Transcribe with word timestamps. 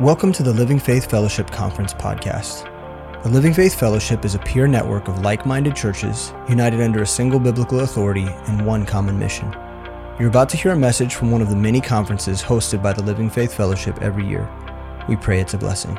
Welcome 0.00 0.30
to 0.34 0.44
the 0.44 0.52
Living 0.52 0.78
Faith 0.78 1.10
Fellowship 1.10 1.50
Conference 1.50 1.92
podcast. 1.92 2.62
The 3.24 3.30
Living 3.30 3.52
Faith 3.52 3.74
Fellowship 3.74 4.24
is 4.24 4.36
a 4.36 4.38
peer 4.38 4.68
network 4.68 5.08
of 5.08 5.22
like 5.22 5.44
minded 5.44 5.74
churches 5.74 6.32
united 6.48 6.80
under 6.80 7.02
a 7.02 7.06
single 7.06 7.40
biblical 7.40 7.80
authority 7.80 8.28
and 8.46 8.64
one 8.64 8.86
common 8.86 9.18
mission. 9.18 9.52
You're 10.20 10.28
about 10.28 10.50
to 10.50 10.56
hear 10.56 10.70
a 10.70 10.76
message 10.76 11.16
from 11.16 11.32
one 11.32 11.42
of 11.42 11.50
the 11.50 11.56
many 11.56 11.80
conferences 11.80 12.40
hosted 12.40 12.80
by 12.80 12.92
the 12.92 13.02
Living 13.02 13.28
Faith 13.28 13.52
Fellowship 13.52 14.00
every 14.00 14.24
year. 14.24 14.48
We 15.08 15.16
pray 15.16 15.40
it's 15.40 15.54
a 15.54 15.58
blessing. 15.58 15.98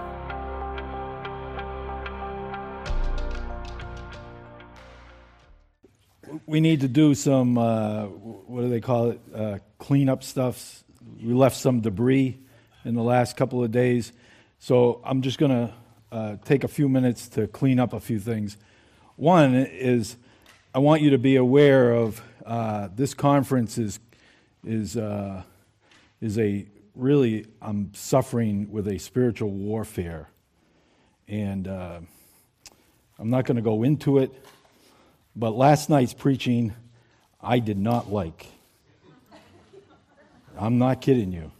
We 6.45 6.61
need 6.61 6.79
to 6.79 6.87
do 6.87 7.15
some, 7.15 7.57
uh, 7.57 8.05
what 8.05 8.61
do 8.61 8.69
they 8.69 8.79
call 8.79 9.09
it, 9.09 9.19
uh, 9.35 9.57
cleanup 9.77 10.23
stuff. 10.23 10.85
We 11.21 11.33
left 11.33 11.57
some 11.57 11.81
debris 11.81 12.39
in 12.89 12.95
the 12.95 13.03
last 13.03 13.37
couple 13.37 13.63
of 13.63 13.71
days. 13.71 14.11
So 14.57 14.99
I'm 15.03 15.21
just 15.21 15.37
going 15.37 15.51
to 15.51 15.73
uh, 16.11 16.35
take 16.43 16.63
a 16.63 16.67
few 16.67 16.89
minutes 16.89 17.27
to 17.29 17.45
clean 17.47 17.79
up 17.79 17.93
a 17.93 17.99
few 17.99 18.19
things. 18.19 18.57
One 19.15 19.53
is 19.53 20.17
I 20.73 20.79
want 20.79 21.03
you 21.03 21.11
to 21.11 21.19
be 21.19 21.35
aware 21.35 21.91
of 21.91 22.19
uh, 22.47 22.89
this 22.95 23.13
conference 23.13 23.77
is, 23.77 23.99
is, 24.65 24.97
uh, 24.97 25.43
is 26.19 26.39
a 26.39 26.65
really, 26.95 27.45
I'm 27.61 27.93
suffering 27.93 28.71
with 28.71 28.87
a 28.87 28.97
spiritual 28.97 29.51
warfare. 29.51 30.27
And 31.27 31.67
uh, 31.67 31.99
I'm 33.19 33.29
not 33.29 33.45
going 33.45 33.57
to 33.57 33.61
go 33.61 33.83
into 33.83 34.17
it, 34.17 34.33
but 35.35 35.51
last 35.51 35.91
night's 35.91 36.15
preaching 36.15 36.73
I 37.39 37.59
did 37.59 37.77
not 37.77 38.11
like. 38.11 38.47
I'm 40.57 40.79
not 40.79 41.01
kidding 41.01 41.31
you. 41.31 41.51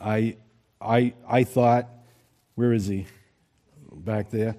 I, 0.00 0.38
I, 0.84 1.14
I 1.26 1.44
thought, 1.44 1.88
where 2.54 2.72
is 2.72 2.86
he? 2.86 3.06
Back 3.92 4.30
there. 4.30 4.56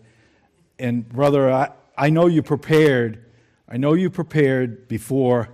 And 0.80 1.08
brother, 1.08 1.52
I, 1.52 1.72
I 1.98 2.10
know 2.10 2.28
you 2.28 2.42
prepared. 2.42 3.26
I 3.70 3.78
know 3.78 3.94
you 3.94 4.10
prepared 4.10 4.88
before 4.88 5.50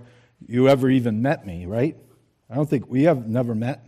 you 0.46 0.68
ever 0.68 0.88
even 0.90 1.22
met 1.22 1.46
me, 1.46 1.66
right? 1.66 1.96
I 2.50 2.54
don't 2.54 2.68
think 2.68 2.88
we 2.88 3.04
have 3.04 3.28
never 3.28 3.54
met. 3.54 3.84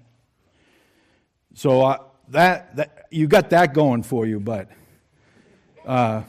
So 1.54 1.82
uh, 1.82 1.98
that, 2.28 2.76
that 2.76 3.06
you 3.10 3.26
got 3.26 3.50
that 3.50 3.74
going 3.74 4.02
for 4.02 4.26
you, 4.26 4.40
but 4.40 4.68
uh, 5.86 6.22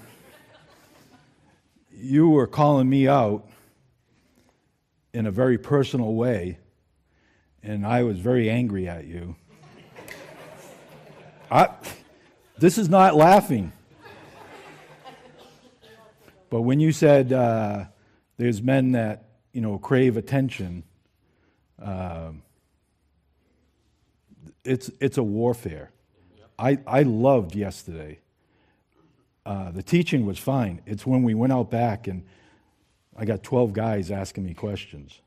you 1.91 2.29
were 2.29 2.47
calling 2.47 2.89
me 2.89 3.07
out 3.07 3.47
in 5.13 5.25
a 5.25 5.31
very 5.31 5.57
personal 5.57 6.13
way, 6.13 6.59
and 7.63 7.85
I 7.85 8.03
was 8.03 8.19
very 8.19 8.49
angry 8.49 8.87
at 8.87 9.05
you. 9.05 9.35
I, 11.51 11.69
this 12.57 12.77
is 12.77 12.89
not 12.89 13.15
laughing. 13.15 13.71
But 16.49 16.61
when 16.61 16.79
you 16.79 16.91
said 16.91 17.33
uh, 17.33 17.85
there's 18.37 18.61
men 18.61 18.93
that 18.93 19.25
you 19.51 19.61
know 19.61 19.77
crave 19.77 20.17
attention, 20.17 20.83
uh, 21.81 22.31
it's 24.63 24.89
it's 24.99 25.17
a 25.17 25.23
warfare. 25.23 25.91
I 26.57 26.79
I 26.87 27.03
loved 27.03 27.55
yesterday. 27.55 28.19
Uh, 29.45 29.71
the 29.71 29.83
teaching 29.83 30.25
was 30.25 30.39
fine. 30.39 30.81
It's 30.85 31.05
when 31.05 31.21
we 31.21 31.35
went 31.35 31.53
out 31.53 31.69
back 31.69 32.07
and 32.07 32.23
I 33.15 33.25
got 33.25 33.43
12 33.43 33.73
guys 33.73 34.09
asking 34.09 34.43
me 34.43 34.55
questions. 34.55 35.21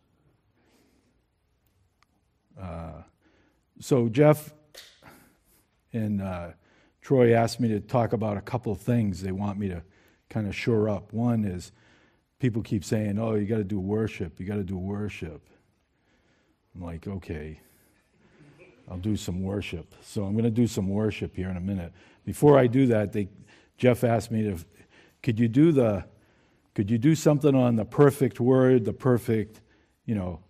Uh, 2.60 3.02
so 3.78 4.08
Jeff 4.08 4.52
and 5.92 6.20
uh, 6.22 6.48
Troy 7.00 7.34
asked 7.34 7.60
me 7.60 7.68
to 7.68 7.80
talk 7.80 8.12
about 8.12 8.36
a 8.36 8.40
couple 8.40 8.72
of 8.72 8.80
things 8.80 9.22
they 9.22 9.32
want 9.32 9.58
me 9.58 9.68
to 9.68 9.82
kind 10.28 10.46
of 10.46 10.54
shore 10.54 10.88
up. 10.88 11.12
One 11.12 11.44
is 11.44 11.72
people 12.38 12.62
keep 12.62 12.84
saying, 12.84 13.18
oh, 13.18 13.34
you 13.34 13.46
got 13.46 13.56
to 13.56 13.64
do 13.64 13.80
worship, 13.80 14.38
you 14.38 14.46
got 14.46 14.56
to 14.56 14.64
do 14.64 14.76
worship. 14.76 15.48
I'm 16.74 16.82
like, 16.82 17.08
okay, 17.08 17.60
I'll 18.90 18.98
do 18.98 19.16
some 19.16 19.42
worship. 19.42 19.94
So 20.02 20.24
I'm 20.24 20.32
going 20.32 20.44
to 20.44 20.50
do 20.50 20.66
some 20.66 20.88
worship 20.88 21.34
here 21.34 21.48
in 21.48 21.56
a 21.56 21.60
minute. 21.60 21.92
Before 22.24 22.58
I 22.58 22.66
do 22.66 22.86
that, 22.86 23.12
they, 23.12 23.28
Jeff 23.76 24.04
asked 24.04 24.30
me 24.30 24.42
to, 24.42 24.58
could 25.22 25.38
you 25.38 25.48
do 25.48 25.72
the, 25.72 26.04
could 26.74 26.90
you 26.90 26.98
do 26.98 27.14
something 27.14 27.54
on 27.54 27.76
the 27.76 27.84
perfect 27.84 28.38
word, 28.38 28.84
the 28.84 28.92
perfect, 28.92 29.60
you 30.04 30.14
know, 30.14 30.40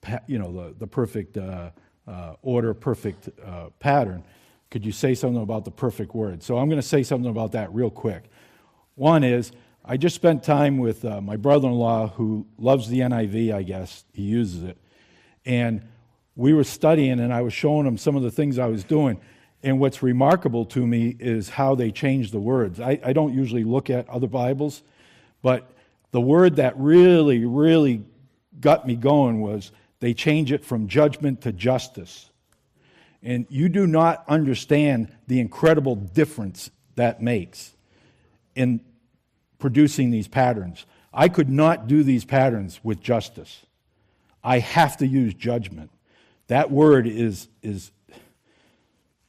pa, 0.00 0.18
you 0.26 0.38
know, 0.38 0.52
the, 0.52 0.74
the 0.78 0.86
perfect 0.86 1.36
uh, 1.36 1.70
uh, 2.08 2.34
order, 2.42 2.74
perfect 2.74 3.28
uh, 3.46 3.68
pattern? 3.78 4.24
Could 4.72 4.86
you 4.86 4.92
say 4.92 5.14
something 5.14 5.42
about 5.42 5.66
the 5.66 5.70
perfect 5.70 6.14
word? 6.14 6.42
So 6.42 6.56
I'm 6.56 6.70
going 6.70 6.80
to 6.80 6.88
say 6.88 7.02
something 7.02 7.30
about 7.30 7.52
that 7.52 7.70
real 7.74 7.90
quick. 7.90 8.30
One 8.94 9.22
is, 9.22 9.52
I 9.84 9.98
just 9.98 10.14
spent 10.14 10.42
time 10.42 10.78
with 10.78 11.04
uh, 11.04 11.20
my 11.20 11.36
brother 11.36 11.68
in 11.68 11.74
law 11.74 12.08
who 12.08 12.46
loves 12.56 12.88
the 12.88 13.00
NIV, 13.00 13.54
I 13.54 13.64
guess. 13.64 14.04
He 14.14 14.22
uses 14.22 14.62
it. 14.62 14.78
And 15.44 15.86
we 16.36 16.54
were 16.54 16.64
studying, 16.64 17.20
and 17.20 17.34
I 17.34 17.42
was 17.42 17.52
showing 17.52 17.86
him 17.86 17.98
some 17.98 18.16
of 18.16 18.22
the 18.22 18.30
things 18.30 18.58
I 18.58 18.64
was 18.64 18.82
doing. 18.82 19.20
And 19.62 19.78
what's 19.78 20.02
remarkable 20.02 20.64
to 20.64 20.86
me 20.86 21.16
is 21.20 21.50
how 21.50 21.74
they 21.74 21.90
change 21.90 22.30
the 22.30 22.40
words. 22.40 22.80
I, 22.80 22.98
I 23.04 23.12
don't 23.12 23.34
usually 23.34 23.64
look 23.64 23.90
at 23.90 24.08
other 24.08 24.26
Bibles, 24.26 24.82
but 25.42 25.70
the 26.12 26.20
word 26.22 26.56
that 26.56 26.78
really, 26.78 27.44
really 27.44 28.06
got 28.58 28.86
me 28.86 28.96
going 28.96 29.42
was 29.42 29.70
they 30.00 30.14
change 30.14 30.50
it 30.50 30.64
from 30.64 30.88
judgment 30.88 31.42
to 31.42 31.52
justice. 31.52 32.30
And 33.22 33.46
you 33.48 33.68
do 33.68 33.86
not 33.86 34.24
understand 34.26 35.14
the 35.28 35.38
incredible 35.38 35.94
difference 35.94 36.70
that 36.96 37.22
makes 37.22 37.76
in 38.54 38.80
producing 39.58 40.10
these 40.10 40.28
patterns. 40.28 40.86
I 41.14 41.28
could 41.28 41.48
not 41.48 41.86
do 41.86 42.02
these 42.02 42.24
patterns 42.24 42.80
with 42.82 43.00
justice. 43.00 43.64
I 44.42 44.58
have 44.58 44.96
to 44.96 45.06
use 45.06 45.34
judgment. 45.34 45.90
That 46.48 46.70
word 46.70 47.06
is, 47.06 47.48
is, 47.62 47.92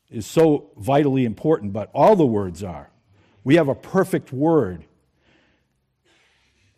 is 0.09 0.25
so 0.25 0.71
vitally 0.77 1.25
important, 1.25 1.71
but 1.71 1.89
all 1.93 2.15
the 2.15 2.25
words 2.25 2.63
are. 2.63 2.89
We 3.43 3.55
have 3.55 3.67
a 3.67 3.75
perfect 3.75 4.33
word, 4.33 4.85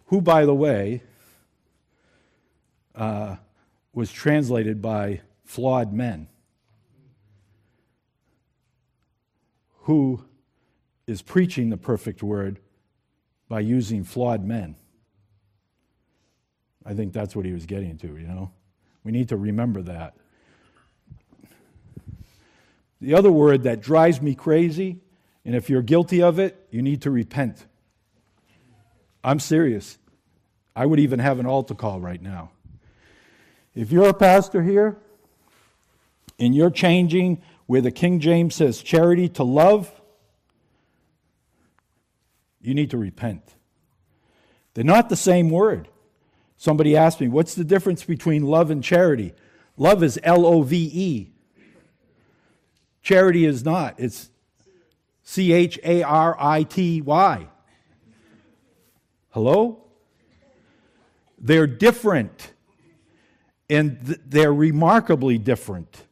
who, 0.08 0.20
by 0.20 0.46
the 0.46 0.54
way, 0.54 1.02
uh, 2.94 3.38
was 3.94 4.12
translated 4.12 4.82
by 4.82 5.22
flawed 5.46 5.94
men. 5.94 6.28
Who 9.86 10.24
is 11.06 11.22
preaching 11.22 11.70
the 11.70 11.78
perfect 11.78 12.24
word 12.24 12.60
by 13.48 13.60
using 13.60 14.04
flawed 14.04 14.44
men. 14.44 14.76
I 16.84 16.96
think 16.96 17.14
that's 17.14 17.36
what 17.36 17.46
he 17.46 17.54
was 17.54 17.68
getting 17.68 17.98
to, 18.00 18.08
you 18.08 18.28
know? 18.28 18.52
We 19.04 19.12
need 19.12 19.30
to 19.30 19.38
remember 19.38 19.84
that. 19.84 20.16
The 23.00 23.14
other 23.14 23.32
word 23.32 23.64
that 23.64 23.82
drives 23.82 24.20
me 24.22 24.34
crazy, 24.34 25.02
and 25.44 25.54
if 25.54 25.70
you're 25.70 25.84
guilty 25.84 26.24
of 26.24 26.40
it, 26.40 26.68
you 26.72 26.82
need 26.82 27.04
to 27.04 27.12
repent. 27.12 27.64
I'm 29.24 29.40
serious. 29.40 30.00
I 30.76 30.88
would 30.88 31.00
even 31.00 31.20
have 31.20 31.38
an 31.40 31.46
altar 31.46 31.76
call 31.76 32.00
right 32.00 32.22
now. 32.22 32.50
If 33.76 33.92
you're 33.92 34.10
a 34.10 34.14
pastor 34.16 34.64
here 34.64 34.98
and 36.40 36.56
you're 36.56 36.72
changing 36.72 37.44
where 37.66 37.82
the 37.82 37.92
King 37.92 38.20
James 38.20 38.56
says 38.56 38.82
charity 38.82 39.28
to 39.30 39.44
love, 39.44 39.92
you 42.62 42.74
need 42.74 42.92
to 42.92 42.98
repent. 42.98 43.56
They're 44.74 44.84
not 44.84 45.10
the 45.10 45.16
same 45.16 45.50
word. 45.50 45.88
Somebody 46.58 46.96
asked 46.96 47.22
me, 47.22 47.28
what's 47.28 47.56
the 47.56 47.64
difference 47.64 48.04
between 48.04 48.44
love 48.44 48.72
and 48.72 48.84
charity? 48.84 49.34
Love 49.78 50.04
is 50.04 50.20
L 50.24 50.46
O 50.46 50.62
V 50.62 50.90
E. 50.94 51.32
Charity 53.02 53.46
is 53.46 53.64
not. 53.64 53.96
It's 53.98 54.30
C 55.24 55.52
H 55.54 55.80
A 55.84 56.04
R 56.04 56.36
I 56.40 56.64
T 56.64 57.02
Y. 57.02 57.48
Hello? 59.30 59.84
They're 61.38 61.68
different. 61.68 62.54
And 63.70 64.00
they're 64.26 64.54
remarkably 64.54 65.38
different. 65.38 66.04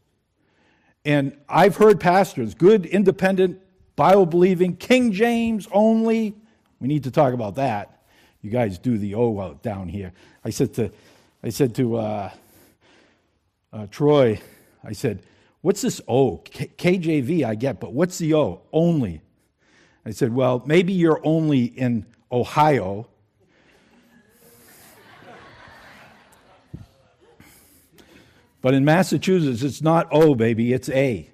And 1.06 1.38
I've 1.50 1.76
heard 1.76 2.00
pastors, 2.00 2.54
good, 2.54 2.86
independent, 2.86 3.60
Bible 3.96 4.26
believing, 4.26 4.76
King 4.76 5.12
James 5.12 5.68
only. 5.72 6.36
We 6.80 6.88
need 6.88 7.04
to 7.04 7.12
talk 7.12 7.34
about 7.34 7.56
that. 7.56 8.04
You 8.42 8.50
guys 8.50 8.78
do 8.78 8.98
the 8.98 9.16
O 9.16 9.40
out 9.40 9.62
down 9.62 9.88
here. 9.88 10.14
I 10.44 10.50
said 10.50 10.74
to, 10.76 10.92
I 11.44 11.50
said 11.50 11.76
to 11.76 11.98
uh, 11.98 12.32
uh, 13.72 13.88
Troy, 13.88 14.40
I 14.84 14.94
said, 14.94 15.24
What's 15.62 15.82
this 15.82 16.02
O? 16.10 16.40
KJV, 16.40 17.46
I 17.46 17.56
get, 17.56 17.80
but 17.80 17.94
what's 17.94 18.18
the 18.18 18.34
O? 18.34 18.62
Only. 18.74 19.22
I 20.06 20.12
said, 20.12 20.34
Well, 20.34 20.62
maybe 20.66 20.94
you're 20.94 21.22
only 21.24 21.64
in 21.66 22.06
Ohio. 22.32 23.08
But 28.63 28.74
in 28.74 28.86
Massachusetts, 28.86 29.62
it's 29.62 29.81
not 29.81 30.07
O, 30.10 30.36
baby, 30.36 30.71
it's 30.71 30.88
A. 30.88 31.30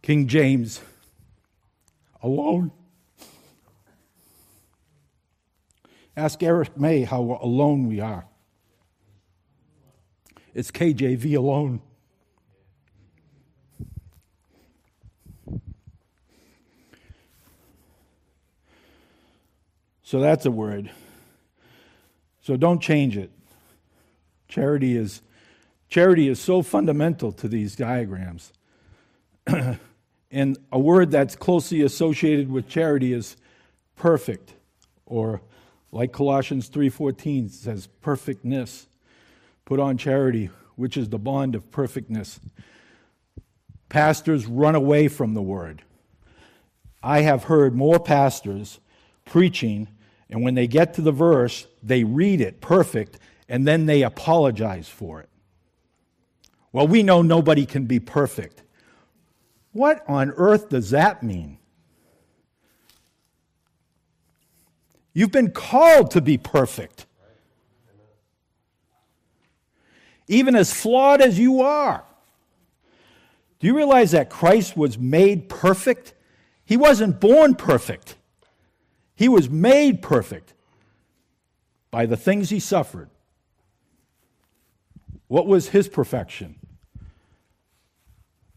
King 0.00 0.28
James, 0.28 0.80
alone. 2.22 2.72
Ask 6.16 6.42
Eric 6.42 6.78
May 6.78 7.02
how 7.02 7.38
alone 7.42 7.86
we 7.86 8.00
are. 8.00 8.24
It's 10.54 10.70
KJV 10.70 11.36
alone. 11.36 11.82
So 20.02 20.18
that's 20.18 20.46
a 20.46 20.50
word. 20.50 20.90
So 22.40 22.56
don't 22.56 22.80
change 22.80 23.18
it. 23.18 23.30
Charity 24.48 24.96
is 24.96 25.20
charity 25.96 26.28
is 26.28 26.38
so 26.38 26.60
fundamental 26.60 27.32
to 27.32 27.48
these 27.48 27.74
diagrams. 27.74 28.52
and 30.30 30.58
a 30.70 30.78
word 30.78 31.10
that's 31.10 31.34
closely 31.34 31.80
associated 31.80 32.50
with 32.50 32.68
charity 32.68 33.14
is 33.14 33.38
perfect 33.94 34.52
or 35.06 35.40
like 35.92 36.12
Colossians 36.12 36.68
3:14 36.68 37.48
says 37.48 37.86
perfectness. 38.02 38.88
Put 39.64 39.80
on 39.80 39.96
charity, 39.96 40.50
which 40.74 40.98
is 40.98 41.08
the 41.08 41.18
bond 41.18 41.54
of 41.54 41.70
perfectness. 41.70 42.40
Pastors 43.88 44.44
run 44.44 44.74
away 44.74 45.08
from 45.08 45.32
the 45.32 45.40
word. 45.40 45.80
I 47.02 47.22
have 47.22 47.44
heard 47.44 47.74
more 47.74 47.98
pastors 47.98 48.80
preaching 49.24 49.88
and 50.28 50.42
when 50.42 50.56
they 50.56 50.66
get 50.66 50.92
to 50.92 51.00
the 51.00 51.10
verse, 51.10 51.66
they 51.82 52.04
read 52.04 52.42
it 52.42 52.60
perfect, 52.60 53.18
and 53.48 53.66
then 53.66 53.86
they 53.86 54.02
apologize 54.02 54.90
for 54.90 55.20
it. 55.20 55.30
Well, 56.76 56.86
we 56.86 57.02
know 57.02 57.22
nobody 57.22 57.64
can 57.64 57.86
be 57.86 58.00
perfect. 58.00 58.62
What 59.72 60.04
on 60.06 60.30
earth 60.32 60.68
does 60.68 60.90
that 60.90 61.22
mean? 61.22 61.56
You've 65.14 65.32
been 65.32 65.52
called 65.52 66.10
to 66.10 66.20
be 66.20 66.36
perfect. 66.36 67.06
Even 70.28 70.54
as 70.54 70.70
flawed 70.70 71.22
as 71.22 71.38
you 71.38 71.62
are. 71.62 72.04
Do 73.58 73.66
you 73.66 73.74
realize 73.74 74.10
that 74.10 74.28
Christ 74.28 74.76
was 74.76 74.98
made 74.98 75.48
perfect? 75.48 76.12
He 76.66 76.76
wasn't 76.76 77.20
born 77.20 77.54
perfect. 77.54 78.16
He 79.14 79.30
was 79.30 79.48
made 79.48 80.02
perfect 80.02 80.52
by 81.90 82.04
the 82.04 82.18
things 82.18 82.50
he 82.50 82.60
suffered. 82.60 83.08
What 85.28 85.46
was 85.46 85.70
his 85.70 85.88
perfection? 85.88 86.56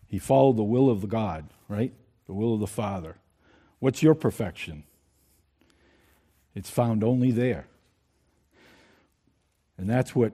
He 0.10 0.20
followed 0.20 0.58
the 0.58 0.64
will 0.64 0.90
of 0.90 1.02
the 1.02 1.08
God, 1.08 1.46
right? 1.70 1.94
The 2.26 2.34
will 2.34 2.56
of 2.56 2.60
the 2.60 2.68
Father. 2.68 3.16
What's 3.80 4.04
your 4.04 4.16
perfection? 4.16 4.84
It's 6.56 6.70
found 6.70 7.04
only 7.04 7.32
there. 7.32 7.68
And 9.78 9.90
that's 9.90 10.14
what 10.14 10.34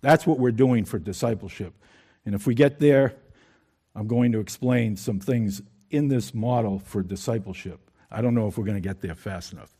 that's 0.00 0.26
what 0.26 0.38
we're 0.38 0.52
doing 0.52 0.84
for 0.84 0.98
discipleship. 0.98 1.72
And 2.26 2.34
if 2.34 2.46
we 2.46 2.54
get 2.54 2.78
there, 2.78 3.14
I'm 3.96 4.06
going 4.06 4.32
to 4.32 4.38
explain 4.38 4.96
some 4.96 5.18
things 5.18 5.62
in 5.90 6.08
this 6.08 6.34
model 6.34 6.78
for 6.78 7.02
discipleship. 7.02 7.80
I 8.10 8.20
don't 8.20 8.34
know 8.34 8.46
if 8.46 8.58
we're 8.58 8.66
going 8.66 8.80
to 8.80 8.86
get 8.86 9.00
there 9.00 9.14
fast 9.14 9.54
enough. 9.54 9.74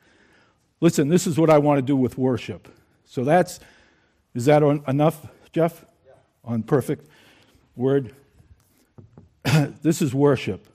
Listen, 0.81 1.09
this 1.09 1.27
is 1.27 1.39
what 1.39 1.51
I 1.51 1.59
want 1.59 1.79
to 1.79 1.83
do 1.83 1.95
with 1.95 2.17
worship. 2.17 2.69
So 3.05 3.23
that's, 3.23 3.61
is 4.35 4.47
that 4.47 4.63
on, 4.63 4.83
enough, 4.89 5.27
Jeff? 5.53 5.85
Yeah. 6.07 6.13
On 6.45 6.63
perfect 6.63 7.09
word? 7.77 8.15
This 9.83 10.03
is 10.03 10.15
worship. 10.15 10.67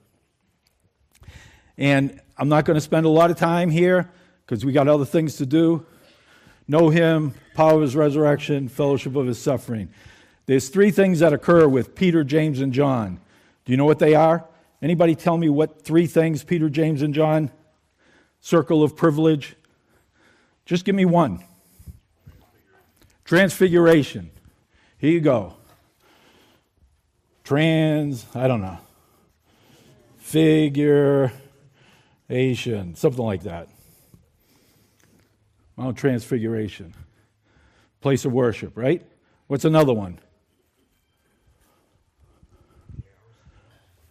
And 1.76 2.20
I'm 2.36 2.48
not 2.48 2.64
going 2.64 2.76
to 2.76 2.80
spend 2.80 3.06
a 3.06 3.10
lot 3.10 3.30
of 3.30 3.36
time 3.36 3.70
here 3.70 4.10
because 4.44 4.64
we 4.64 4.72
got 4.72 4.88
other 4.88 5.04
things 5.04 5.36
to 5.36 5.46
do. 5.46 5.86
Know 6.68 6.88
him, 6.88 7.34
power 7.54 7.74
of 7.74 7.82
his 7.82 7.96
resurrection, 7.96 8.68
fellowship 8.68 9.16
of 9.16 9.26
his 9.26 9.40
suffering. 9.40 9.88
There's 10.46 10.68
three 10.68 10.90
things 10.90 11.20
that 11.20 11.32
occur 11.32 11.68
with 11.68 11.94
Peter, 11.94 12.24
James, 12.24 12.60
and 12.60 12.72
John. 12.72 13.20
Do 13.64 13.72
you 13.72 13.76
know 13.76 13.84
what 13.84 13.98
they 13.98 14.14
are? 14.14 14.46
Anybody 14.82 15.14
tell 15.14 15.36
me 15.36 15.48
what 15.48 15.82
three 15.82 16.06
things 16.06 16.42
Peter, 16.42 16.68
James, 16.68 17.02
and 17.02 17.14
John? 17.14 17.50
Circle 18.40 18.82
of 18.82 18.96
privilege. 18.96 19.56
Just 20.64 20.84
give 20.84 20.94
me 20.94 21.04
one. 21.04 21.44
Transfiguration. 23.24 24.30
Here 24.98 25.10
you 25.10 25.20
go. 25.20 25.54
Trans, 27.44 28.26
I 28.34 28.46
don't 28.48 28.60
know. 28.60 28.78
Figuration, 30.18 31.34
something 32.94 33.24
like 33.24 33.42
that. 33.42 33.68
Mount 35.76 35.96
Transfiguration. 35.96 36.94
Place 38.00 38.24
of 38.24 38.32
worship, 38.32 38.76
right? 38.76 39.04
What's 39.46 39.64
another 39.64 39.92
one? 39.92 40.18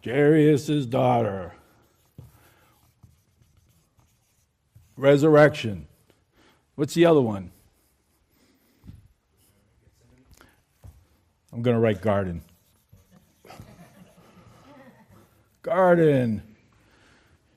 Jairus' 0.04 0.86
daughter. 0.86 1.54
Resurrection. 4.98 5.88
What's 6.76 6.94
the 6.94 7.06
other 7.06 7.22
one? 7.22 7.52
I'm 11.52 11.62
going 11.62 11.76
to 11.76 11.82
write 11.82 12.02
garden. 12.02 12.42
Garden. 15.62 16.44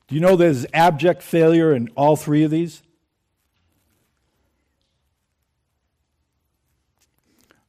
Do 0.07 0.15
you 0.15 0.21
know 0.21 0.35
there's 0.35 0.65
abject 0.73 1.23
failure 1.23 1.73
in 1.73 1.89
all 1.95 2.15
three 2.15 2.43
of 2.43 2.51
these? 2.51 2.81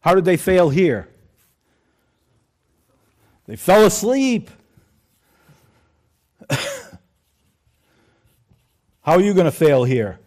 How 0.01 0.15
did 0.15 0.25
they 0.25 0.37
fail 0.37 0.69
here? 0.69 1.09
They 3.47 3.57
fell 3.57 3.87
asleep. 3.87 4.51
How 6.51 6.59
are 9.13 9.21
you 9.21 9.35
going 9.35 9.47
to 9.47 9.53
fail 9.53 9.85
here? 9.85 10.19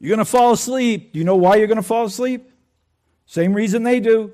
You're 0.00 0.16
going 0.16 0.18
to 0.18 0.30
fall 0.30 0.52
asleep. 0.52 1.12
Do 1.12 1.18
you 1.18 1.24
know 1.24 1.36
why 1.36 1.56
you're 1.56 1.66
going 1.66 1.76
to 1.76 1.82
fall 1.82 2.04
asleep? 2.04 2.50
Same 3.26 3.54
reason 3.54 3.82
they 3.82 4.00
do. 4.00 4.32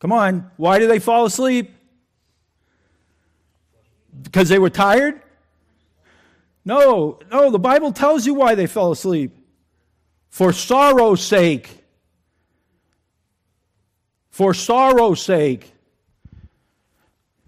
Come 0.00 0.12
on, 0.12 0.50
why 0.56 0.78
do 0.78 0.86
they 0.86 1.00
fall 1.00 1.24
asleep? 1.24 1.74
Because 4.22 4.48
they 4.48 4.58
were 4.58 4.70
tired? 4.70 5.20
No, 6.64 7.18
no, 7.30 7.50
the 7.50 7.58
Bible 7.58 7.92
tells 7.92 8.26
you 8.26 8.34
why 8.34 8.54
they 8.54 8.66
fell 8.66 8.92
asleep. 8.92 9.34
For 10.28 10.52
sorrow's 10.52 11.22
sake. 11.22 11.82
For 14.30 14.52
sorrow's 14.54 15.22
sake. 15.22 15.72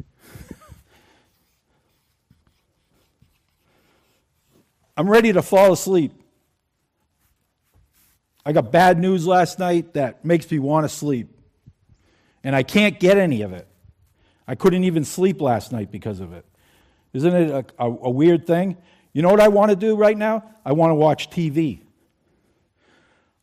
I'm 4.97 5.09
ready 5.09 5.33
to 5.33 5.43
fall 5.43 5.73
asleep. 5.73 6.15
I 8.45 8.53
got 8.53 8.73
bad 8.73 8.99
news 8.99 9.27
last 9.27 9.59
night 9.59 9.95
that 9.95 10.25
makes 10.25 10.51
me 10.51 10.59
want 10.59 10.85
to 10.85 10.89
sleep. 10.89 11.40
And 12.43 12.57
I 12.57 12.63
can't 12.63 12.99
get 12.99 13.19
any 13.19 13.43
of 13.43 13.53
it. 13.53 13.67
I 14.47 14.55
couldn't 14.55 14.85
even 14.85 15.05
sleep 15.05 15.41
last 15.41 15.73
night 15.73 15.91
because 15.91 16.21
of 16.21 16.33
it. 16.33 16.45
Isn't 17.13 17.35
it 17.35 17.51
a, 17.51 17.85
a, 17.85 17.87
a 17.87 18.11
weird 18.11 18.47
thing? 18.47 18.77
You 19.13 19.23
know 19.23 19.29
what 19.29 19.41
I 19.41 19.49
want 19.49 19.71
to 19.71 19.77
do 19.77 19.97
right 19.97 20.17
now? 20.17 20.45
I 20.65 20.73
want 20.73 20.91
to 20.91 20.95
watch 20.95 21.31
TV. 21.31 21.81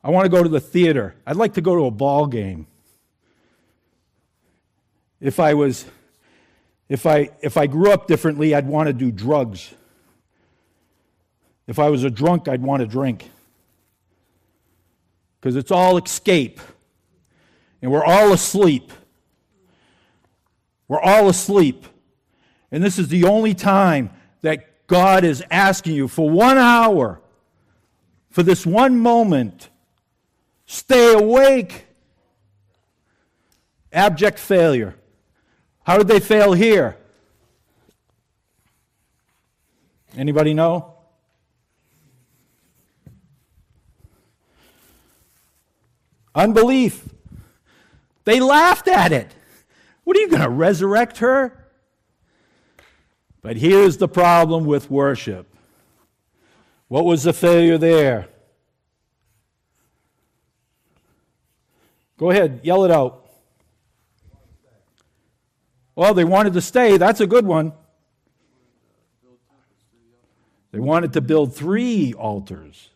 I 0.03 0.09
want 0.09 0.25
to 0.25 0.29
go 0.29 0.41
to 0.41 0.49
the 0.49 0.59
theater. 0.59 1.15
I'd 1.25 1.35
like 1.35 1.55
to 1.55 1.61
go 1.61 1.75
to 1.75 1.85
a 1.85 1.91
ball 1.91 2.27
game. 2.27 2.67
If 5.19 5.39
I 5.39 5.53
was 5.53 5.85
if 6.87 7.05
I 7.05 7.29
if 7.41 7.57
I 7.57 7.67
grew 7.67 7.91
up 7.91 8.07
differently, 8.07 8.55
I'd 8.55 8.67
want 8.67 8.87
to 8.87 8.93
do 8.93 9.11
drugs. 9.11 9.73
If 11.65 11.79
I 11.79 11.89
was 11.89 12.03
a 12.03 12.09
drunk, 12.09 12.47
I'd 12.47 12.61
want 12.61 12.81
to 12.81 12.87
drink. 12.87 13.29
Because 15.39 15.55
it's 15.57 15.71
all 15.71 15.97
escape. 15.97 16.61
And 17.81 17.91
we're 17.91 18.03
all 18.03 18.33
asleep. 18.33 18.91
We're 20.87 21.01
all 21.01 21.29
asleep. 21.29 21.85
And 22.71 22.83
this 22.83 22.97
is 22.97 23.07
the 23.07 23.25
only 23.25 23.53
time 23.53 24.09
that 24.41 24.87
God 24.87 25.23
is 25.23 25.43
asking 25.51 25.93
you 25.93 26.07
for 26.07 26.29
one 26.29 26.57
hour, 26.57 27.21
for 28.29 28.43
this 28.43 28.65
one 28.65 28.99
moment, 28.99 29.69
stay 30.65 31.13
awake. 31.13 31.85
Abject 33.91 34.37
failure. 34.37 34.95
How 35.83 35.97
did 35.97 36.07
they 36.07 36.19
fail 36.19 36.53
here? 36.53 36.97
Anybody 40.15 40.53
know? 40.53 40.93
Unbelief. 46.35 47.07
They 48.27 48.41
laughed 48.41 48.89
at 48.89 49.13
it. 49.13 49.33
What 50.03 50.17
are 50.17 50.19
you 50.19 50.27
going 50.27 50.41
to 50.41 50.49
resurrect 50.49 51.19
her? 51.19 51.65
But 53.41 53.55
here's 53.55 53.95
the 53.95 54.09
problem 54.09 54.65
with 54.65 54.91
worship. 54.91 55.47
What 56.89 57.05
was 57.05 57.23
the 57.23 57.31
failure 57.31 57.77
there? 57.77 58.27
Go 62.17 62.29
ahead, 62.29 62.59
yell 62.63 62.83
it 62.83 62.91
out. 62.91 63.25
Well, 65.95 66.13
they 66.13 66.25
wanted 66.25 66.51
to 66.55 66.61
stay. 66.61 66.97
That's 66.97 67.21
a 67.21 67.27
good 67.27 67.45
one. 67.45 67.71
They 70.73 70.79
wanted 70.79 71.13
to 71.13 71.21
build 71.21 71.55
three 71.55 72.13
altars, 72.13 72.89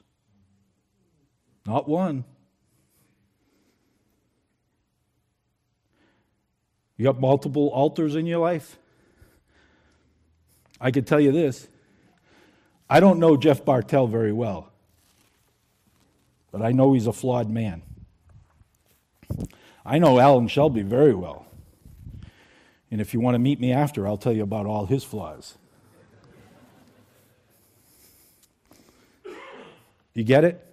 not 1.66 1.88
one. 1.88 2.26
You 7.02 7.06
got 7.06 7.20
multiple 7.20 7.70
altars 7.70 8.16
in 8.16 8.28
your 8.28 8.38
life? 8.38 8.78
I 10.80 10.92
could 10.92 11.08
tell 11.08 11.20
you 11.20 11.32
this. 11.32 11.68
I 12.88 13.00
don't 13.00 13.18
know 13.18 13.38
Jeff 13.38 13.66
Bartell 13.66 14.06
very 14.06 14.32
well, 14.32 14.72
but 16.52 16.62
I 16.62 16.74
know 16.74 16.94
he's 16.94 17.08
a 17.08 17.12
flawed 17.12 17.50
man. 17.50 17.82
I 19.84 19.98
know 19.98 20.20
Alan 20.20 20.48
Shelby 20.48 20.84
very 20.84 21.16
well. 21.16 21.48
And 22.92 23.02
if 23.02 23.16
you 23.16 23.20
want 23.20 23.34
to 23.34 23.40
meet 23.40 23.60
me 23.60 23.72
after, 23.72 24.06
I'll 24.06 24.16
tell 24.16 24.34
you 24.34 24.44
about 24.44 24.68
all 24.68 24.86
his 24.86 25.04
flaws. 25.04 25.58
You 30.14 30.24
get 30.24 30.44
it? 30.44 30.64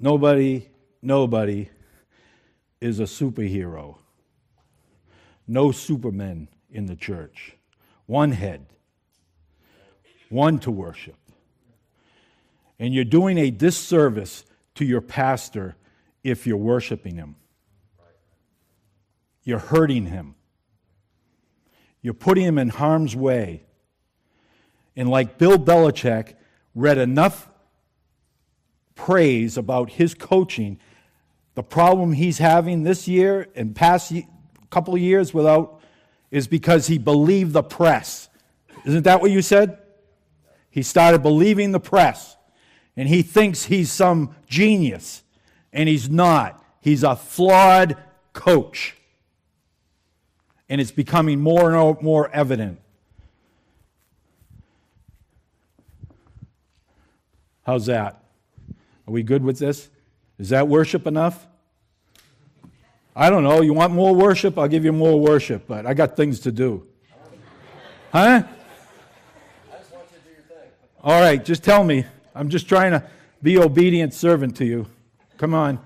Nobody, 0.00 0.70
nobody 1.02 1.68
is 2.80 2.98
a 2.98 3.02
superhero. 3.02 3.98
No 5.52 5.70
supermen 5.70 6.48
in 6.70 6.86
the 6.86 6.96
church. 6.96 7.58
One 8.06 8.32
head, 8.32 8.64
one 10.30 10.58
to 10.60 10.70
worship. 10.70 11.18
And 12.78 12.94
you're 12.94 13.04
doing 13.04 13.36
a 13.36 13.50
disservice 13.50 14.46
to 14.76 14.86
your 14.86 15.02
pastor 15.02 15.76
if 16.24 16.46
you're 16.46 16.56
worshiping 16.56 17.16
him. 17.16 17.36
You're 19.44 19.58
hurting 19.58 20.06
him. 20.06 20.36
You're 22.00 22.14
putting 22.14 22.46
him 22.46 22.56
in 22.56 22.70
harm's 22.70 23.14
way. 23.14 23.64
And 24.96 25.10
like 25.10 25.36
Bill 25.36 25.58
Belichick 25.58 26.32
read 26.74 26.96
enough 26.96 27.50
praise 28.94 29.58
about 29.58 29.90
his 29.90 30.14
coaching, 30.14 30.78
the 31.54 31.62
problem 31.62 32.14
he's 32.14 32.38
having 32.38 32.84
this 32.84 33.06
year 33.06 33.48
and 33.54 33.76
past 33.76 34.14
couple 34.72 34.94
of 34.94 35.00
years 35.00 35.32
without 35.32 35.80
is 36.30 36.46
because 36.46 36.86
he 36.86 36.98
believed 36.98 37.52
the 37.52 37.62
press. 37.62 38.28
Isn't 38.84 39.04
that 39.04 39.20
what 39.20 39.30
you 39.30 39.42
said? 39.42 39.78
He 40.70 40.82
started 40.82 41.22
believing 41.22 41.72
the 41.72 41.80
press. 41.80 42.36
And 42.96 43.08
he 43.08 43.22
thinks 43.22 43.64
he's 43.64 43.92
some 43.92 44.34
genius. 44.46 45.22
And 45.72 45.88
he's 45.88 46.10
not. 46.10 46.64
He's 46.80 47.02
a 47.02 47.14
flawed 47.16 47.96
coach 48.32 48.96
and 50.72 50.80
it's 50.80 50.90
becoming 50.90 51.38
more 51.38 51.74
and 51.74 52.00
more 52.00 52.30
evident. 52.30 52.80
How's 57.66 57.84
that? 57.84 58.24
Are 59.06 59.12
we 59.12 59.22
good 59.22 59.44
with 59.44 59.58
this? 59.58 59.90
Is 60.38 60.48
that 60.48 60.68
worship 60.68 61.06
enough? 61.06 61.46
I 63.14 63.28
don't 63.28 63.44
know. 63.44 63.60
You 63.60 63.74
want 63.74 63.92
more 63.92 64.14
worship? 64.14 64.58
I'll 64.58 64.68
give 64.68 64.84
you 64.84 64.92
more 64.92 65.20
worship, 65.20 65.66
but 65.66 65.86
I 65.86 65.94
got 65.94 66.16
things 66.16 66.40
to 66.40 66.52
do. 66.52 66.86
Huh? 68.10 68.44
All 71.04 71.20
right, 71.20 71.44
just 71.44 71.64
tell 71.64 71.84
me. 71.84 72.04
I'm 72.34 72.48
just 72.48 72.68
trying 72.68 72.92
to 72.92 73.02
be 73.42 73.58
obedient 73.58 74.14
servant 74.14 74.56
to 74.56 74.64
you. 74.64 74.86
Come 75.36 75.52
on. 75.52 75.78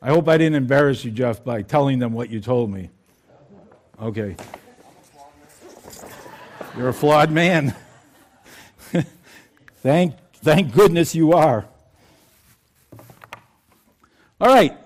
I 0.00 0.08
hope 0.08 0.28
I 0.28 0.38
didn't 0.38 0.54
embarrass 0.54 1.04
you, 1.04 1.10
Jeff, 1.10 1.44
by 1.44 1.62
telling 1.62 1.98
them 1.98 2.12
what 2.12 2.30
you 2.30 2.40
told 2.40 2.70
me. 2.70 2.90
Okay. 4.00 4.36
You're 6.76 6.88
a 6.88 6.94
flawed 6.94 7.30
man. 7.30 7.74
thank, 9.78 10.14
thank 10.34 10.72
goodness 10.72 11.14
you 11.14 11.32
are. 11.32 11.66
All 14.40 14.46
right, 14.46 14.78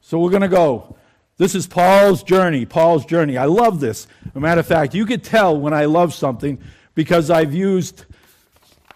so 0.00 0.18
we're 0.18 0.30
going 0.30 0.40
to 0.40 0.48
go. 0.48 0.96
This 1.36 1.54
is 1.54 1.66
Paul's 1.66 2.22
journey. 2.22 2.64
Paul's 2.64 3.04
journey. 3.04 3.36
I 3.36 3.44
love 3.44 3.78
this. 3.78 4.06
As 4.24 4.30
a 4.34 4.40
matter 4.40 4.60
of 4.60 4.66
fact, 4.66 4.94
you 4.94 5.04
could 5.04 5.22
tell 5.22 5.60
when 5.60 5.74
I 5.74 5.84
love 5.84 6.14
something 6.14 6.58
because 6.94 7.28
I've 7.28 7.52
used 7.52 8.06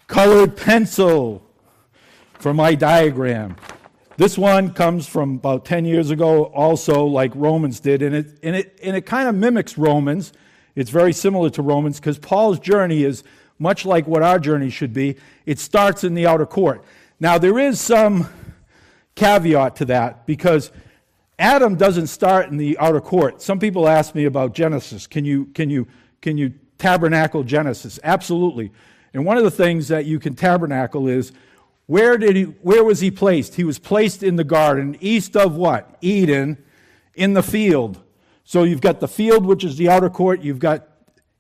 colored 0.07 0.57
pencil 0.57 1.45
for 2.39 2.55
my 2.55 2.75
diagram. 2.75 3.57
This 4.17 4.39
one 4.39 4.73
comes 4.73 5.07
from 5.07 5.35
about 5.35 5.67
10 5.67 5.85
years 5.85 6.09
ago, 6.09 6.45
also 6.45 7.05
like 7.05 7.31
Romans 7.35 7.79
did, 7.79 8.01
and 8.01 8.15
it, 8.15 8.39
and 8.43 8.57
it, 8.57 8.79
and 8.83 8.97
it 8.97 9.03
kind 9.03 9.29
of 9.29 9.35
mimics 9.35 9.77
Romans. 9.77 10.33
It's 10.75 10.89
very 10.89 11.13
similar 11.13 11.51
to 11.51 11.61
Romans 11.61 12.01
because 12.01 12.19
Paul's 12.19 12.59
journey 12.61 13.05
is 13.05 13.25
much 13.59 13.85
like 13.85 14.07
what 14.07 14.23
our 14.23 14.39
journey 14.39 14.71
should 14.71 14.95
be. 14.95 15.17
It 15.45 15.59
starts 15.59 16.03
in 16.03 16.15
the 16.15 16.27
outer 16.27 16.47
court. 16.47 16.83
Now, 17.21 17.37
there 17.37 17.59
is 17.59 17.79
some 17.79 18.27
caveat 19.19 19.77
to 19.77 19.85
that 19.87 20.27
because 20.27 20.71
Adam 21.39 21.75
doesn't 21.75 22.07
start 22.07 22.49
in 22.49 22.57
the 22.57 22.79
outer 22.79 23.01
court. 23.01 23.43
Some 23.43 23.59
people 23.59 23.89
ask 23.89 24.15
me 24.15 24.25
about 24.25 24.55
Genesis. 24.55 25.07
Can 25.07 25.25
you, 25.25 25.47
can 25.47 25.69
you, 25.71 25.87
can 26.23 26.39
you 26.39 26.55
tabernacle 26.79 27.43
Genesis? 27.43 27.99
Absolutely. 28.05 28.71
And 29.13 29.25
one 29.25 29.37
of 29.37 29.45
the 29.45 29.51
things 29.51 29.89
that 29.89 30.07
you 30.07 30.21
can 30.21 30.35
tabernacle 30.35 31.09
is 31.09 31.33
where, 31.87 32.17
did 32.17 32.37
he, 32.37 32.43
where 32.45 32.85
was 32.85 33.01
he 33.01 33.11
placed? 33.11 33.57
He 33.57 33.65
was 33.65 33.79
placed 33.79 34.23
in 34.23 34.37
the 34.37 34.45
garden, 34.45 34.97
east 35.01 35.37
of 35.37 35.57
what? 35.57 35.97
Eden, 36.01 36.59
in 37.15 37.35
the 37.35 37.43
field. 37.43 38.01
So 38.45 38.63
you've 38.63 38.81
got 38.81 39.01
the 39.01 39.09
field, 39.09 39.45
which 39.45 39.65
is 39.65 39.77
the 39.77 39.89
outer 39.89 40.11
court, 40.11 40.43
you've 40.43 40.59
got 40.59 40.87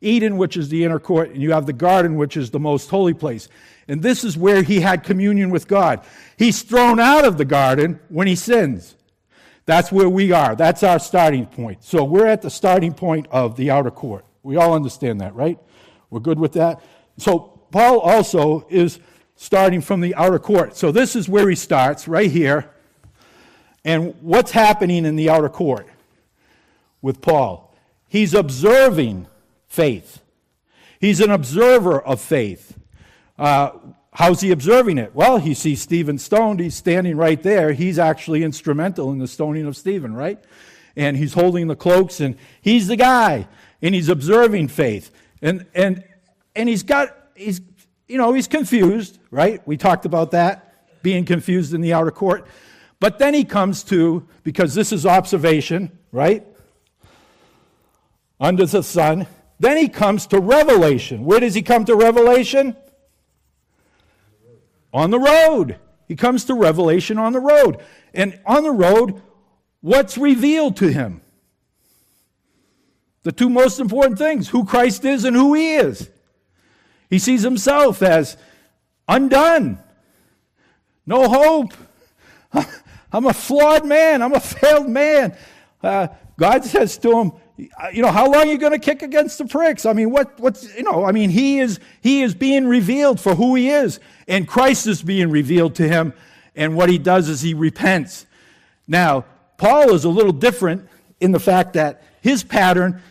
Eden, 0.00 0.36
which 0.36 0.56
is 0.56 0.68
the 0.68 0.84
inner 0.84 0.98
court, 0.98 1.30
and 1.30 1.42
you 1.42 1.52
have 1.52 1.66
the 1.66 1.72
garden, 1.72 2.16
which 2.16 2.36
is 2.36 2.50
the 2.50 2.60
most 2.60 2.88
holy 2.88 3.14
place. 3.14 3.48
And 3.88 4.02
this 4.02 4.22
is 4.22 4.36
where 4.36 4.62
he 4.62 4.80
had 4.80 5.02
communion 5.02 5.50
with 5.50 5.66
God. 5.66 6.04
He's 6.36 6.62
thrown 6.62 7.00
out 7.00 7.24
of 7.24 7.38
the 7.38 7.44
garden 7.44 7.98
when 8.08 8.26
he 8.26 8.36
sins. 8.36 8.94
That's 9.64 9.90
where 9.90 10.08
we 10.08 10.32
are. 10.32 10.54
That's 10.54 10.82
our 10.82 10.98
starting 10.98 11.46
point. 11.46 11.82
So 11.84 12.04
we're 12.04 12.26
at 12.26 12.42
the 12.42 12.50
starting 12.50 12.94
point 12.94 13.26
of 13.30 13.56
the 13.56 13.70
outer 13.70 13.90
court. 13.90 14.24
We 14.42 14.56
all 14.56 14.72
understand 14.72 15.20
that, 15.20 15.34
right? 15.34 15.58
We're 16.10 16.20
good 16.20 16.38
with 16.38 16.52
that. 16.52 16.82
So 17.18 17.60
Paul 17.70 17.98
also 18.00 18.66
is 18.70 18.98
starting 19.36 19.80
from 19.80 20.00
the 20.00 20.14
outer 20.14 20.38
court. 20.38 20.76
So 20.76 20.90
this 20.90 21.14
is 21.16 21.28
where 21.28 21.48
he 21.48 21.54
starts, 21.54 22.08
right 22.08 22.30
here. 22.30 22.70
And 23.84 24.14
what's 24.20 24.50
happening 24.50 25.04
in 25.04 25.16
the 25.16 25.30
outer 25.30 25.48
court 25.48 25.86
with 27.02 27.20
Paul? 27.20 27.74
He's 28.06 28.34
observing 28.34 29.26
faith. 29.68 30.22
He's 31.00 31.20
an 31.20 31.30
observer 31.30 32.00
of 32.00 32.20
faith. 32.20 32.78
Uh, 33.38 33.70
how's 34.12 34.40
he 34.40 34.50
observing 34.50 34.98
it? 34.98 35.14
Well, 35.14 35.38
he 35.38 35.54
sees 35.54 35.80
Stephen 35.80 36.18
stoned. 36.18 36.60
He's 36.60 36.74
standing 36.74 37.16
right 37.16 37.40
there. 37.42 37.72
He's 37.72 37.98
actually 37.98 38.42
instrumental 38.42 39.12
in 39.12 39.18
the 39.18 39.28
stoning 39.28 39.66
of 39.66 39.76
Stephen, 39.76 40.14
right? 40.14 40.42
And 40.96 41.16
he's 41.16 41.34
holding 41.34 41.68
the 41.68 41.76
cloaks, 41.76 42.18
and 42.18 42.36
he's 42.60 42.88
the 42.88 42.96
guy, 42.96 43.46
and 43.80 43.94
he's 43.94 44.08
observing 44.08 44.68
faith. 44.68 45.12
And, 45.40 45.66
and, 45.74 46.02
and 46.56 46.68
he's 46.68 46.82
got, 46.82 47.14
he's 47.36 47.60
you 48.08 48.16
know, 48.16 48.32
he's 48.32 48.48
confused, 48.48 49.18
right? 49.30 49.64
We 49.66 49.76
talked 49.76 50.06
about 50.06 50.30
that, 50.32 51.02
being 51.02 51.24
confused 51.24 51.74
in 51.74 51.82
the 51.82 51.92
outer 51.92 52.10
court. 52.10 52.46
But 53.00 53.18
then 53.18 53.34
he 53.34 53.44
comes 53.44 53.84
to, 53.84 54.26
because 54.42 54.74
this 54.74 54.92
is 54.92 55.06
observation, 55.06 55.96
right? 56.10 56.44
Under 58.40 58.66
the 58.66 58.82
sun. 58.82 59.26
Then 59.60 59.76
he 59.76 59.88
comes 59.88 60.26
to 60.28 60.38
revelation. 60.38 61.24
Where 61.24 61.40
does 61.40 61.54
he 61.54 61.62
come 61.62 61.84
to 61.86 61.96
revelation? 61.96 62.76
On 64.92 65.10
the 65.10 65.18
road. 65.18 65.78
He 66.06 66.16
comes 66.16 66.44
to 66.44 66.54
revelation 66.54 67.18
on 67.18 67.32
the 67.32 67.40
road. 67.40 67.82
And 68.14 68.40
on 68.46 68.62
the 68.62 68.70
road, 68.70 69.20
what's 69.80 70.16
revealed 70.16 70.76
to 70.78 70.90
him? 70.90 71.20
The 73.24 73.32
two 73.32 73.50
most 73.50 73.80
important 73.80 74.18
things 74.18 74.48
who 74.48 74.64
Christ 74.64 75.04
is 75.04 75.24
and 75.24 75.36
who 75.36 75.54
he 75.54 75.74
is. 75.74 76.08
He 77.10 77.18
sees 77.18 77.42
himself 77.42 78.02
as 78.02 78.36
undone, 79.06 79.78
no 81.06 81.28
hope. 81.28 81.72
I'm 83.12 83.26
a 83.26 83.32
flawed 83.32 83.86
man. 83.86 84.22
I'm 84.22 84.34
a 84.34 84.40
failed 84.40 84.88
man. 84.88 85.36
Uh, 85.82 86.08
God 86.38 86.64
says 86.64 86.98
to 86.98 87.18
him, 87.18 87.32
you 87.58 88.02
know, 88.02 88.12
how 88.12 88.26
long 88.30 88.46
are 88.46 88.46
you 88.46 88.58
going 88.58 88.72
to 88.72 88.78
kick 88.78 89.02
against 89.02 89.38
the 89.38 89.44
pricks? 89.44 89.84
I 89.84 89.92
mean, 89.92 90.10
what, 90.10 90.38
what's, 90.38 90.76
you 90.76 90.84
know, 90.84 91.04
I 91.04 91.12
mean, 91.12 91.28
he 91.28 91.58
is, 91.58 91.80
he 92.00 92.22
is 92.22 92.34
being 92.34 92.68
revealed 92.68 93.20
for 93.20 93.34
who 93.34 93.56
he 93.56 93.70
is, 93.70 93.98
and 94.28 94.46
Christ 94.46 94.86
is 94.86 95.02
being 95.02 95.30
revealed 95.30 95.74
to 95.76 95.88
him, 95.88 96.12
and 96.54 96.76
what 96.76 96.88
he 96.88 96.98
does 96.98 97.28
is 97.28 97.40
he 97.40 97.54
repents. 97.54 98.26
Now, 98.86 99.24
Paul 99.56 99.92
is 99.92 100.04
a 100.04 100.08
little 100.08 100.32
different 100.32 100.88
in 101.20 101.32
the 101.32 101.40
fact 101.40 101.72
that 101.72 102.04
his 102.20 102.44
pattern 102.44 103.02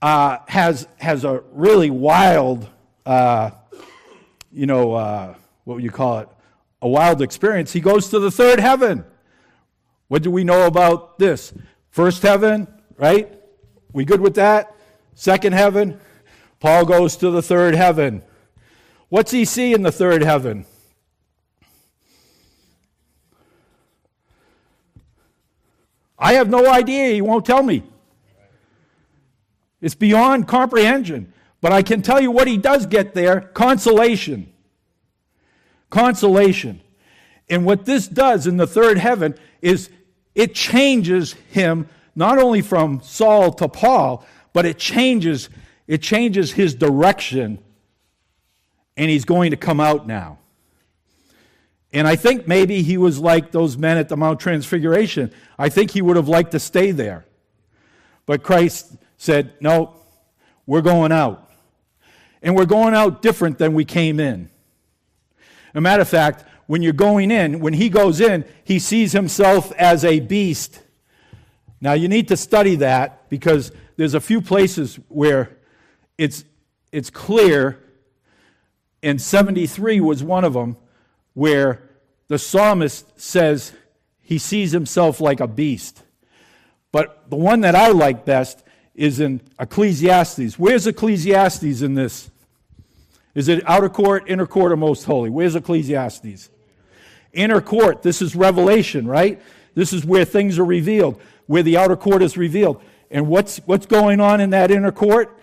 uh, 0.00 0.38
has, 0.46 0.86
has 0.98 1.24
a 1.24 1.42
really 1.52 1.90
wild, 1.90 2.68
uh, 3.04 3.50
you 4.52 4.66
know, 4.66 4.92
uh, 4.94 5.34
what 5.64 5.74
would 5.74 5.84
you 5.84 5.90
call 5.90 6.20
it? 6.20 6.28
A 6.82 6.88
wild 6.88 7.20
experience. 7.20 7.72
He 7.72 7.80
goes 7.80 8.10
to 8.10 8.20
the 8.20 8.30
third 8.30 8.60
heaven. 8.60 9.04
What 10.06 10.22
do 10.22 10.30
we 10.30 10.44
know 10.44 10.66
about 10.66 11.18
this? 11.18 11.52
First 11.90 12.22
heaven, 12.22 12.68
right? 12.96 13.37
We 13.98 14.04
good 14.04 14.20
with 14.20 14.36
that? 14.36 14.76
Second 15.16 15.54
heaven? 15.54 15.98
Paul 16.60 16.84
goes 16.84 17.16
to 17.16 17.32
the 17.32 17.42
third 17.42 17.74
heaven. 17.74 18.22
What's 19.08 19.32
he 19.32 19.44
see 19.44 19.74
in 19.74 19.82
the 19.82 19.90
third 19.90 20.22
heaven? 20.22 20.66
I 26.16 26.34
have 26.34 26.48
no 26.48 26.70
idea. 26.70 27.08
He 27.08 27.20
won't 27.20 27.44
tell 27.44 27.64
me. 27.64 27.82
It's 29.80 29.96
beyond 29.96 30.46
comprehension. 30.46 31.32
But 31.60 31.72
I 31.72 31.82
can 31.82 32.00
tell 32.00 32.20
you 32.20 32.30
what 32.30 32.46
he 32.46 32.56
does 32.56 32.86
get 32.86 33.14
there 33.14 33.40
consolation. 33.40 34.52
Consolation. 35.90 36.82
And 37.50 37.64
what 37.64 37.84
this 37.84 38.06
does 38.06 38.46
in 38.46 38.58
the 38.58 38.66
third 38.68 38.98
heaven 38.98 39.34
is 39.60 39.90
it 40.36 40.54
changes 40.54 41.32
him 41.50 41.88
not 42.18 42.36
only 42.38 42.62
from 42.62 43.00
Saul 43.00 43.52
to 43.52 43.68
Paul, 43.68 44.26
but 44.52 44.66
it 44.66 44.76
changes 44.76 45.48
it 45.86 46.02
changes 46.02 46.50
his 46.52 46.74
direction 46.74 47.60
and 48.96 49.08
he's 49.08 49.24
going 49.24 49.52
to 49.52 49.56
come 49.56 49.78
out 49.78 50.06
now. 50.06 50.38
And 51.92 52.08
I 52.08 52.16
think 52.16 52.48
maybe 52.48 52.82
he 52.82 52.98
was 52.98 53.20
like 53.20 53.52
those 53.52 53.78
men 53.78 53.96
at 53.96 54.08
the 54.08 54.16
Mount 54.16 54.40
Transfiguration. 54.40 55.32
I 55.56 55.68
think 55.68 55.92
he 55.92 56.02
would 56.02 56.16
have 56.16 56.28
liked 56.28 56.50
to 56.50 56.58
stay 56.58 56.90
there. 56.90 57.24
But 58.26 58.42
Christ 58.42 58.96
said, 59.16 59.52
No, 59.60 59.94
we're 60.66 60.82
going 60.82 61.12
out. 61.12 61.48
And 62.42 62.56
we're 62.56 62.66
going 62.66 62.94
out 62.94 63.22
different 63.22 63.58
than 63.58 63.74
we 63.74 63.84
came 63.84 64.18
in. 64.18 64.50
a 65.72 65.80
matter 65.80 66.02
of 66.02 66.08
fact, 66.08 66.44
when 66.66 66.82
you're 66.82 66.92
going 66.92 67.30
in, 67.30 67.60
when 67.60 67.74
he 67.74 67.88
goes 67.88 68.20
in, 68.20 68.44
he 68.64 68.80
sees 68.80 69.12
himself 69.12 69.72
as 69.78 70.04
a 70.04 70.18
beast. 70.18 70.82
Now, 71.80 71.92
you 71.92 72.08
need 72.08 72.28
to 72.28 72.36
study 72.36 72.76
that 72.76 73.28
because 73.28 73.72
there's 73.96 74.14
a 74.14 74.20
few 74.20 74.40
places 74.40 74.98
where 75.08 75.56
it's, 76.16 76.44
it's 76.92 77.10
clear, 77.10 77.78
and 79.02 79.20
73 79.20 80.00
was 80.00 80.22
one 80.22 80.44
of 80.44 80.54
them, 80.54 80.76
where 81.34 81.82
the 82.26 82.38
psalmist 82.38 83.20
says 83.20 83.72
he 84.20 84.38
sees 84.38 84.72
himself 84.72 85.20
like 85.20 85.40
a 85.40 85.46
beast. 85.46 86.02
But 86.90 87.30
the 87.30 87.36
one 87.36 87.60
that 87.60 87.74
I 87.74 87.88
like 87.88 88.24
best 88.24 88.64
is 88.94 89.20
in 89.20 89.40
Ecclesiastes. 89.60 90.58
Where's 90.58 90.86
Ecclesiastes 90.86 91.82
in 91.82 91.94
this? 91.94 92.30
Is 93.34 93.46
it 93.46 93.62
outer 93.68 93.88
court, 93.88 94.24
inner 94.26 94.46
court, 94.46 94.72
or 94.72 94.76
most 94.76 95.04
holy? 95.04 95.30
Where's 95.30 95.54
Ecclesiastes? 95.54 96.50
Inner 97.32 97.60
court. 97.60 98.02
This 98.02 98.20
is 98.20 98.34
revelation, 98.34 99.06
right? 99.06 99.40
This 99.74 99.92
is 99.92 100.04
where 100.04 100.24
things 100.24 100.58
are 100.58 100.64
revealed, 100.64 101.20
where 101.46 101.62
the 101.62 101.76
outer 101.76 101.96
court 101.96 102.22
is 102.22 102.36
revealed. 102.36 102.82
And 103.10 103.28
what's, 103.28 103.58
what's 103.58 103.86
going 103.86 104.20
on 104.20 104.40
in 104.40 104.50
that 104.50 104.70
inner 104.70 104.92
court? 104.92 105.38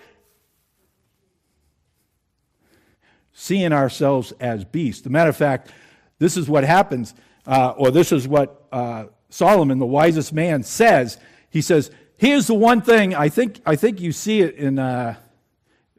Seeing 3.34 3.74
ourselves 3.74 4.34
as 4.40 4.64
beasts. 4.66 5.02
As 5.02 5.08
a 5.08 5.10
matter 5.10 5.30
of 5.30 5.38
fact, 5.38 5.72
this 6.20 6.38
is 6.38 6.48
what 6.48 6.64
happens, 6.64 7.14
uh, 7.46 7.74
or 7.78 7.92
this 7.92 8.12
is 8.12 8.28
what 8.28 8.66
uh, 8.72 9.06
Solomon, 9.30 9.80
the 9.80 9.86
wisest 9.86 10.32
man, 10.34 10.64
says. 10.64 11.18
He 11.50 11.62
says, 11.62 11.92
Here's 12.18 12.48
the 12.48 12.54
one 12.54 12.82
thing, 12.82 13.14
I 13.14 13.28
think, 13.28 13.60
I 13.66 13.76
think 13.76 14.00
you 14.00 14.14
see 14.14 14.42
it 14.42 14.56
in, 14.56 14.80
uh, 14.80 15.16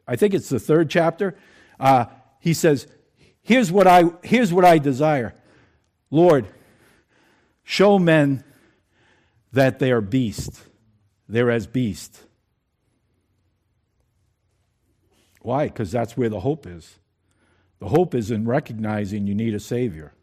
I 0.07 0.15
think 0.15 0.33
it's 0.33 0.49
the 0.49 0.59
third 0.59 0.89
chapter. 0.89 1.37
Uh, 1.79 2.05
he 2.39 2.53
says, 2.53 2.87
here's 3.41 3.71
what, 3.71 3.85
I, 3.85 4.05
here's 4.23 4.51
what 4.51 4.65
I 4.65 4.79
desire. 4.79 5.35
Lord, 6.09 6.47
show 7.67 7.99
men 7.99 8.41
that 9.51 9.77
they 9.77 9.91
are 9.91 9.99
beasts. 9.99 10.63
They're 11.27 11.51
as 11.51 11.67
beasts. 11.67 12.23
Why? 15.41 15.67
Because 15.67 15.91
that's 15.91 16.15
where 16.15 16.29
the 16.29 16.39
hope 16.39 16.65
is. 16.65 16.97
The 17.79 17.89
hope 17.89 18.15
is 18.15 18.31
in 18.31 18.47
recognizing 18.47 19.27
you 19.27 19.35
need 19.35 19.53
a 19.53 19.59
Savior. 19.59 20.13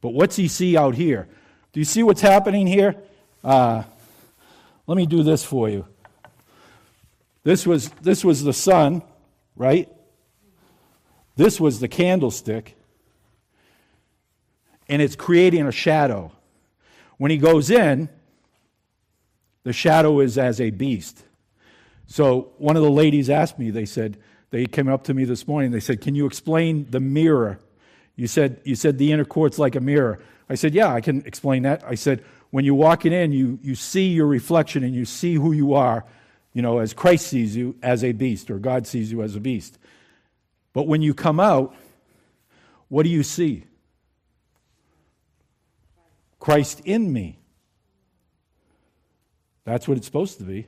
But 0.00 0.14
what's 0.14 0.36
he 0.36 0.48
see 0.48 0.74
out 0.74 0.94
here? 0.94 1.28
Do 1.74 1.80
you 1.80 1.84
see 1.84 2.02
what's 2.02 2.22
happening 2.22 2.66
here? 2.66 2.96
Uh, 3.44 3.82
let 4.86 4.96
me 4.96 5.04
do 5.04 5.22
this 5.22 5.44
for 5.44 5.68
you. 5.68 5.86
This 7.44 7.66
was, 7.66 7.90
this 8.00 8.24
was 8.24 8.42
the 8.42 8.54
sun, 8.54 9.02
right? 9.56 9.92
This 11.36 11.60
was 11.60 11.80
the 11.80 11.88
candlestick. 11.88 12.76
And 14.88 15.00
it's 15.00 15.16
creating 15.16 15.66
a 15.66 15.72
shadow. 15.72 16.32
When 17.18 17.30
he 17.30 17.38
goes 17.38 17.70
in, 17.70 18.08
the 19.64 19.72
shadow 19.72 20.20
is 20.20 20.38
as 20.38 20.60
a 20.60 20.70
beast. 20.70 21.24
So 22.06 22.52
one 22.58 22.76
of 22.76 22.82
the 22.82 22.90
ladies 22.90 23.30
asked 23.30 23.58
me, 23.58 23.70
they 23.70 23.86
said, 23.86 24.18
they 24.50 24.66
came 24.66 24.88
up 24.88 25.04
to 25.04 25.14
me 25.14 25.24
this 25.24 25.48
morning, 25.48 25.70
they 25.70 25.80
said, 25.80 26.00
Can 26.02 26.14
you 26.14 26.26
explain 26.26 26.86
the 26.90 27.00
mirror? 27.00 27.58
You 28.16 28.26
said, 28.26 28.60
you 28.64 28.74
said 28.74 28.98
the 28.98 29.10
inner 29.10 29.24
court's 29.24 29.58
like 29.58 29.74
a 29.74 29.80
mirror. 29.80 30.20
I 30.48 30.56
said, 30.56 30.74
Yeah, 30.74 30.92
I 30.92 31.00
can 31.00 31.24
explain 31.24 31.62
that. 31.62 31.82
I 31.86 31.94
said, 31.94 32.22
When 32.50 32.64
you're 32.66 32.74
walking 32.74 33.12
in, 33.12 33.32
you, 33.32 33.58
you 33.62 33.74
see 33.74 34.08
your 34.08 34.26
reflection 34.26 34.84
and 34.84 34.94
you 34.94 35.06
see 35.06 35.34
who 35.34 35.52
you 35.52 35.72
are, 35.72 36.04
you 36.52 36.60
know, 36.60 36.80
as 36.80 36.92
Christ 36.92 37.28
sees 37.28 37.56
you 37.56 37.76
as 37.82 38.04
a 38.04 38.12
beast 38.12 38.50
or 38.50 38.58
God 38.58 38.86
sees 38.86 39.10
you 39.10 39.22
as 39.22 39.36
a 39.36 39.40
beast. 39.40 39.78
But 40.74 40.86
when 40.86 41.00
you 41.00 41.14
come 41.14 41.40
out, 41.40 41.74
what 42.88 43.04
do 43.04 43.08
you 43.08 43.22
see? 43.22 43.64
Christ 46.42 46.80
in 46.84 47.12
me. 47.12 47.38
That's 49.62 49.86
what 49.86 49.96
it's 49.96 50.06
supposed 50.06 50.38
to 50.38 50.44
be 50.44 50.66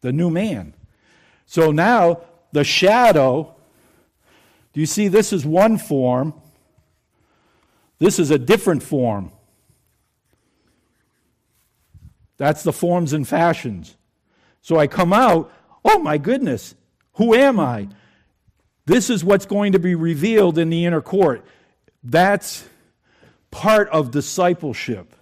the 0.00 0.10
new 0.10 0.30
man. 0.30 0.72
So 1.44 1.70
now 1.70 2.22
the 2.52 2.64
shadow, 2.64 3.54
do 4.72 4.80
you 4.80 4.86
see 4.86 5.08
this 5.08 5.34
is 5.34 5.44
one 5.44 5.76
form? 5.76 6.32
This 7.98 8.18
is 8.18 8.30
a 8.30 8.38
different 8.38 8.82
form. 8.82 9.32
That's 12.38 12.62
the 12.62 12.72
forms 12.72 13.12
and 13.12 13.28
fashions. 13.28 13.98
So 14.62 14.78
I 14.78 14.86
come 14.86 15.12
out, 15.12 15.52
oh 15.84 15.98
my 15.98 16.16
goodness, 16.16 16.74
who 17.16 17.34
am 17.34 17.60
I? 17.60 17.88
This 18.86 19.10
is 19.10 19.22
what's 19.22 19.44
going 19.44 19.72
to 19.72 19.78
be 19.78 19.94
revealed 19.94 20.56
in 20.56 20.70
the 20.70 20.86
inner 20.86 21.02
court. 21.02 21.44
That's 22.02 22.64
part 23.50 23.88
of 23.88 24.10
discipleship. 24.10 25.14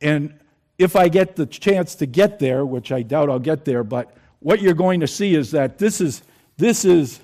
And 0.00 0.38
if 0.78 0.96
I 0.96 1.08
get 1.08 1.36
the 1.36 1.46
chance 1.46 1.94
to 1.96 2.06
get 2.06 2.38
there, 2.38 2.66
which 2.66 2.92
I 2.92 3.02
doubt 3.02 3.30
I'll 3.30 3.38
get 3.38 3.64
there, 3.64 3.84
but 3.84 4.14
what 4.40 4.60
you're 4.60 4.74
going 4.74 5.00
to 5.00 5.06
see 5.06 5.34
is 5.34 5.52
that 5.52 5.78
this 5.78 6.00
is 6.00 6.22
this 6.56 6.84
is 6.84 7.20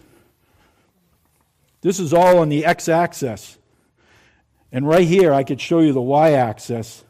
this 1.83 1.98
is 1.98 2.12
all 2.12 2.38
on 2.38 2.48
the 2.48 2.64
x-axis. 2.64 3.59
And 4.72 4.87
right 4.87 5.07
here 5.07 5.33
I 5.33 5.44
could 5.44 5.61
show 5.61 5.81
you 5.81 5.92
the 5.92 6.00
y-axis. 6.00 7.05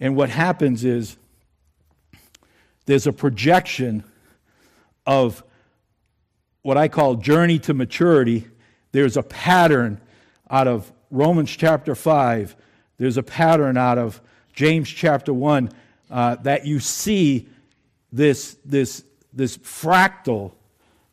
And 0.00 0.16
what 0.16 0.30
happens 0.30 0.84
is 0.84 1.16
there's 2.86 3.06
a 3.06 3.12
projection 3.12 4.02
of 5.06 5.44
what 6.62 6.76
I 6.76 6.88
call 6.88 7.16
journey 7.16 7.58
to 7.60 7.74
maturity. 7.74 8.48
There's 8.92 9.16
a 9.16 9.22
pattern 9.22 10.00
out 10.50 10.68
of 10.68 10.92
Romans 11.12 11.54
chapter 11.54 11.94
5. 11.94 12.56
There's 12.96 13.18
a 13.18 13.22
pattern 13.22 13.76
out 13.76 13.98
of 13.98 14.20
James 14.54 14.88
chapter 14.88 15.32
1, 15.32 15.70
uh, 16.10 16.36
that 16.36 16.64
you 16.64 16.80
see 16.80 17.48
this, 18.10 18.56
this, 18.64 19.04
this 19.32 19.58
fractal 19.58 20.52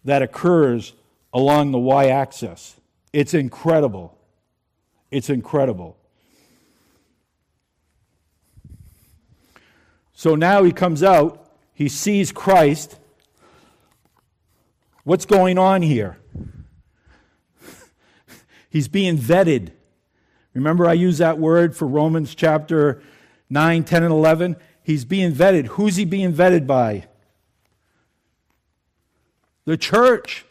that 0.05 0.21
occurs 0.21 0.93
along 1.33 1.71
the 1.71 1.79
y 1.79 2.07
axis. 2.07 2.75
It's 3.11 3.33
incredible. 3.33 4.17
It's 5.11 5.29
incredible. 5.29 5.97
So 10.13 10.35
now 10.35 10.63
he 10.63 10.71
comes 10.71 11.03
out, 11.03 11.51
he 11.73 11.89
sees 11.89 12.31
Christ. 12.31 12.97
What's 15.03 15.25
going 15.25 15.57
on 15.57 15.81
here? 15.81 16.17
He's 18.69 18.87
being 18.87 19.17
vetted. 19.17 19.71
Remember, 20.53 20.87
I 20.87 20.93
used 20.93 21.19
that 21.19 21.37
word 21.37 21.75
for 21.75 21.87
Romans 21.87 22.33
chapter 22.35 23.01
9, 23.49 23.83
10, 23.83 24.03
and 24.03 24.11
11, 24.11 24.55
he's 24.83 25.05
being 25.05 25.33
vetted. 25.33 25.67
Who's 25.67 25.95
he 25.95 26.05
being 26.05 26.33
vetted 26.33 26.67
by? 26.67 27.05
The 29.65 29.77
church. 29.77 30.45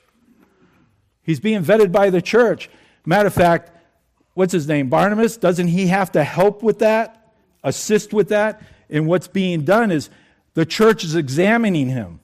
He's 1.22 1.40
being 1.40 1.62
vetted 1.62 1.92
by 1.92 2.11
the 2.11 2.22
church. 2.22 2.70
Matter 3.04 3.26
of 3.26 3.34
fact, 3.34 3.70
what's 4.34 4.52
his 4.52 4.68
name, 4.68 4.88
Barnabas, 4.88 5.37
doesn't 5.37 5.68
he 5.68 5.88
have 5.88 6.12
to 6.12 6.22
help 6.22 6.62
with 6.62 6.78
that, 6.78 7.32
assist 7.64 8.12
with 8.12 8.28
that? 8.28 8.62
And 8.88 9.06
what's 9.06 9.28
being 9.28 9.64
done 9.64 9.90
is 9.90 10.11
the 10.54 10.64
church 10.64 11.04
is 11.04 11.14
examining 11.14 11.88
him. 11.88 12.20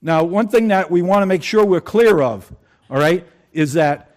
Now, 0.00 0.22
one 0.22 0.48
thing 0.48 0.68
that 0.68 0.90
we 0.90 1.02
want 1.02 1.22
to 1.22 1.26
make 1.26 1.42
sure 1.42 1.64
we're 1.64 1.80
clear 1.80 2.20
of, 2.20 2.54
all 2.90 2.98
right, 2.98 3.26
is 3.52 3.72
that 3.72 4.13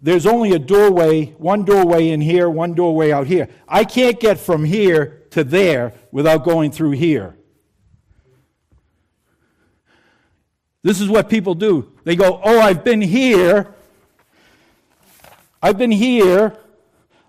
there's 0.00 0.26
only 0.26 0.52
a 0.52 0.58
doorway, 0.58 1.26
one 1.38 1.64
doorway 1.64 2.10
in 2.10 2.20
here, 2.20 2.50
one 2.50 2.74
doorway 2.74 3.12
out 3.12 3.26
here. 3.26 3.48
I 3.66 3.84
can't 3.84 4.20
get 4.20 4.38
from 4.38 4.64
here 4.64 5.22
to 5.30 5.42
there 5.42 5.94
without 6.12 6.44
going 6.44 6.70
through 6.70 6.92
here. 6.92 7.36
This 10.82 11.00
is 11.00 11.08
what 11.08 11.28
people 11.28 11.54
do. 11.54 11.92
They 12.04 12.14
go, 12.14 12.40
Oh, 12.44 12.60
I've 12.60 12.84
been 12.84 13.00
here. 13.00 13.74
I've 15.62 15.78
been 15.78 15.90
here. 15.90 16.56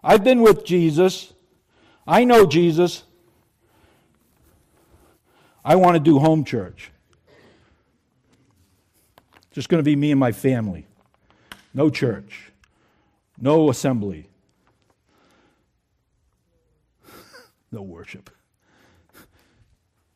I've 0.04 0.24
been 0.24 0.42
with 0.42 0.64
Jesus. 0.64 1.34
I 2.06 2.24
know 2.24 2.46
Jesus. 2.46 3.04
I 5.66 5.76
want 5.76 5.96
to 5.96 6.00
do 6.00 6.20
home 6.20 6.44
church. 6.44 6.92
Just 9.52 9.70
going 9.70 9.80
to 9.80 9.84
be 9.84 9.96
me 9.96 10.12
and 10.12 10.20
my 10.20 10.32
family. 10.32 10.86
No 11.74 11.90
church. 11.90 12.47
No 13.40 13.70
assembly. 13.70 14.30
no 17.72 17.82
worship. 17.82 18.30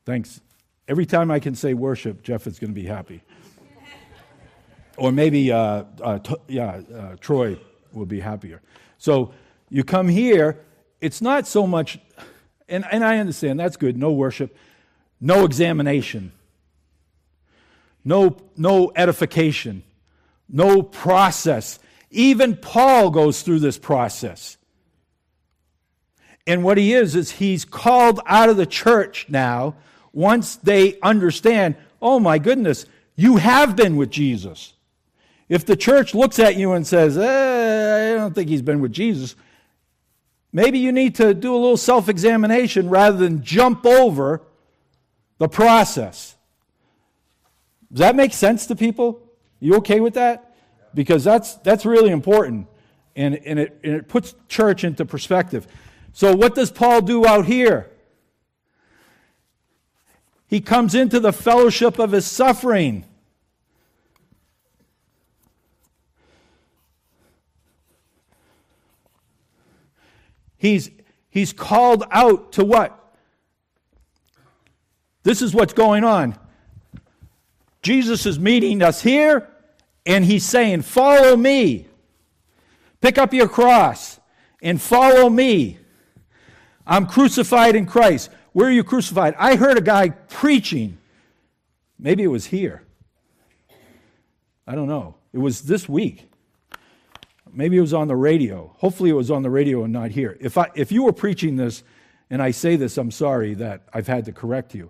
Thanks. 0.05 0.41
Every 0.87 1.05
time 1.05 1.29
I 1.31 1.39
can 1.39 1.55
say 1.55 1.73
worship, 1.73 2.23
Jeff 2.23 2.47
is 2.47 2.59
going 2.59 2.71
to 2.71 2.75
be 2.75 2.87
happy. 2.87 3.21
or 4.97 5.11
maybe, 5.11 5.51
uh, 5.51 5.83
uh, 6.01 6.19
t- 6.19 6.35
yeah, 6.47 6.81
uh, 6.93 7.15
Troy 7.19 7.57
will 7.93 8.05
be 8.05 8.19
happier. 8.19 8.61
So 8.97 9.33
you 9.69 9.83
come 9.83 10.07
here, 10.07 10.59
it's 10.99 11.21
not 11.21 11.47
so 11.47 11.65
much, 11.65 11.99
and, 12.67 12.85
and 12.91 13.03
I 13.03 13.19
understand 13.19 13.59
that's 13.59 13.77
good, 13.77 13.97
no 13.97 14.11
worship, 14.11 14.55
no 15.19 15.45
examination, 15.45 16.31
no, 18.03 18.37
no 18.57 18.91
edification, 18.95 19.83
no 20.49 20.81
process. 20.81 21.79
Even 22.11 22.57
Paul 22.57 23.09
goes 23.09 23.41
through 23.41 23.59
this 23.59 23.77
process. 23.77 24.57
And 26.45 26.63
what 26.63 26.77
he 26.77 26.93
is, 26.93 27.15
is 27.15 27.31
he's 27.31 27.65
called 27.65 28.19
out 28.25 28.49
of 28.49 28.57
the 28.57 28.65
church 28.65 29.27
now 29.29 29.75
once 30.11 30.57
they 30.57 30.99
understand, 31.01 31.75
oh 32.01 32.19
my 32.19 32.37
goodness, 32.37 32.85
you 33.15 33.37
have 33.37 33.75
been 33.75 33.95
with 33.95 34.11
Jesus. 34.11 34.73
If 35.47 35.65
the 35.65 35.75
church 35.75 36.13
looks 36.13 36.39
at 36.39 36.55
you 36.55 36.73
and 36.73 36.85
says, 36.85 37.17
eh, 37.17 38.13
I 38.13 38.17
don't 38.17 38.33
think 38.33 38.49
he's 38.49 38.61
been 38.61 38.81
with 38.81 38.91
Jesus, 38.91 39.35
maybe 40.51 40.79
you 40.79 40.91
need 40.91 41.15
to 41.15 41.33
do 41.33 41.53
a 41.53 41.57
little 41.57 41.77
self 41.77 42.09
examination 42.09 42.89
rather 42.89 43.17
than 43.17 43.43
jump 43.43 43.85
over 43.85 44.41
the 45.37 45.47
process. 45.47 46.35
Does 47.91 47.99
that 47.99 48.15
make 48.15 48.33
sense 48.33 48.67
to 48.67 48.75
people? 48.75 49.21
You 49.59 49.75
okay 49.75 49.99
with 49.99 50.15
that? 50.15 50.50
Because 50.93 51.23
that's, 51.23 51.55
that's 51.55 51.85
really 51.85 52.11
important 52.11 52.67
and, 53.15 53.35
and, 53.45 53.59
it, 53.59 53.79
and 53.83 53.93
it 53.93 54.07
puts 54.07 54.35
church 54.47 54.83
into 54.83 55.05
perspective. 55.05 55.67
So, 56.13 56.35
what 56.35 56.55
does 56.55 56.71
Paul 56.71 57.01
do 57.01 57.25
out 57.25 57.45
here? 57.45 57.89
He 60.47 60.59
comes 60.59 60.95
into 60.95 61.19
the 61.19 61.31
fellowship 61.31 61.99
of 61.99 62.11
his 62.11 62.25
suffering. 62.25 63.05
He's, 70.57 70.91
he's 71.29 71.53
called 71.53 72.03
out 72.11 72.51
to 72.53 72.65
what? 72.65 72.97
This 75.23 75.41
is 75.41 75.53
what's 75.53 75.73
going 75.73 76.03
on. 76.03 76.37
Jesus 77.81 78.25
is 78.25 78.37
meeting 78.37 78.83
us 78.83 79.01
here 79.01 79.47
and 80.05 80.25
he's 80.25 80.45
saying, 80.45 80.81
Follow 80.81 81.35
me. 81.35 81.87
Pick 83.01 83.17
up 83.17 83.33
your 83.33 83.49
cross 83.49 84.19
and 84.61 84.79
follow 84.79 85.29
me. 85.29 85.79
I'm 86.85 87.07
crucified 87.07 87.75
in 87.75 87.85
Christ. 87.85 88.29
Where 88.53 88.67
are 88.67 88.71
you 88.71 88.83
crucified? 88.83 89.33
I 89.37 89.55
heard 89.55 89.77
a 89.77 89.81
guy 89.81 90.09
preaching. 90.09 90.97
Maybe 91.97 92.23
it 92.23 92.27
was 92.27 92.45
here. 92.47 92.83
I 94.67 94.75
don't 94.75 94.87
know. 94.87 95.15
It 95.33 95.39
was 95.39 95.63
this 95.63 95.89
week. 95.89 96.29
Maybe 97.53 97.77
it 97.77 97.81
was 97.81 97.93
on 97.93 98.07
the 98.07 98.15
radio. 98.15 98.73
Hopefully, 98.77 99.09
it 99.09 99.13
was 99.13 99.31
on 99.31 99.41
the 99.41 99.49
radio 99.49 99.83
and 99.83 99.91
not 99.91 100.11
here. 100.11 100.37
If, 100.39 100.57
I, 100.57 100.69
if 100.75 100.91
you 100.91 101.03
were 101.03 101.13
preaching 101.13 101.55
this 101.55 101.83
and 102.29 102.41
I 102.41 102.51
say 102.51 102.75
this, 102.75 102.97
I'm 102.97 103.11
sorry 103.11 103.55
that 103.55 103.81
I've 103.93 104.07
had 104.07 104.25
to 104.25 104.31
correct 104.31 104.73
you. 104.73 104.89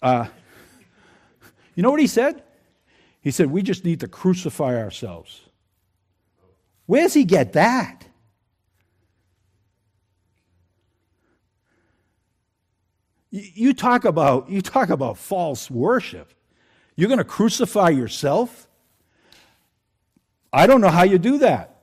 Uh, 0.00 0.26
you 1.74 1.82
know 1.82 1.90
what 1.90 2.00
he 2.00 2.06
said? 2.06 2.42
He 3.20 3.30
said, 3.30 3.50
We 3.50 3.62
just 3.62 3.84
need 3.84 4.00
to 4.00 4.08
crucify 4.08 4.76
ourselves. 4.80 5.40
Where 6.86 7.02
does 7.02 7.14
he 7.14 7.24
get 7.24 7.52
that? 7.52 8.06
You 13.30 13.74
talk 13.74 14.06
about, 14.06 14.48
you 14.48 14.62
talk 14.62 14.88
about 14.88 15.18
false 15.18 15.70
worship. 15.70 16.32
You're 16.96 17.08
going 17.08 17.18
to 17.18 17.24
crucify 17.24 17.90
yourself? 17.90 18.66
I 20.52 20.66
don't 20.66 20.80
know 20.80 20.88
how 20.88 21.02
you 21.02 21.18
do 21.18 21.38
that. 21.38 21.76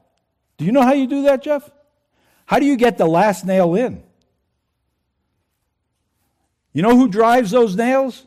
Do 0.58 0.66
you 0.66 0.72
know 0.72 0.82
how 0.82 0.94
you 0.94 1.08
do 1.08 1.24
that, 1.24 1.44
Jeff? 1.44 1.70
How 2.46 2.60
do 2.60 2.66
you 2.66 2.76
get 2.76 2.98
the 2.98 3.06
last 3.06 3.46
nail 3.46 3.76
in? 3.76 4.04
You 6.74 6.82
know 6.82 6.98
who 6.98 7.08
drives 7.08 7.52
those 7.52 7.76
nails? 7.76 8.26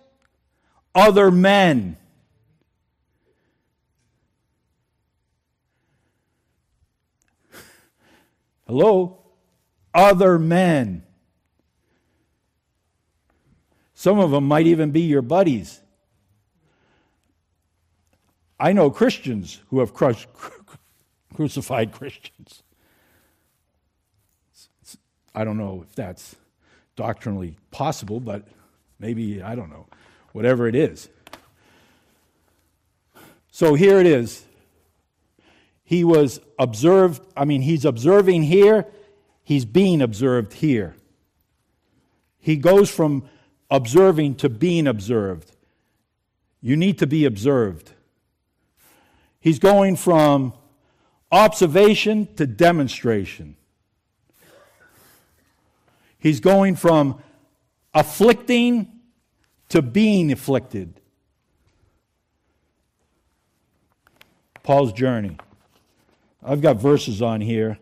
Other 0.94 1.30
men. 1.30 1.96
Hello? 8.68 9.18
Other 9.94 10.38
men. 10.38 11.02
Some 13.94 14.18
of 14.18 14.30
them 14.30 14.44
might 14.44 14.66
even 14.66 14.90
be 14.90 15.00
your 15.00 15.22
buddies. 15.22 15.80
I 18.60 18.72
know 18.72 18.90
Christians 18.90 19.60
who 19.70 19.80
have 19.80 19.94
crushed, 19.94 20.28
crucified 21.34 21.92
Christians. 21.92 22.62
I 25.34 25.44
don't 25.44 25.56
know 25.56 25.84
if 25.88 25.94
that's 25.94 26.36
doctrinally 26.94 27.56
possible, 27.70 28.20
but 28.20 28.46
maybe, 28.98 29.42
I 29.42 29.54
don't 29.54 29.70
know, 29.70 29.86
whatever 30.32 30.68
it 30.68 30.74
is. 30.74 31.08
So 33.50 33.74
here 33.74 33.98
it 33.98 34.06
is 34.06 34.44
he 35.88 36.04
was 36.04 36.38
observed, 36.58 37.22
I 37.34 37.46
mean, 37.46 37.62
he's 37.62 37.86
observing 37.86 38.42
here, 38.42 38.84
he's 39.42 39.64
being 39.64 40.02
observed 40.02 40.52
here. 40.52 40.96
He 42.38 42.56
goes 42.56 42.90
from 42.90 43.26
observing 43.70 44.34
to 44.34 44.50
being 44.50 44.86
observed. 44.86 45.50
You 46.60 46.76
need 46.76 46.98
to 46.98 47.06
be 47.06 47.24
observed. 47.24 47.92
He's 49.40 49.58
going 49.58 49.96
from 49.96 50.52
observation 51.32 52.34
to 52.34 52.46
demonstration. 52.46 53.56
He's 56.18 56.40
going 56.40 56.76
from 56.76 57.18
afflicting 57.94 58.92
to 59.70 59.80
being 59.80 60.32
afflicted. 60.32 61.00
Paul's 64.62 64.92
journey. 64.92 65.38
I've 66.48 66.62
got 66.62 66.76
verses 66.76 67.20
on 67.20 67.42
here, 67.42 67.78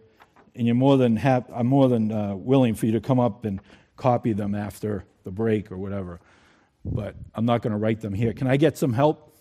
and 0.57 0.67
you're 0.67 0.75
more 0.75 0.97
than 0.97 1.15
hap- 1.15 1.49
I'm 1.55 1.69
more 1.69 1.89
than 1.89 2.11
uh, 2.11 2.35
willing 2.35 2.75
for 2.75 2.87
you 2.87 2.93
to 2.93 3.01
come 3.01 3.21
up 3.21 3.45
and 3.45 3.61
copy 3.97 4.33
them 4.33 4.57
after 4.57 5.05
the 5.23 5.31
break 5.31 5.71
or 5.71 5.79
whatever. 5.79 6.19
But 6.85 7.15
I'm 7.33 7.45
not 7.45 7.63
going 7.63 7.71
to 7.71 7.77
write 7.77 8.01
them 8.01 8.13
here. 8.13 8.33
Can 8.33 8.49
I 8.49 8.57
get 8.57 8.77
some 8.77 8.93
help? 8.93 9.33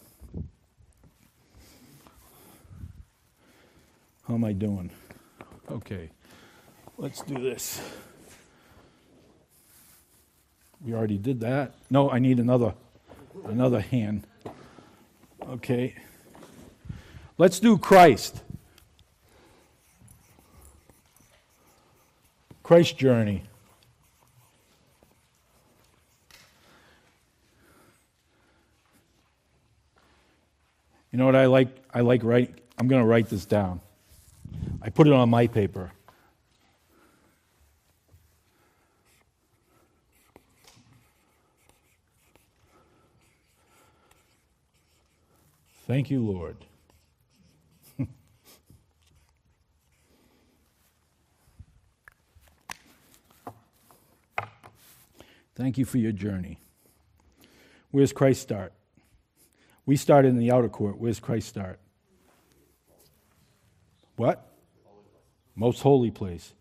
How 4.28 4.36
am 4.36 4.44
I 4.44 4.54
doing? 4.54 4.92
Okay, 5.72 6.12
let's 7.00 7.24
do 7.24 7.34
this. 7.42 7.82
We 10.82 10.94
already 10.94 11.18
did 11.18 11.40
that. 11.40 11.74
No, 11.90 12.12
I 12.12 12.20
need 12.20 12.40
another 12.40 12.76
another 13.46 13.80
hand. 13.80 14.28
Okay. 15.50 15.96
Let's 17.38 17.60
do 17.60 17.78
Christ. 17.78 18.44
Christ's 22.66 22.94
journey. 22.94 23.44
You 31.12 31.20
know 31.20 31.28
what 31.28 31.36
I 31.36 31.46
like? 31.46 31.68
I 31.94 32.02
like 32.02 32.24
writing. 32.24 32.56
I'm 32.80 32.88
going 32.88 33.04
to 33.04 33.08
write 33.08 33.30
this 33.30 33.46
down. 33.46 33.82
I 34.82 34.90
put 34.90 35.06
it 35.06 35.14
on 35.14 35.30
my 35.30 35.46
paper. 35.46 35.92
Thank 45.86 46.10
you, 46.10 46.20
Lord. 46.20 46.58
Thank 55.56 55.78
you 55.78 55.86
for 55.86 55.98
your 55.98 56.12
journey. 56.12 56.60
Where's 57.92 58.12
Christ 58.12 58.42
start? 58.42 58.74
We 59.86 59.96
started 59.96 60.30
in 60.30 60.38
the 60.38 60.52
outer 60.52 60.68
court. 60.68 60.98
Where's 60.98 61.20
Christ 61.20 61.48
start? 61.48 61.80
What? 64.18 64.52
Most 65.56 65.82
holy 65.82 66.12
place. 66.12 66.54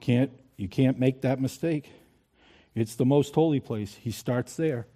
Can't 0.00 0.30
you 0.56 0.68
can't 0.68 0.98
make 0.98 1.22
that 1.22 1.40
mistake. 1.40 1.90
It's 2.74 2.96
the 2.96 3.04
most 3.04 3.34
holy 3.34 3.60
place. 3.60 3.94
He 3.94 4.10
starts 4.10 4.56
there. 4.56 4.86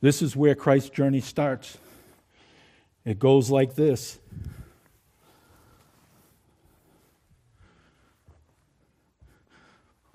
This 0.00 0.22
is 0.22 0.36
where 0.36 0.54
Christ's 0.54 0.90
journey 0.90 1.20
starts. 1.20 1.78
It 3.04 3.18
goes 3.18 3.50
like 3.50 3.74
this. 3.74 4.18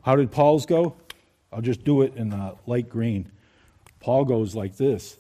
How 0.02 0.16
did 0.16 0.32
Paul's 0.32 0.66
go? 0.66 0.96
I'll 1.52 1.62
just 1.62 1.84
do 1.84 2.02
it 2.02 2.16
in 2.16 2.34
uh, 2.34 2.56
light 2.66 2.90
green. 2.90 3.32
Paul 4.00 4.26
goes 4.26 4.56
like 4.56 4.78
this. 4.78 5.18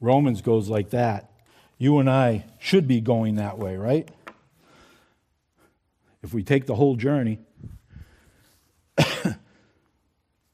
Romans 0.00 0.42
goes 0.42 0.68
like 0.68 0.90
that. 0.90 1.30
You 1.76 1.98
and 1.98 2.08
I 2.08 2.44
should 2.58 2.86
be 2.88 3.00
going 3.00 3.36
that 3.36 3.58
way, 3.58 3.76
right? 3.76 4.08
If 6.22 6.32
we 6.34 6.42
take 6.42 6.66
the 6.66 6.74
whole 6.74 6.96
journey. 6.96 7.38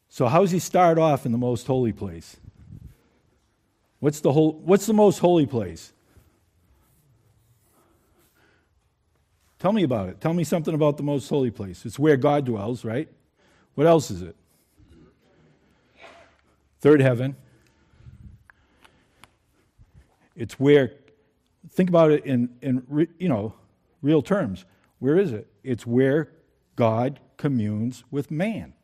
so, 0.08 0.26
how 0.26 0.40
does 0.40 0.50
he 0.50 0.58
start 0.58 0.98
off 0.98 1.24
in 1.24 1.32
the 1.32 1.38
most 1.38 1.66
holy 1.66 1.92
place? 1.92 2.36
What's 4.00 4.20
the, 4.20 4.32
whole, 4.32 4.52
what's 4.64 4.86
the 4.86 4.92
most 4.92 5.18
holy 5.18 5.46
place? 5.46 5.92
Tell 9.64 9.72
me 9.72 9.82
about 9.82 10.10
it. 10.10 10.20
Tell 10.20 10.34
me 10.34 10.44
something 10.44 10.74
about 10.74 10.98
the 10.98 11.02
most 11.02 11.26
holy 11.26 11.50
place. 11.50 11.86
It's 11.86 11.98
where 11.98 12.18
God 12.18 12.44
dwells, 12.44 12.84
right? 12.84 13.08
What 13.76 13.86
else 13.86 14.10
is 14.10 14.20
it? 14.20 14.36
Third 16.80 17.00
heaven. 17.00 17.34
It's 20.36 20.60
where, 20.60 20.92
think 21.70 21.88
about 21.88 22.10
it 22.10 22.26
in, 22.26 22.50
in 22.60 23.08
you 23.18 23.30
know, 23.30 23.54
real 24.02 24.20
terms. 24.20 24.66
Where 24.98 25.16
is 25.16 25.32
it? 25.32 25.46
It's 25.62 25.86
where 25.86 26.28
God 26.76 27.18
communes 27.38 28.04
with 28.10 28.30
man, 28.30 28.74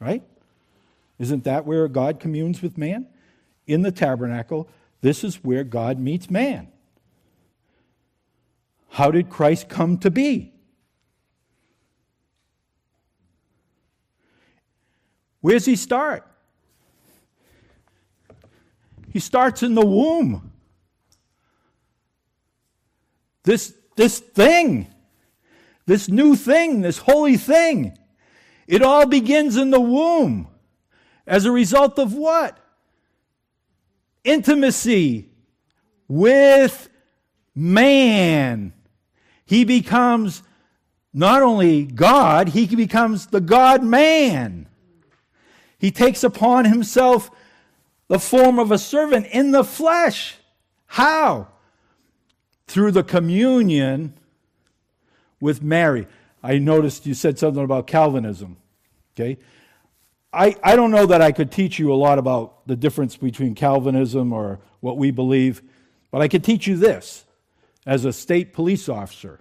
right? 0.00 0.22
Isn't 1.18 1.44
that 1.44 1.66
where 1.66 1.86
God 1.86 2.18
communes 2.18 2.62
with 2.62 2.78
man? 2.78 3.08
In 3.66 3.82
the 3.82 3.92
tabernacle, 3.92 4.70
this 5.02 5.22
is 5.22 5.44
where 5.44 5.64
God 5.64 5.98
meets 5.98 6.30
man. 6.30 6.68
How 8.92 9.10
did 9.10 9.30
Christ 9.30 9.70
come 9.70 9.96
to 10.00 10.10
be? 10.10 10.52
Where 15.40 15.54
does 15.54 15.64
he 15.64 15.76
start? 15.76 16.30
He 19.10 19.18
starts 19.18 19.62
in 19.62 19.74
the 19.74 19.84
womb. 19.84 20.52
This, 23.44 23.72
this 23.96 24.18
thing, 24.18 24.88
this 25.86 26.10
new 26.10 26.36
thing, 26.36 26.82
this 26.82 26.98
holy 26.98 27.38
thing, 27.38 27.96
it 28.66 28.82
all 28.82 29.06
begins 29.06 29.56
in 29.56 29.70
the 29.70 29.80
womb. 29.80 30.48
As 31.26 31.46
a 31.46 31.50
result 31.50 31.98
of 31.98 32.12
what? 32.12 32.58
Intimacy 34.22 35.30
with 36.08 36.90
man 37.54 38.74
he 39.52 39.64
becomes 39.64 40.42
not 41.12 41.42
only 41.42 41.84
God, 41.84 42.48
he 42.48 42.74
becomes 42.74 43.26
the 43.26 43.40
God 43.42 43.84
man. 43.84 44.66
He 45.78 45.90
takes 45.90 46.24
upon 46.24 46.64
himself 46.64 47.30
the 48.08 48.18
form 48.18 48.58
of 48.58 48.70
a 48.70 48.78
servant 48.78 49.26
in 49.26 49.50
the 49.50 49.62
flesh. 49.62 50.36
How? 50.86 51.48
Through 52.66 52.92
the 52.92 53.02
communion 53.02 54.14
with 55.38 55.60
Mary. 55.60 56.06
I 56.42 56.56
noticed 56.56 57.04
you 57.04 57.12
said 57.12 57.38
something 57.38 57.62
about 57.62 57.86
Calvinism. 57.86 58.56
Okay? 59.14 59.36
I, 60.32 60.56
I 60.64 60.76
don't 60.76 60.90
know 60.90 61.04
that 61.04 61.20
I 61.20 61.30
could 61.30 61.52
teach 61.52 61.78
you 61.78 61.92
a 61.92 61.94
lot 61.94 62.18
about 62.18 62.66
the 62.66 62.74
difference 62.74 63.18
between 63.18 63.54
Calvinism 63.54 64.32
or 64.32 64.60
what 64.80 64.96
we 64.96 65.10
believe, 65.10 65.60
but 66.10 66.22
I 66.22 66.28
could 66.28 66.42
teach 66.42 66.66
you 66.66 66.78
this 66.78 67.26
as 67.86 68.04
a 68.06 68.14
state 68.14 68.52
police 68.52 68.88
officer. 68.88 69.40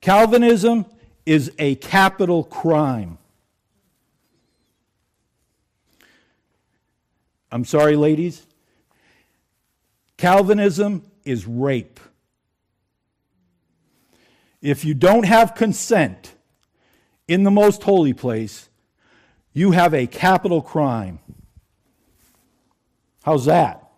Calvinism 0.00 0.86
is 1.26 1.52
a 1.58 1.74
capital 1.76 2.44
crime. 2.44 3.18
I'm 7.52 7.64
sorry, 7.64 7.96
ladies. 7.96 8.46
Calvinism 10.16 11.02
is 11.24 11.46
rape. 11.46 12.00
If 14.62 14.84
you 14.84 14.94
don't 14.94 15.24
have 15.24 15.54
consent 15.54 16.34
in 17.26 17.44
the 17.44 17.50
most 17.50 17.82
holy 17.82 18.12
place, 18.12 18.68
you 19.52 19.72
have 19.72 19.94
a 19.94 20.06
capital 20.06 20.62
crime. 20.62 21.18
How's 23.22 23.46
that? 23.46 23.90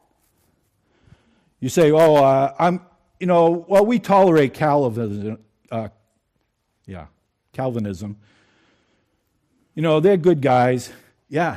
You 1.61 1.69
say, 1.69 1.93
oh, 1.93 2.17
uh, 2.17 2.55
I'm, 2.59 2.81
you 3.21 3.27
know, 3.27 3.65
well, 3.69 3.87
we 3.87 3.99
tolerate 3.99 4.55
Calvinism, 4.55 5.39
uh, 5.73 5.89
yeah, 6.87 7.07
Calvinism. 7.53 8.19
You 9.75 9.83
know, 9.83 10.01
they're 10.01 10.19
good 10.19 10.43
guys. 10.43 10.93
Yeah. 11.29 11.57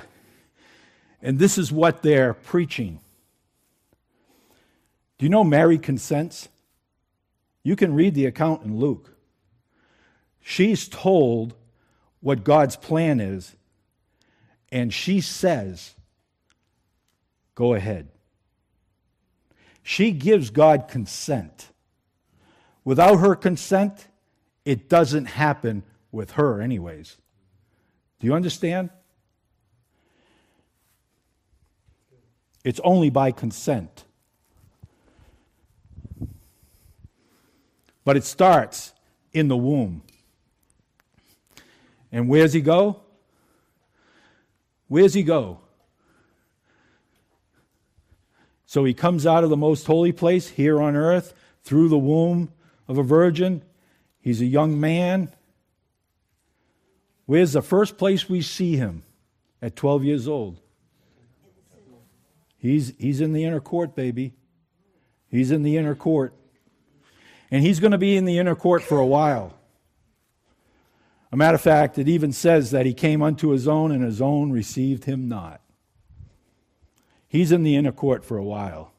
And 1.22 1.38
this 1.38 1.58
is 1.58 1.72
what 1.72 2.02
they're 2.02 2.34
preaching. 2.34 3.00
Do 5.18 5.26
you 5.26 5.30
know 5.30 5.44
Mary 5.44 5.78
consents? 5.78 6.48
You 7.62 7.76
can 7.76 7.94
read 7.94 8.16
the 8.16 8.26
account 8.26 8.64
in 8.64 8.80
Luke. 8.80 9.12
She's 10.42 10.88
told 10.88 11.56
what 12.22 12.44
God's 12.44 12.76
plan 12.76 13.20
is, 13.20 13.56
and 14.72 14.94
she 14.94 15.20
says, 15.20 15.94
Go 17.56 17.74
ahead. 17.74 18.10
She 19.82 20.12
gives 20.12 20.50
God 20.50 20.88
consent. 20.88 21.70
Without 22.86 23.16
her 23.18 23.36
consent, 23.36 24.08
it 24.64 24.88
doesn't 24.88 25.26
happen 25.26 25.84
with 26.12 26.32
her, 26.32 26.62
anyways. 26.62 27.18
Do 28.20 28.28
you 28.28 28.34
understand? 28.36 28.92
It's 32.64 32.80
only 32.84 33.10
by 33.10 33.32
consent. 33.32 34.06
But 38.04 38.18
it 38.18 38.24
starts 38.24 38.94
in 39.34 39.48
the 39.48 39.58
womb. 39.58 40.04
And 42.12 42.30
where's 42.30 42.54
he 42.54 42.62
go? 42.62 43.02
Where's 44.88 45.16
he 45.16 45.24
go? 45.24 45.60
So 48.68 48.84
he 48.84 48.94
comes 48.94 49.26
out 49.26 49.44
of 49.44 49.50
the 49.50 49.58
most 49.58 49.88
holy 49.88 50.12
place 50.12 50.50
here 50.50 50.80
on 50.80 50.96
earth 50.96 51.34
through 51.64 51.90
the 51.90 51.98
womb 51.98 52.52
of 52.88 52.98
a 52.98 53.04
virgin 53.04 53.62
He's 54.26 54.42
a 54.42 54.46
young 54.46 54.80
man. 54.80 55.32
Where's 57.28 57.54
the 57.54 57.62
first 57.62 57.96
place 57.96 58.28
we 58.28 58.42
see 58.42 58.76
him? 58.76 59.04
At 59.62 59.76
12 59.76 60.04
years 60.04 60.28
old. 60.28 60.60
He's, 62.58 62.94
he's 62.98 63.22
in 63.22 63.34
the 63.34 63.44
inner 63.44 63.60
court, 63.60 63.96
baby. 63.96 64.34
He's 65.30 65.52
in 65.52 65.62
the 65.62 65.78
inner 65.78 65.94
court. 65.94 66.34
And 67.52 67.62
he's 67.62 67.80
going 67.80 67.92
to 67.92 68.00
be 68.00 68.18
in 68.18 68.26
the 68.26 68.40
inner 68.40 68.56
court 68.56 68.82
for 68.82 68.98
a 68.98 69.06
while. 69.06 69.54
A 71.32 71.38
matter 71.38 71.54
of 71.54 71.62
fact, 71.62 72.00
it 72.00 72.08
even 72.08 72.32
says 72.32 72.72
that 72.72 72.88
he 72.88 72.96
came 72.96 73.22
unto 73.22 73.50
his 73.50 73.68
own, 73.68 73.92
and 73.92 74.04
his 74.04 74.22
own 74.22 74.52
received 74.52 75.06
him 75.06 75.30
not. 75.30 75.62
He's 77.28 77.52
in 77.52 77.62
the 77.62 77.76
inner 77.76 77.92
court 77.92 78.26
for 78.26 78.38
a 78.38 78.44
while. 78.44 78.92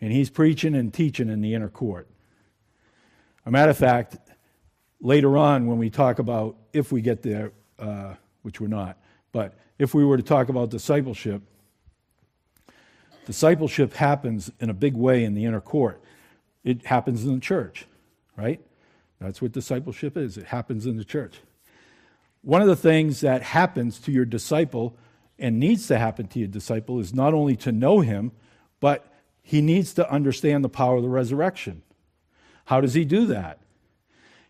And 0.00 0.12
he's 0.12 0.30
preaching 0.30 0.76
and 0.76 0.94
teaching 0.94 1.28
in 1.28 1.40
the 1.40 1.54
inner 1.54 1.68
court. 1.68 2.08
A 3.48 3.50
matter 3.50 3.70
of 3.70 3.78
fact, 3.78 4.18
later 5.00 5.38
on 5.38 5.66
when 5.66 5.78
we 5.78 5.88
talk 5.88 6.18
about, 6.18 6.58
if 6.74 6.92
we 6.92 7.00
get 7.00 7.22
there, 7.22 7.52
uh, 7.78 8.12
which 8.42 8.60
we're 8.60 8.66
not, 8.66 8.98
but 9.32 9.54
if 9.78 9.94
we 9.94 10.04
were 10.04 10.18
to 10.18 10.22
talk 10.22 10.50
about 10.50 10.68
discipleship, 10.68 11.40
discipleship 13.24 13.94
happens 13.94 14.52
in 14.60 14.68
a 14.68 14.74
big 14.74 14.94
way 14.94 15.24
in 15.24 15.32
the 15.32 15.46
inner 15.46 15.62
court. 15.62 16.02
It 16.62 16.84
happens 16.84 17.24
in 17.24 17.36
the 17.36 17.40
church, 17.40 17.86
right? 18.36 18.60
That's 19.18 19.40
what 19.40 19.52
discipleship 19.52 20.18
is. 20.18 20.36
It 20.36 20.44
happens 20.44 20.84
in 20.84 20.98
the 20.98 21.04
church. 21.04 21.40
One 22.42 22.60
of 22.60 22.68
the 22.68 22.76
things 22.76 23.22
that 23.22 23.40
happens 23.40 23.98
to 24.00 24.12
your 24.12 24.26
disciple 24.26 24.94
and 25.38 25.58
needs 25.58 25.86
to 25.86 25.98
happen 25.98 26.26
to 26.26 26.38
your 26.38 26.48
disciple 26.48 27.00
is 27.00 27.14
not 27.14 27.32
only 27.32 27.56
to 27.56 27.72
know 27.72 28.00
him, 28.00 28.32
but 28.78 29.10
he 29.40 29.62
needs 29.62 29.94
to 29.94 30.12
understand 30.12 30.62
the 30.62 30.68
power 30.68 30.96
of 30.96 31.02
the 31.02 31.08
resurrection. 31.08 31.82
How 32.68 32.82
does 32.82 32.92
he 32.92 33.06
do 33.06 33.24
that? 33.24 33.60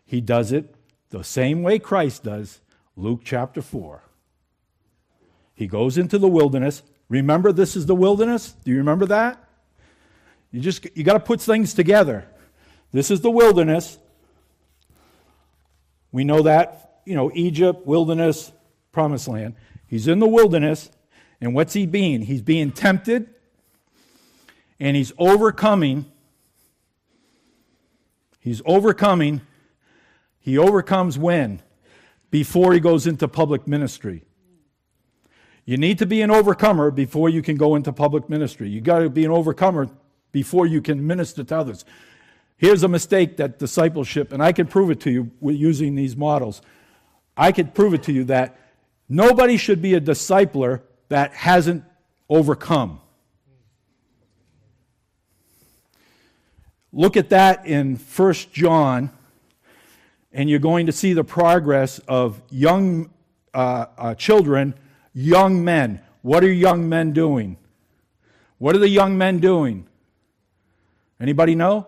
He 0.03 0.19
does 0.19 0.51
it 0.51 0.75
the 1.09 1.23
same 1.23 1.63
way 1.63 1.79
Christ 1.79 2.21
does, 2.21 2.59
Luke 2.97 3.21
chapter 3.23 3.61
4. 3.61 4.03
He 5.53 5.67
goes 5.67 5.97
into 5.97 6.17
the 6.17 6.27
wilderness. 6.27 6.83
Remember, 7.07 7.53
this 7.53 7.77
is 7.77 7.85
the 7.85 7.95
wilderness? 7.95 8.57
Do 8.65 8.71
you 8.71 8.77
remember 8.77 9.05
that? 9.05 9.41
You 10.51 10.59
just 10.59 10.85
you 10.97 11.05
got 11.05 11.13
to 11.13 11.21
put 11.21 11.39
things 11.39 11.73
together. 11.73 12.27
This 12.91 13.09
is 13.09 13.21
the 13.21 13.31
wilderness. 13.31 13.97
We 16.11 16.25
know 16.25 16.41
that, 16.41 16.99
you 17.05 17.15
know, 17.15 17.31
Egypt, 17.33 17.87
wilderness, 17.87 18.51
promised 18.91 19.29
land. 19.29 19.55
He's 19.87 20.09
in 20.09 20.19
the 20.19 20.27
wilderness, 20.27 20.91
and 21.39 21.55
what's 21.55 21.71
he 21.71 21.85
being? 21.85 22.23
He's 22.23 22.41
being 22.41 22.73
tempted, 22.73 23.29
and 24.77 24.97
he's 24.97 25.13
overcoming. 25.17 26.11
He's 28.39 28.61
overcoming. 28.65 29.41
He 30.39 30.57
overcomes 30.57 31.17
when? 31.17 31.61
Before 32.31 32.73
he 32.73 32.79
goes 32.79 33.05
into 33.05 33.27
public 33.27 33.67
ministry. 33.67 34.23
You 35.65 35.77
need 35.77 35.99
to 35.99 36.05
be 36.05 36.21
an 36.21 36.31
overcomer 36.31 36.89
before 36.89 37.29
you 37.29 37.41
can 37.41 37.55
go 37.55 37.75
into 37.75 37.93
public 37.93 38.29
ministry. 38.29 38.69
You 38.69 38.81
got 38.81 38.99
to 38.99 39.09
be 39.09 39.25
an 39.25 39.31
overcomer 39.31 39.89
before 40.31 40.65
you 40.65 40.81
can 40.81 41.05
minister 41.05 41.43
to 41.43 41.57
others. 41.57 41.85
Here's 42.57 42.83
a 42.83 42.87
mistake 42.87 43.37
that 43.37 43.59
discipleship, 43.59 44.33
and 44.33 44.41
I 44.41 44.51
can 44.51 44.67
prove 44.67 44.89
it 44.91 44.99
to 45.01 45.11
you 45.11 45.31
using 45.41 45.95
these 45.95 46.17
models. 46.17 46.61
I 47.37 47.51
can 47.51 47.67
prove 47.67 47.93
it 47.93 48.03
to 48.03 48.11
you 48.11 48.23
that 48.25 48.59
nobody 49.07 49.57
should 49.57 49.81
be 49.81 49.93
a 49.93 50.01
discipler 50.01 50.81
that 51.09 51.33
hasn't 51.33 51.83
overcome. 52.29 52.99
Look 56.91 57.17
at 57.17 57.29
that 57.29 57.65
in 57.67 57.97
1 57.97 58.33
John, 58.51 59.11
and 60.33 60.49
you're 60.49 60.59
going 60.59 60.87
to 60.87 60.91
see 60.91 61.13
the 61.13 61.23
progress 61.23 61.99
of 62.07 62.41
young 62.49 63.11
uh, 63.53 63.85
uh, 63.97 64.15
children, 64.15 64.73
young 65.13 65.63
men. 65.63 66.01
What 66.21 66.43
are 66.43 66.51
young 66.51 66.89
men 66.89 67.13
doing? 67.13 67.57
What 68.57 68.75
are 68.75 68.79
the 68.79 68.89
young 68.89 69.17
men 69.17 69.39
doing? 69.39 69.87
Anybody 71.19 71.55
know? 71.55 71.87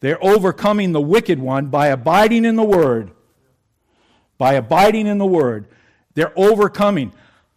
They're 0.00 0.22
overcoming 0.22 0.92
the 0.92 1.00
wicked 1.00 1.38
one 1.38 1.66
by 1.66 1.88
abiding 1.88 2.44
in 2.44 2.56
the 2.56 2.64
word. 2.64 3.10
By 4.36 4.54
abiding 4.54 5.06
in 5.06 5.18
the 5.18 5.26
word. 5.26 5.66
They're 6.14 6.32
overcoming. 6.36 7.12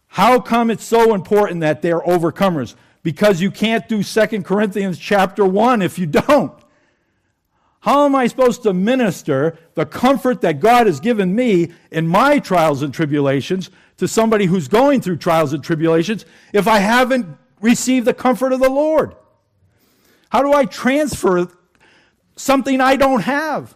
How 0.06 0.40
come 0.40 0.70
it's 0.70 0.84
so 0.84 1.14
important 1.14 1.60
that 1.60 1.82
they're 1.82 2.00
overcomers? 2.00 2.74
Because 3.02 3.40
you 3.40 3.50
can't 3.50 3.88
do 3.88 4.02
2 4.02 4.42
Corinthians 4.42 4.98
chapter 4.98 5.44
1 5.44 5.82
if 5.82 5.98
you 5.98 6.06
don't. 6.06 6.52
How 7.80 8.04
am 8.04 8.14
I 8.14 8.28
supposed 8.28 8.62
to 8.62 8.72
minister 8.72 9.58
the 9.74 9.84
comfort 9.84 10.40
that 10.42 10.60
God 10.60 10.86
has 10.86 11.00
given 11.00 11.34
me 11.34 11.72
in 11.90 12.06
my 12.06 12.38
trials 12.38 12.82
and 12.82 12.94
tribulations 12.94 13.70
to 13.96 14.06
somebody 14.06 14.46
who's 14.46 14.68
going 14.68 15.00
through 15.00 15.16
trials 15.16 15.52
and 15.52 15.64
tribulations 15.64 16.24
if 16.52 16.68
I 16.68 16.78
haven't 16.78 17.26
received 17.60 18.06
the 18.06 18.14
comfort 18.14 18.52
of 18.52 18.60
the 18.60 18.70
Lord? 18.70 19.16
How 20.30 20.42
do 20.42 20.52
I 20.52 20.64
transfer 20.64 21.48
something 22.36 22.80
I 22.80 22.96
don't 22.96 23.20
have. 23.22 23.74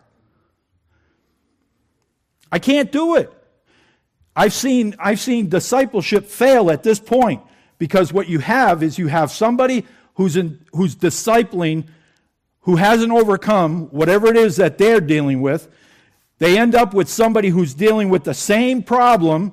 I 2.51 2.59
can't 2.59 2.91
do 2.91 3.17
it. 3.17 3.33
I've 4.35 4.53
seen, 4.53 4.95
I've 4.99 5.21
seen 5.21 5.49
discipleship 5.49 6.27
fail 6.27 6.71
at 6.71 6.83
this 6.83 7.01
point 7.01 7.43
because 7.79 8.13
what 8.13 8.29
you 8.29 8.39
have 8.39 8.83
is 8.83 8.99
you 8.99 9.09
have 9.09 9.31
somebody 9.31 9.87
who's, 10.15 10.37
in, 10.37 10.65
who's 10.73 10.97
discipling 10.97 11.87
who 12.61 12.77
hasn't 12.77 13.13
overcome 13.13 13.87
whatever 13.87 14.27
it 14.27 14.37
is 14.37 14.57
that 14.57 14.77
they're 14.77 15.01
dealing 15.01 15.41
with. 15.41 15.69
They 16.39 16.59
end 16.59 16.75
up 16.75 16.95
with 16.95 17.09
somebody 17.09 17.49
who's 17.49 17.75
dealing 17.75 18.09
with 18.09 18.25
the 18.25 18.35
same 18.35 18.83
problem. 18.83 19.53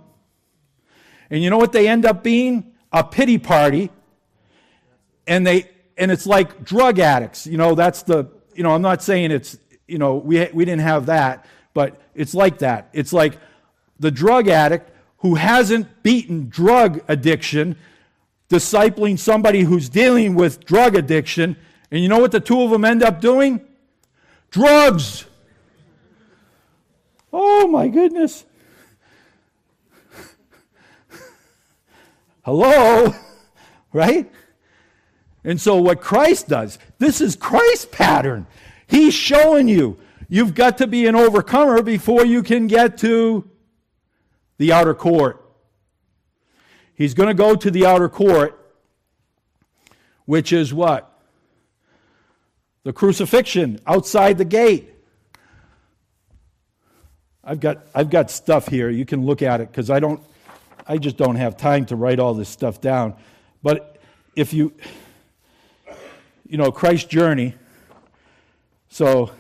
And 1.30 1.44
you 1.44 1.52
know 1.52 1.60
what 1.60 1.74
they 1.74 1.88
end 1.88 2.06
up 2.06 2.24
being? 2.24 2.74
A 2.92 3.04
pity 3.04 3.38
party. 3.38 3.92
And 5.28 5.46
they 5.46 5.70
and 5.96 6.12
it's 6.12 6.26
like 6.26 6.64
drug 6.64 6.98
addicts. 6.98 7.46
You 7.46 7.58
know, 7.58 7.76
that's 7.76 8.02
the 8.02 8.30
you 8.56 8.64
know, 8.64 8.72
I'm 8.72 8.82
not 8.82 9.02
saying 9.02 9.32
it's, 9.32 9.58
you 9.88 9.98
know, 9.98 10.16
we, 10.16 10.48
we 10.54 10.66
didn't 10.66 10.82
have 10.82 11.08
that, 11.08 11.46
but 11.74 12.02
it's 12.16 12.34
like 12.34 12.60
that. 12.60 12.90
It's 12.94 13.14
like 13.14 13.38
the 14.00 14.12
drug 14.12 14.48
addict 14.48 14.90
who 15.20 15.36
hasn't 15.36 16.04
beaten 16.04 16.50
drug 16.50 17.02
addiction, 17.08 17.78
discipling 18.50 19.18
somebody 19.18 19.62
who's 19.62 19.90
dealing 19.90 20.36
with 20.36 20.66
drug 20.66 20.96
addiction. 20.96 21.58
And 21.92 22.02
you 22.02 22.10
know 22.10 22.20
what 22.20 22.32
the 22.32 22.40
two 22.40 22.62
of 22.62 22.70
them 22.72 22.86
end 22.86 23.04
up 23.04 23.22
doing? 23.22 23.62
Drugs. 24.52 25.26
Oh 27.32 27.68
my 27.68 27.88
goodness. 27.88 28.46
Hello? 32.44 33.14
Right? 33.96 34.32
And 35.44 35.62
so, 35.62 35.78
what 35.78 36.02
Christ 36.02 36.48
does, 36.48 36.80
this 36.98 37.22
is 37.22 37.36
Christ's 37.36 37.86
pattern. 37.92 38.48
He's 38.88 39.14
showing 39.14 39.68
you 39.68 40.00
you've 40.30 40.56
got 40.56 40.80
to 40.80 40.88
be 40.88 41.06
an 41.06 41.16
overcomer 41.16 41.84
before 41.84 42.26
you 42.26 42.42
can 42.42 42.66
get 42.66 42.98
to 43.00 43.48
the 44.58 44.72
outer 44.72 44.96
court. 44.96 45.43
He's 46.96 47.14
going 47.14 47.28
to 47.28 47.34
go 47.34 47.56
to 47.56 47.72
the 47.72 47.86
outer 47.86 48.10
court, 48.10 48.60
which 50.26 50.54
is 50.54 50.74
what? 50.74 51.10
The 52.84 52.94
crucifixion 52.94 53.80
outside 53.88 54.38
the 54.38 54.46
gate. 54.46 54.90
I've 57.44 57.60
got, 57.60 57.86
I've 57.94 58.10
got 58.10 58.32
stuff 58.32 58.68
here. 58.68 58.90
You 58.90 59.06
can 59.06 59.26
look 59.26 59.42
at 59.42 59.60
it 59.60 59.70
because 59.70 59.90
I 59.90 60.00
don't, 60.00 60.22
I 60.88 60.98
just 60.98 61.18
don't 61.18 61.36
have 61.36 61.58
time 61.58 61.86
to 61.88 61.96
write 61.96 62.20
all 62.20 62.34
this 62.34 62.50
stuff 62.50 62.80
down. 62.80 63.16
But 63.62 63.98
if 64.36 64.54
you, 64.54 64.74
you 66.48 66.58
know, 66.58 66.72
Christ's 66.72 67.08
journey. 67.08 67.56
So 68.90 69.32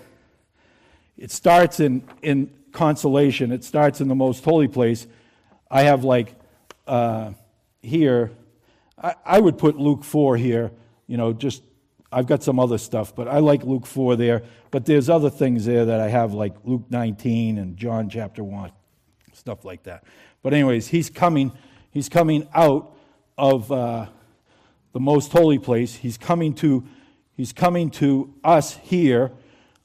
it 1.16 1.32
starts 1.32 1.80
in, 1.80 2.04
in 2.24 2.50
consolation, 2.72 3.52
it 3.52 3.64
starts 3.64 4.02
in 4.02 4.08
the 4.08 4.16
most 4.16 4.44
holy 4.44 4.68
place. 4.68 5.06
I 5.70 5.84
have 5.84 6.04
like 6.04 6.34
uh, 6.88 7.34
here, 7.84 8.32
I, 8.98 9.16
I 9.26 9.40
would 9.40 9.58
put 9.58 9.78
Luke 9.78 10.04
4 10.04 10.38
here, 10.38 10.72
you 11.08 11.18
know, 11.18 11.34
just 11.34 11.62
I've 12.12 12.28
got 12.28 12.44
some 12.44 12.60
other 12.60 12.78
stuff, 12.78 13.16
but 13.16 13.28
I 13.28 13.40
like 13.40 13.64
Luke 13.64 13.86
4 13.86 14.16
there. 14.16 14.44
But 14.72 14.86
there's 14.86 15.10
other 15.10 15.30
things 15.30 15.66
there 15.66 15.86
that 15.86 16.00
I 16.00 16.10
have, 16.10 16.34
like 16.34 16.56
Luke 16.64 16.86
19 16.90 17.58
and 17.58 17.78
John 17.78 18.10
chapter 18.10 18.44
1, 18.44 18.72
stuff 19.34 19.66
like 19.66 19.84
that. 19.84 20.04
But, 20.42 20.54
anyways, 20.54 20.88
he's 20.88 21.10
coming, 21.10 21.52
he's 21.92 22.10
coming 22.10 22.48
out 22.54 22.96
of 23.38 23.72
uh, 23.72 24.08
the 24.94 25.00
most 25.00 25.32
holy 25.32 25.60
place. 25.60 25.96
He's 25.96 26.18
coming 26.18 26.54
to 26.56 26.84
He's 27.36 27.52
coming 27.52 27.90
to 27.92 28.34
us 28.44 28.76
here, 28.78 29.32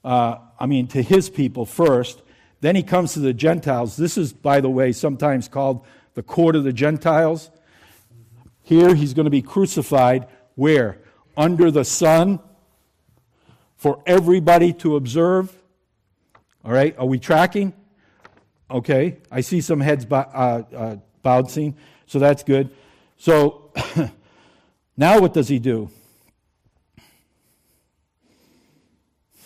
uh, 0.04 0.36
I 0.60 0.66
mean, 0.66 0.86
to 0.88 1.02
his 1.02 1.30
people 1.30 1.64
first. 1.64 2.22
Then 2.60 2.76
he 2.76 2.82
comes 2.82 3.14
to 3.14 3.20
the 3.20 3.32
Gentiles. 3.32 3.96
This 3.96 4.18
is, 4.18 4.32
by 4.32 4.60
the 4.60 4.68
way, 4.68 4.92
sometimes 4.92 5.48
called 5.48 5.86
the 6.14 6.22
court 6.22 6.56
of 6.56 6.64
the 6.64 6.72
Gentiles. 6.72 7.50
Here 8.68 8.94
he's 8.94 9.14
going 9.14 9.24
to 9.24 9.30
be 9.30 9.40
crucified 9.40 10.28
where? 10.54 10.98
Under 11.38 11.70
the 11.70 11.86
sun 11.86 12.38
for 13.76 14.02
everybody 14.04 14.74
to 14.74 14.96
observe. 14.96 15.56
All 16.62 16.72
right, 16.72 16.94
are 16.98 17.06
we 17.06 17.18
tracking? 17.18 17.72
Okay, 18.70 19.20
I 19.30 19.40
see 19.40 19.62
some 19.62 19.80
heads 19.80 20.06
uh, 20.10 20.14
uh, 20.14 20.96
bouncing, 21.22 21.78
so 22.04 22.18
that's 22.18 22.42
good. 22.42 22.68
So 23.16 23.72
now 24.98 25.18
what 25.18 25.32
does 25.32 25.48
he 25.48 25.58
do? 25.58 25.88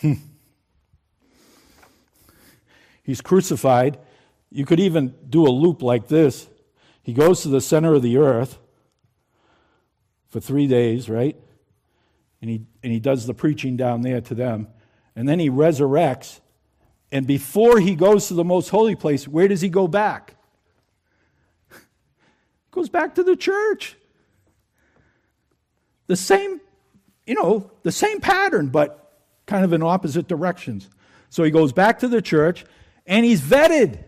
He's 3.04 3.20
crucified. 3.20 4.00
You 4.50 4.66
could 4.66 4.80
even 4.80 5.14
do 5.30 5.46
a 5.46 5.52
loop 5.52 5.80
like 5.80 6.08
this. 6.08 6.48
He 7.04 7.12
goes 7.12 7.42
to 7.42 7.48
the 7.48 7.60
center 7.60 7.94
of 7.94 8.02
the 8.02 8.16
earth 8.16 8.58
for 10.32 10.40
three 10.40 10.66
days, 10.66 11.08
right? 11.08 11.36
And 12.40 12.50
he, 12.50 12.62
and 12.82 12.92
he 12.92 12.98
does 12.98 13.26
the 13.26 13.34
preaching 13.34 13.76
down 13.76 14.00
there 14.00 14.20
to 14.20 14.34
them. 14.34 14.66
And 15.14 15.28
then 15.28 15.38
he 15.38 15.48
resurrects. 15.48 16.40
And 17.12 17.26
before 17.26 17.78
he 17.78 17.94
goes 17.94 18.26
to 18.28 18.34
the 18.34 18.42
most 18.42 18.70
holy 18.70 18.96
place, 18.96 19.28
where 19.28 19.46
does 19.46 19.60
he 19.60 19.68
go 19.68 19.86
back? 19.86 20.34
goes 22.72 22.88
back 22.88 23.14
to 23.14 23.22
the 23.22 23.36
church. 23.36 23.96
The 26.08 26.16
same 26.16 26.60
you 27.26 27.34
know, 27.34 27.70
the 27.82 27.92
same 27.92 28.20
pattern, 28.20 28.68
but 28.68 29.12
kind 29.46 29.64
of 29.64 29.72
in 29.72 29.82
opposite 29.82 30.28
directions. 30.28 30.88
So 31.30 31.44
he 31.44 31.50
goes 31.50 31.72
back 31.72 32.00
to 32.00 32.08
the 32.08 32.20
church 32.20 32.64
and 33.06 33.24
he's 33.24 33.40
vetted. 33.40 34.04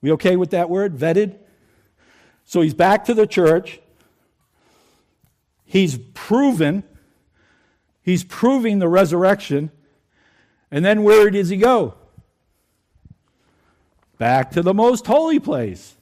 We 0.00 0.12
okay 0.12 0.36
with 0.36 0.50
that 0.50 0.68
word, 0.68 0.96
vetted? 0.96 1.38
So 2.44 2.60
he's 2.60 2.74
back 2.74 3.04
to 3.04 3.14
the 3.14 3.26
church. 3.26 3.80
He's 5.72 5.96
proven, 6.12 6.84
he's 8.02 8.24
proving 8.24 8.78
the 8.78 8.88
resurrection. 8.88 9.70
And 10.70 10.84
then 10.84 11.02
where 11.02 11.30
does 11.30 11.48
he 11.48 11.56
go? 11.56 11.94
Back 14.18 14.50
to 14.50 14.60
the 14.60 14.74
most 14.74 15.06
holy 15.06 15.40
place. 15.40 15.94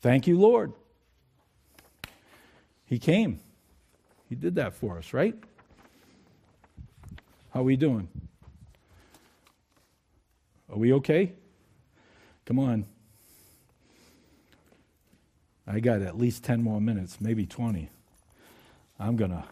Thank 0.00 0.26
you, 0.26 0.36
Lord. 0.36 0.72
He 2.86 2.98
came. 2.98 3.38
He 4.28 4.34
did 4.34 4.56
that 4.56 4.74
for 4.74 4.98
us, 4.98 5.12
right? 5.12 5.36
How 7.50 7.60
are 7.60 7.62
we 7.62 7.76
doing? 7.76 8.08
Are 10.68 10.78
we 10.78 10.92
okay? 10.94 11.34
Come 12.44 12.58
on. 12.58 12.86
I 15.70 15.80
got 15.80 16.00
at 16.00 16.16
least 16.16 16.44
10 16.44 16.62
more 16.62 16.80
minutes, 16.80 17.20
maybe 17.20 17.44
20. 17.44 17.90
I'm 18.98 19.16
going 19.16 19.30
to 19.30 19.44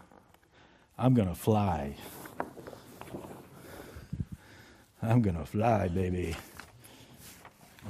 I'm 0.99 1.13
going 1.13 1.29
to 1.29 1.35
fly. 1.35 1.95
I'm 5.03 5.21
going 5.21 5.37
to 5.37 5.45
fly, 5.45 5.89
baby. 5.89 6.35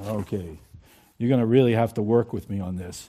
Okay. 0.07 0.59
You're 1.19 1.29
going 1.29 1.41
to 1.41 1.47
really 1.47 1.73
have 1.73 1.95
to 1.95 2.03
work 2.03 2.33
with 2.33 2.51
me 2.51 2.59
on 2.59 2.75
this. 2.75 3.09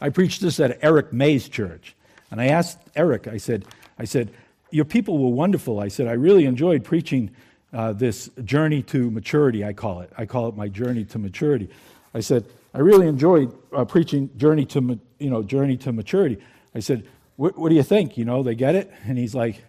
I 0.00 0.08
preached 0.08 0.40
this 0.40 0.58
at 0.58 0.78
Eric 0.82 1.12
May's 1.12 1.48
church. 1.48 1.94
And 2.30 2.40
I 2.40 2.46
asked 2.46 2.78
Eric, 2.96 3.28
I 3.28 3.36
said, 3.36 3.66
I 3.98 4.04
said, 4.04 4.32
Your 4.70 4.86
people 4.86 5.18
were 5.18 5.30
wonderful. 5.30 5.80
I 5.80 5.88
said, 5.88 6.08
I 6.08 6.12
really 6.12 6.46
enjoyed 6.46 6.82
preaching 6.82 7.30
uh, 7.74 7.92
this 7.92 8.30
journey 8.44 8.82
to 8.84 9.10
maturity, 9.10 9.64
I 9.64 9.74
call 9.74 10.00
it. 10.00 10.10
I 10.16 10.26
call 10.26 10.48
it 10.48 10.56
my 10.56 10.68
journey 10.68 11.04
to 11.06 11.18
maturity. 11.18 11.68
I 12.14 12.20
said, 12.20 12.46
I 12.72 12.78
really 12.78 13.08
enjoyed 13.08 13.52
uh, 13.72 13.84
preaching 13.84 14.30
journey 14.36 14.64
to, 14.66 14.98
you 15.18 15.30
know, 15.30 15.42
journey 15.42 15.76
to 15.78 15.92
maturity. 15.92 16.38
I 16.74 16.80
said, 16.80 17.06
what, 17.36 17.58
what 17.58 17.68
do 17.68 17.74
you 17.74 17.82
think? 17.82 18.16
You 18.16 18.24
know, 18.24 18.42
they 18.42 18.54
get 18.54 18.74
it? 18.74 18.90
And 19.04 19.18
he's 19.18 19.34
like, 19.34 19.64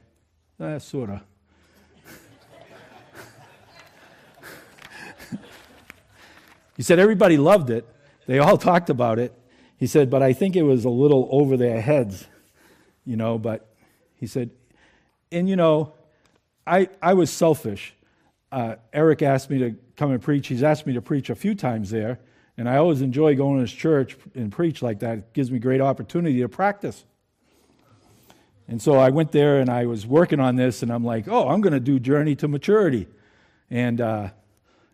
eh, 0.60 0.78
sort 0.80 1.10
of. 1.10 1.22
he 6.78 6.84
said, 6.84 7.00
everybody 7.00 7.38
loved 7.38 7.70
it. 7.70 7.88
They 8.28 8.39
all 8.39 8.58
talked 8.60 8.89
about 8.89 9.20
it. 9.20 9.34
He 9.78 9.88
said, 9.88 10.10
but 10.10 10.24
I 10.24 10.34
think 10.34 10.56
it 10.56 10.64
was 10.64 10.86
a 10.86 10.89
little 10.89 11.28
over 11.32 11.58
their 11.58 11.82
heads, 11.82 12.28
you 13.06 13.18
know, 13.18 13.38
but 13.38 13.68
he 14.16 14.28
said, 14.28 14.52
and 15.32 15.50
you 15.50 15.56
know, 15.56 15.93
I, 16.66 16.89
I 17.02 17.14
was 17.14 17.30
selfish. 17.30 17.93
Uh, 18.52 18.76
Eric 18.93 19.22
asked 19.22 19.50
me 19.50 19.58
to 19.60 19.76
come 19.98 20.12
and 20.12 20.22
preach. 20.22 20.48
He's 20.48 20.64
asked 20.64 20.88
me 20.88 20.93
to 20.93 21.02
preach 21.02 21.30
a 21.30 21.36
few 21.36 21.56
times 21.56 21.89
there, 21.89 22.20
and 22.58 22.70
I 22.70 22.78
always 22.78 23.01
enjoy 23.01 23.36
going 23.36 23.58
to 23.58 23.62
his 23.62 23.72
church 23.72 24.18
and 24.34 24.51
preach 24.51 24.82
like 24.82 24.99
that. 24.99 25.18
It 25.18 25.34
gives 25.34 25.51
me 25.51 25.60
great 25.60 25.82
opportunity 25.82 26.39
to 26.41 26.49
practice. 26.49 27.03
And 28.68 28.82
so 28.82 28.95
I 28.95 29.10
went 29.10 29.32
there 29.32 29.60
and 29.60 29.70
I 29.70 29.86
was 29.86 30.08
working 30.08 30.39
on 30.39 30.56
this, 30.56 30.82
and 30.82 30.91
I'm 30.91 31.03
like, 31.03 31.28
oh, 31.28 31.49
I'm 31.49 31.62
going 31.62 31.74
to 31.74 31.80
do 31.80 31.99
Journey 31.99 32.36
to 32.38 32.47
Maturity. 32.47 33.08
And 33.70 34.01
uh, 34.01 34.30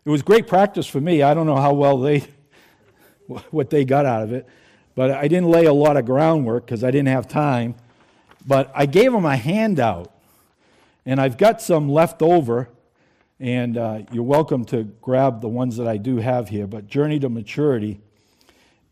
it 0.04 0.10
was 0.10 0.22
great 0.22 0.46
practice 0.46 0.86
for 0.86 1.00
me. 1.00 1.22
I 1.22 1.34
don't 1.34 1.46
know 1.46 1.56
how 1.56 1.72
well 1.72 1.98
they, 1.98 2.24
what 3.50 3.70
they 3.70 3.84
got 3.84 4.04
out 4.04 4.22
of 4.22 4.32
it, 4.32 4.46
but 4.94 5.10
I 5.10 5.28
didn't 5.28 5.48
lay 5.48 5.64
a 5.64 5.72
lot 5.72 5.96
of 5.96 6.04
groundwork 6.04 6.66
because 6.66 6.84
I 6.84 6.90
didn't 6.90 7.08
have 7.08 7.28
time. 7.28 7.76
But 8.46 8.72
I 8.74 8.86
gave 8.86 9.12
them 9.12 9.24
a 9.24 9.36
handout, 9.36 10.12
and 11.06 11.20
I've 11.20 11.38
got 11.38 11.62
some 11.62 11.88
left 11.88 12.20
over, 12.22 12.68
and 13.42 13.76
uh, 13.76 14.02
you're 14.12 14.22
welcome 14.22 14.64
to 14.66 14.84
grab 15.02 15.40
the 15.40 15.48
ones 15.48 15.76
that 15.78 15.88
I 15.88 15.96
do 15.96 16.18
have 16.18 16.48
here. 16.48 16.68
But 16.68 16.86
Journey 16.86 17.18
to 17.18 17.28
Maturity. 17.28 18.00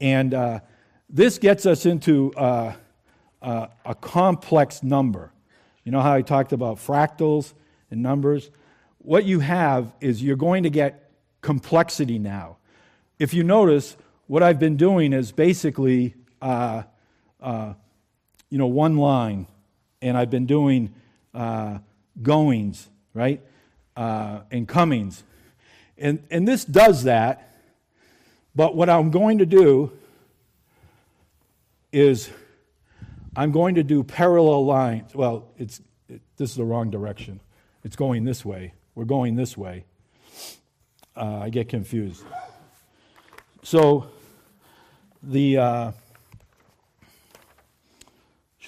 And 0.01 0.35
uh, 0.35 0.61
this 1.09 1.39
gets 1.39 1.67
us 1.67 1.87
into 1.87 2.33
uh, 2.35 2.73
uh, 3.41 3.69
a 3.87 3.95
complex 3.95 4.83
number. 4.83 5.33
You 5.85 5.93
know 5.93 6.01
how 6.01 6.15
I 6.15 6.23
talked 6.23 6.53
about 6.53 6.79
fractals 6.79 7.55
and 7.93 8.03
numbers? 8.03 8.51
What 8.99 9.25
you 9.25 9.39
have 9.39 9.93
is 10.01 10.21
you're 10.21 10.35
going 10.35 10.65
to 10.65 10.71
get 10.71 11.13
complexity 11.43 12.19
now. 12.19 12.57
If 13.21 13.33
you 13.33 13.45
notice, 13.45 13.97
what 14.27 14.43
I've 14.43 14.59
been 14.59 14.77
doing 14.77 15.13
is 15.13 15.31
basically, 15.31 16.17
uh, 16.43 16.83
uh, 17.41 17.75
you 18.51 18.59
know, 18.59 18.67
one 18.67 18.97
line, 18.97 19.47
and 20.03 20.19
I've 20.19 20.31
been 20.31 20.47
doing 20.47 20.93
uh, 21.35 21.79
goings, 22.21 22.89
right, 23.15 23.41
uh, 23.97 24.41
and 24.51 24.67
comings. 24.67 25.23
And, 25.99 26.23
and 26.31 26.47
this 26.47 26.65
does 26.65 27.05
that, 27.05 27.55
but 28.55 28.75
what 28.75 28.89
I'm 28.89 29.11
going 29.11 29.39
to 29.39 29.47
do 29.47 29.93
is 31.93 32.31
I'm 33.37 33.53
going 33.53 33.75
to 33.75 33.83
do 33.83 34.03
parallel 34.03 34.65
lines. 34.65 35.15
Well, 35.15 35.49
it's, 35.59 35.81
it, 36.09 36.21
this 36.37 36.51
is 36.51 36.57
the 36.57 36.65
wrong 36.65 36.91
direction. 36.91 37.41
It's 37.85 37.97
going 37.97 38.25
this 38.25 38.45
way. 38.45 38.73
We're 38.95 39.05
going 39.05 39.37
this 39.37 39.57
way. 39.57 39.85
Uh, 41.17 41.39
I 41.39 41.51
get 41.51 41.69
confused. 41.69 42.25
So, 43.63 44.07
the. 45.23 45.59
Uh, 45.59 45.93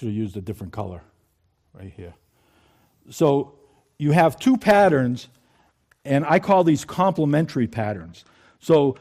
should 0.03 0.07
have 0.07 0.17
used 0.17 0.35
a 0.35 0.41
different 0.41 0.73
color 0.73 1.01
right 1.73 1.93
here. 1.95 2.13
So, 3.09 3.53
you 3.97 4.11
have 4.11 4.39
two 4.39 4.57
patterns, 4.57 5.27
and 6.03 6.25
I 6.25 6.39
call 6.39 6.63
these 6.63 6.85
complementary 6.85 7.67
patterns. 7.67 8.25
So, 8.59 8.97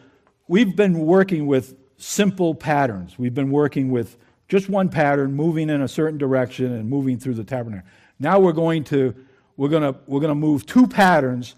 we've 0.49 0.77
been 0.77 0.99
working 0.99 1.47
with 1.47 1.77
simple 1.97 2.55
patterns. 2.55 3.19
We've 3.19 3.35
been 3.35 3.51
working 3.51 3.91
with 3.91 4.17
just 4.49 4.69
one 4.69 4.89
pattern, 4.89 5.33
moving 5.35 5.71
in 5.71 5.81
a 5.81 5.89
certain 5.89 6.19
direction 6.19 6.73
and 6.73 6.91
moving 6.91 7.19
through 7.19 7.35
the 7.35 7.45
tabernacle. 7.45 7.89
Now 8.19 8.39
we're 8.39 8.53
going 8.53 8.85
to 8.85 9.15
we're 9.57 9.69
going 9.69 9.83
to 9.83 9.99
we're 10.07 10.21
going 10.21 10.31
to 10.31 10.35
move 10.35 10.67
two 10.67 10.87
patterns 10.87 11.55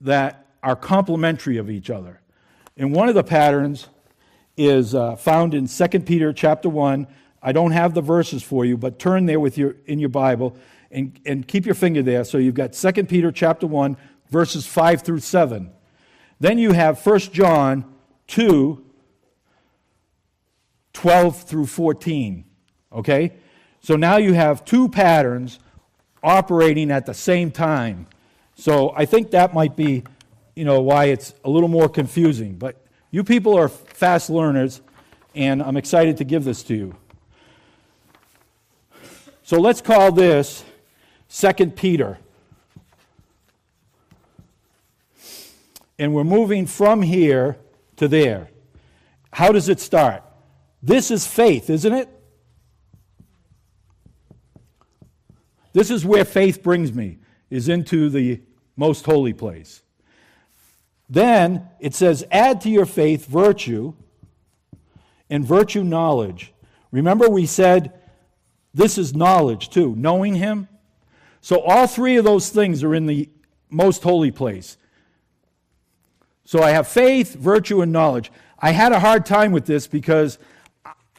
that 0.00 0.46
are 0.62 0.76
complementary 0.76 1.58
of 1.58 1.68
each 1.68 1.90
other. 1.90 2.20
And 2.76 2.94
one 2.94 3.08
of 3.08 3.14
the 3.14 3.24
patterns 3.24 3.88
is 4.56 4.94
uh, 4.94 5.16
found 5.16 5.54
in 5.54 5.66
2 5.66 6.00
Peter 6.00 6.32
chapter 6.32 6.68
1. 6.68 7.06
I 7.42 7.52
don't 7.52 7.72
have 7.72 7.94
the 7.94 8.00
verses 8.00 8.42
for 8.42 8.64
you, 8.64 8.76
but 8.76 8.98
turn 8.98 9.26
there 9.26 9.38
with 9.38 9.58
your 9.58 9.76
in 9.86 9.98
your 9.98 10.08
Bible 10.08 10.56
and, 10.90 11.18
and 11.26 11.46
keep 11.46 11.66
your 11.66 11.74
finger 11.74 12.02
there. 12.02 12.24
So 12.24 12.38
you've 12.38 12.54
got 12.54 12.72
2 12.72 13.04
Peter 13.04 13.30
chapter 13.30 13.66
1, 13.66 13.96
verses 14.30 14.66
5 14.66 15.02
through 15.02 15.20
7. 15.20 15.70
Then 16.40 16.58
you 16.58 16.72
have 16.72 17.04
1 17.04 17.18
John 17.32 17.84
2, 18.28 18.84
12 20.92 21.42
through 21.42 21.66
14. 21.66 22.44
Okay? 22.92 23.32
So 23.80 23.96
now 23.96 24.16
you 24.16 24.34
have 24.34 24.64
two 24.64 24.88
patterns 24.88 25.58
operating 26.22 26.90
at 26.90 27.06
the 27.06 27.14
same 27.14 27.50
time. 27.50 28.06
So 28.54 28.92
I 28.96 29.04
think 29.04 29.30
that 29.30 29.54
might 29.54 29.76
be, 29.76 30.04
you 30.56 30.64
know, 30.64 30.80
why 30.80 31.06
it's 31.06 31.34
a 31.44 31.50
little 31.50 31.68
more 31.68 31.88
confusing. 31.88 32.56
But 32.56 32.84
you 33.10 33.22
people 33.24 33.56
are 33.56 33.68
fast 33.68 34.30
learners, 34.30 34.80
and 35.34 35.62
I'm 35.62 35.76
excited 35.76 36.16
to 36.18 36.24
give 36.24 36.44
this 36.44 36.62
to 36.64 36.74
you. 36.74 36.96
So 39.44 39.58
let's 39.60 39.80
call 39.80 40.12
this 40.12 40.64
Second 41.28 41.76
Peter. 41.76 42.18
And 45.98 46.14
we're 46.14 46.24
moving 46.24 46.66
from 46.66 47.02
here 47.02 47.58
to 47.96 48.08
there. 48.08 48.50
How 49.32 49.52
does 49.52 49.68
it 49.68 49.80
start? 49.80 50.22
This 50.82 51.10
is 51.10 51.26
faith, 51.26 51.70
isn't 51.70 51.92
it? 51.92 52.08
This 55.72 55.90
is 55.90 56.04
where 56.04 56.24
faith 56.24 56.62
brings 56.62 56.92
me, 56.92 57.18
is 57.50 57.68
into 57.68 58.08
the 58.08 58.40
most 58.76 59.04
holy 59.04 59.32
place. 59.32 59.82
Then 61.10 61.68
it 61.78 61.94
says, 61.94 62.24
add 62.30 62.60
to 62.62 62.70
your 62.70 62.86
faith 62.86 63.26
virtue, 63.26 63.94
and 65.30 65.44
virtue 65.44 65.84
knowledge. 65.84 66.52
Remember, 66.90 67.28
we 67.28 67.46
said 67.46 67.92
this 68.72 68.96
is 68.98 69.14
knowledge 69.14 69.68
too, 69.68 69.94
knowing 69.96 70.34
Him. 70.34 70.68
So 71.40 71.60
all 71.60 71.86
three 71.86 72.16
of 72.16 72.24
those 72.24 72.50
things 72.50 72.82
are 72.82 72.94
in 72.94 73.06
the 73.06 73.28
most 73.70 74.02
holy 74.02 74.30
place. 74.30 74.76
So 76.44 76.62
I 76.62 76.70
have 76.70 76.88
faith, 76.88 77.34
virtue, 77.34 77.82
and 77.82 77.92
knowledge. 77.92 78.32
I 78.58 78.70
had 78.70 78.92
a 78.92 79.00
hard 79.00 79.26
time 79.26 79.52
with 79.52 79.66
this 79.66 79.86
because 79.86 80.38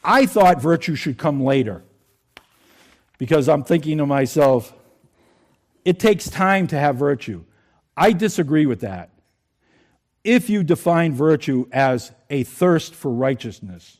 I 0.03 0.25
thought 0.25 0.61
virtue 0.61 0.95
should 0.95 1.17
come 1.17 1.43
later 1.43 1.83
because 3.17 3.47
I'm 3.47 3.63
thinking 3.63 3.97
to 3.99 4.05
myself, 4.05 4.73
it 5.85 5.99
takes 5.99 6.29
time 6.29 6.67
to 6.67 6.79
have 6.79 6.95
virtue. 6.95 7.43
I 7.95 8.13
disagree 8.13 8.65
with 8.65 8.79
that. 8.81 9.09
if 10.23 10.49
you 10.49 10.63
define 10.63 11.13
virtue 11.13 11.67
as 11.71 12.11
a 12.29 12.43
thirst 12.43 12.93
for 12.93 13.11
righteousness. 13.11 13.97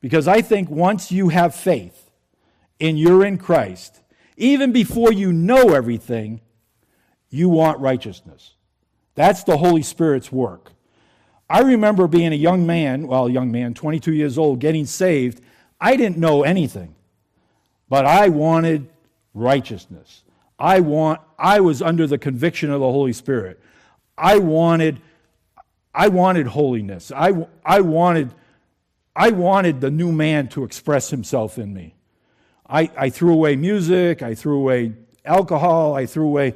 Because 0.00 0.26
I 0.26 0.42
think 0.42 0.70
once 0.70 1.12
you 1.12 1.28
have 1.28 1.54
faith 1.54 2.10
and 2.80 2.98
you're 2.98 3.24
in 3.24 3.38
Christ, 3.38 4.00
even 4.40 4.72
before 4.72 5.12
you 5.12 5.32
know 5.32 5.74
everything, 5.74 6.40
you 7.28 7.48
want 7.48 7.78
righteousness. 7.78 8.54
That's 9.14 9.44
the 9.44 9.58
Holy 9.58 9.82
Spirit's 9.82 10.32
work. 10.32 10.72
I 11.48 11.60
remember 11.60 12.06
being 12.06 12.32
a 12.32 12.36
young 12.36 12.66
man, 12.66 13.06
well, 13.06 13.26
a 13.26 13.30
young 13.30 13.52
man, 13.52 13.74
22 13.74 14.14
years 14.14 14.38
old, 14.38 14.58
getting 14.58 14.86
saved. 14.86 15.42
I 15.80 15.96
didn't 15.96 16.16
know 16.16 16.42
anything, 16.42 16.94
but 17.88 18.06
I 18.06 18.30
wanted 18.30 18.88
righteousness. 19.34 20.22
I 20.58 20.80
want 20.80 21.20
I 21.38 21.60
was 21.60 21.82
under 21.82 22.06
the 22.06 22.18
conviction 22.18 22.70
of 22.70 22.80
the 22.80 22.90
Holy 22.90 23.12
Spirit. 23.12 23.60
I 24.16 24.38
wanted 24.38 25.00
I 25.94 26.08
wanted 26.08 26.46
holiness. 26.46 27.12
I, 27.14 27.46
I 27.64 27.80
wanted 27.80 28.32
I 29.14 29.30
wanted 29.30 29.80
the 29.80 29.90
new 29.90 30.12
man 30.12 30.48
to 30.48 30.64
express 30.64 31.10
himself 31.10 31.58
in 31.58 31.74
me. 31.74 31.94
I, 32.70 32.90
I 32.96 33.10
threw 33.10 33.32
away 33.32 33.56
music, 33.56 34.22
I 34.22 34.34
threw 34.34 34.58
away 34.58 34.92
alcohol, 35.24 35.94
I 35.94 36.06
threw 36.06 36.26
away, 36.26 36.54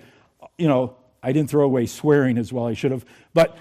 you 0.57 0.69
know, 0.69 0.97
I 1.23 1.33
didn't 1.33 1.51
throw 1.51 1.65
away 1.65 1.87
swearing 1.87 2.39
as 2.39 2.53
well, 2.53 2.67
I 2.67 2.75
should 2.75 2.93
have. 2.93 3.05
But, 3.33 3.57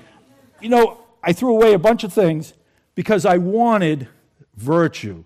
you 0.62 0.70
know, 0.70 1.00
I 1.24 1.34
threw 1.34 1.56
away 1.56 1.74
a 1.74 1.80
bunch 1.80 2.04
of 2.04 2.14
things 2.14 2.54
because 2.94 3.26
I 3.26 3.38
wanted 3.38 4.08
virtue. 4.56 5.24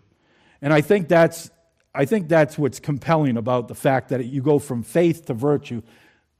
And 0.62 0.74
I 0.74 0.82
think 0.82 1.10
that's, 1.10 1.52
I 1.94 2.06
think 2.06 2.30
that's 2.30 2.58
what's 2.58 2.80
compelling 2.80 3.36
about 3.36 3.68
the 3.68 3.76
fact 3.76 4.10
that 4.10 4.24
you 4.26 4.42
go 4.42 4.58
from 4.58 4.84
faith 4.84 5.26
to 5.26 5.34
virtue 5.34 5.82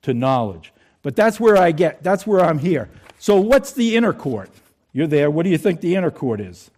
to 0.04 0.14
knowledge. 0.14 0.72
But 1.02 1.16
that's 1.16 1.40
where 1.40 1.58
I 1.58 1.72
get, 1.72 2.02
that's 2.02 2.26
where 2.26 2.42
I'm 2.42 2.60
here. 2.60 2.90
So, 3.20 3.42
what's 3.42 3.74
the 3.74 3.96
inner 3.96 4.14
court? 4.14 4.52
You're 4.94 5.08
there. 5.08 5.30
What 5.32 5.44
do 5.44 5.50
you 5.50 5.58
think 5.58 5.82
the 5.82 5.96
inner 5.96 6.12
court 6.12 6.40
is? 6.40 6.70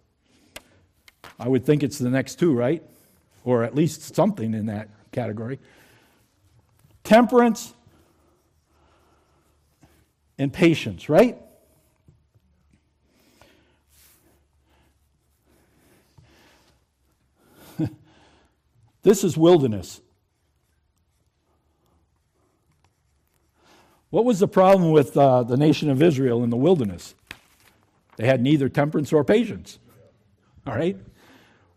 I 1.38 1.48
would 1.48 1.64
think 1.64 1.82
it's 1.82 1.98
the 1.98 2.10
next 2.10 2.38
two, 2.38 2.54
right? 2.54 2.82
Or 3.44 3.64
at 3.64 3.74
least 3.74 4.14
something 4.14 4.54
in 4.54 4.66
that 4.66 4.88
category. 5.12 5.58
Temperance 7.04 7.74
and 10.38 10.52
patience, 10.52 11.08
right? 11.08 11.38
this 19.02 19.24
is 19.24 19.36
wilderness. 19.36 20.00
What 24.10 24.24
was 24.24 24.40
the 24.40 24.48
problem 24.48 24.90
with 24.90 25.16
uh, 25.16 25.44
the 25.44 25.56
nation 25.56 25.88
of 25.88 26.02
Israel 26.02 26.42
in 26.42 26.50
the 26.50 26.56
wilderness? 26.56 27.14
They 28.16 28.26
had 28.26 28.42
neither 28.42 28.68
temperance 28.68 29.12
or 29.12 29.24
patience. 29.24 29.78
All 30.66 30.74
right? 30.74 30.96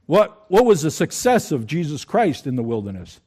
What, 0.05 0.45
what 0.49 0.65
was 0.65 0.81
the 0.81 0.91
success 0.91 1.51
of 1.51 1.65
Jesus 1.65 2.05
Christ 2.05 2.45
in 2.45 2.55
the 2.55 2.63
wilderness? 2.63 3.21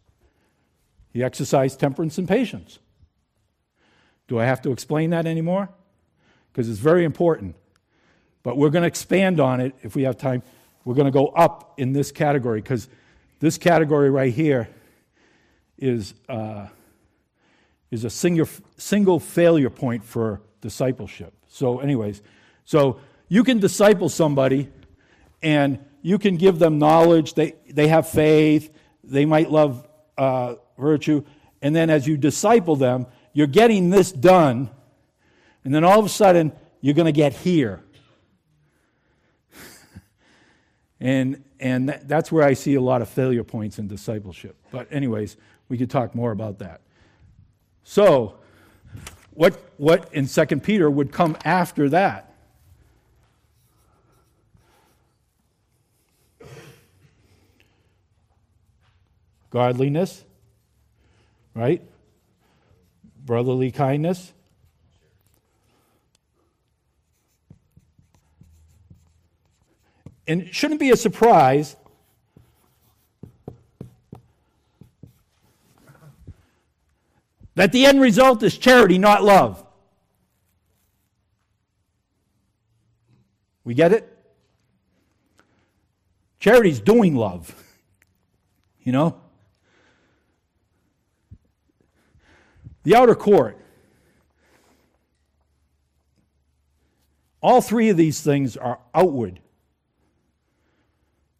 He 1.13 1.23
exercised 1.23 1.81
temperance 1.81 2.19
and 2.19 2.29
patience. 2.29 2.79
Do 4.29 4.39
I 4.39 4.45
have 4.45 4.61
to 4.63 4.73
explain 4.73 5.11
that 5.11 5.27
anymore? 5.27 5.71
Because 6.53 6.69
it's 6.69 6.81
very 6.81 7.05
important. 7.05 7.57
But 8.43 8.57
we're 8.57 8.71
going 8.71 8.83
to 8.83 8.89
expand 8.89 9.41
on 9.41 9.61
it 9.61 9.75
if 9.83 9.95
we 9.95 10.03
have 10.03 10.19
time. 10.19 10.43
We're 10.85 10.95
going 10.95 11.07
to 11.07 11.11
go 11.11 11.29
up 11.29 11.75
in 11.79 11.93
this 11.93 12.13
category 12.13 12.61
because 12.61 12.89
this 13.41 13.59
category 13.59 14.11
right 14.11 14.33
here 14.33 14.69
is. 15.79 16.15
Uh, 16.29 16.69
is 17.91 18.05
a 18.05 18.11
single, 18.11 18.49
single 18.77 19.21
failure 19.21 19.71
point 19.71 20.05
for 20.05 20.41
discipleship. 20.61 21.33
So, 21.49 21.79
anyways, 21.79 22.23
so 22.65 23.01
you 23.29 23.45
can 23.45 23.59
disciple 23.59 24.09
somebody 24.09 24.69
and 25.43 25.79
you 26.07 26.21
can 26.21 26.37
give 26.37 26.61
them 26.61 26.79
knowledge. 26.79 27.35
They, 27.35 27.57
they 27.69 27.89
have 27.89 28.09
faith. 28.09 28.73
They 29.03 29.25
might 29.25 29.51
love 29.51 29.89
uh, 30.17 30.55
virtue. 30.79 31.25
And 31.61 31.75
then 31.75 31.91
as 31.91 32.07
you 32.07 32.17
disciple 32.17 32.77
them, 32.77 33.07
you're 33.33 33.49
getting 33.49 33.91
this 33.91 34.13
done. 34.13 34.71
And 35.65 35.75
then 35.75 35.83
all 35.83 35.99
of 35.99 36.07
a 36.07 36.09
sudden, 36.09 36.53
you're 36.81 36.95
going 36.95 37.07
to 37.07 37.13
get 37.13 37.33
here. 37.33 37.83
and 41.01 41.43
and 41.59 41.89
that's 42.05 42.31
where 42.31 42.45
I 42.45 42.53
see 42.53 42.77
a 42.77 42.81
lot 42.81 43.03
of 43.03 43.09
failure 43.09 43.43
points 43.43 43.81
in 43.81 43.89
discipleship. 43.89 44.55
But, 44.71 44.87
anyways, 44.93 45.37
we 45.69 45.77
could 45.77 45.91
talk 45.91 46.15
more 46.15 46.31
about 46.31 46.61
that. 46.61 46.83
So, 47.83 48.37
what, 49.33 49.61
what 49.77 50.15
in 50.15 50.29
2 50.29 50.47
Peter 50.61 50.89
would 50.89 51.11
come 51.11 51.37
after 51.45 51.89
that? 51.89 52.36
Godliness, 59.57 60.23
right? 61.55 61.81
Brotherly 63.25 63.71
kindness. 63.71 64.35
And 70.29 70.43
it 70.43 70.55
shouldn't 70.55 70.79
be 70.79 70.91
a 70.91 70.97
surprise 70.97 71.75
That 77.55 77.73
the 77.73 77.87
end 77.87 78.03
result 78.03 78.43
is 78.43 78.59
charity, 78.59 78.99
not 78.99 79.25
love. 79.25 79.65
We 83.65 83.73
get 83.73 83.93
it? 83.93 84.07
Charity's 86.41 86.79
doing 86.79 87.17
love. 87.17 87.55
You 88.85 88.93
know? 88.93 89.21
The 92.87 92.95
outer 92.95 93.17
court. 93.17 93.59
All 97.43 97.61
three 97.61 97.89
of 97.89 97.97
these 97.97 98.21
things 98.21 98.57
are 98.57 98.79
outward. 98.95 99.41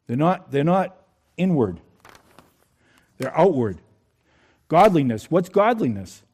They're 0.09 0.17
not, 0.17 0.51
they're 0.51 0.65
not 0.65 0.97
inward. 1.37 1.79
They're 3.19 3.37
outward. 3.39 3.79
Godliness. 4.67 5.31
What's 5.31 5.49
godliness? 5.49 6.25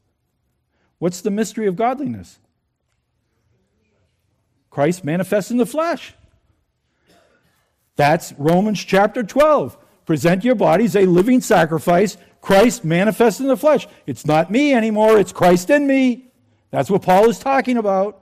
What's 0.98 1.20
the 1.20 1.30
mystery 1.30 1.66
of 1.66 1.76
godliness? 1.76 2.38
Christ 4.70 5.04
manifests 5.04 5.50
in 5.50 5.58
the 5.58 5.66
flesh. 5.66 6.14
That's 7.96 8.32
Romans 8.38 8.82
chapter 8.82 9.22
12. 9.22 9.76
Present 10.06 10.42
your 10.42 10.54
bodies 10.54 10.96
a 10.96 11.04
living 11.04 11.42
sacrifice, 11.42 12.16
Christ 12.43 12.84
manifests 12.84 13.40
in 13.40 13.47
the 13.47 13.57
flesh. 13.57 13.88
It's 14.05 14.26
not 14.26 14.51
me 14.51 14.74
anymore, 14.74 15.18
it's 15.18 15.32
Christ 15.32 15.70
in 15.70 15.86
me. 15.86 16.26
That's 16.70 16.90
what 16.90 17.01
Paul 17.01 17.30
is 17.30 17.38
talking 17.38 17.78
about. 17.78 18.20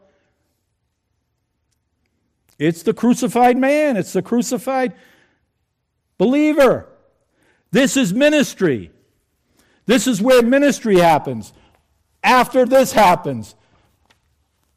It's 2.59 2.83
the 2.83 2.95
crucified 2.95 3.57
man, 3.57 3.97
it's 3.97 4.13
the 4.13 4.23
crucified 4.23 4.93
believer. 6.19 6.87
This 7.73 7.97
is 7.97 8.13
ministry. 8.13 8.91
This 9.87 10.07
is 10.07 10.21
where 10.21 10.43
ministry 10.43 10.99
happens. 10.99 11.53
After 12.23 12.67
this 12.67 12.93
happens, 12.93 13.55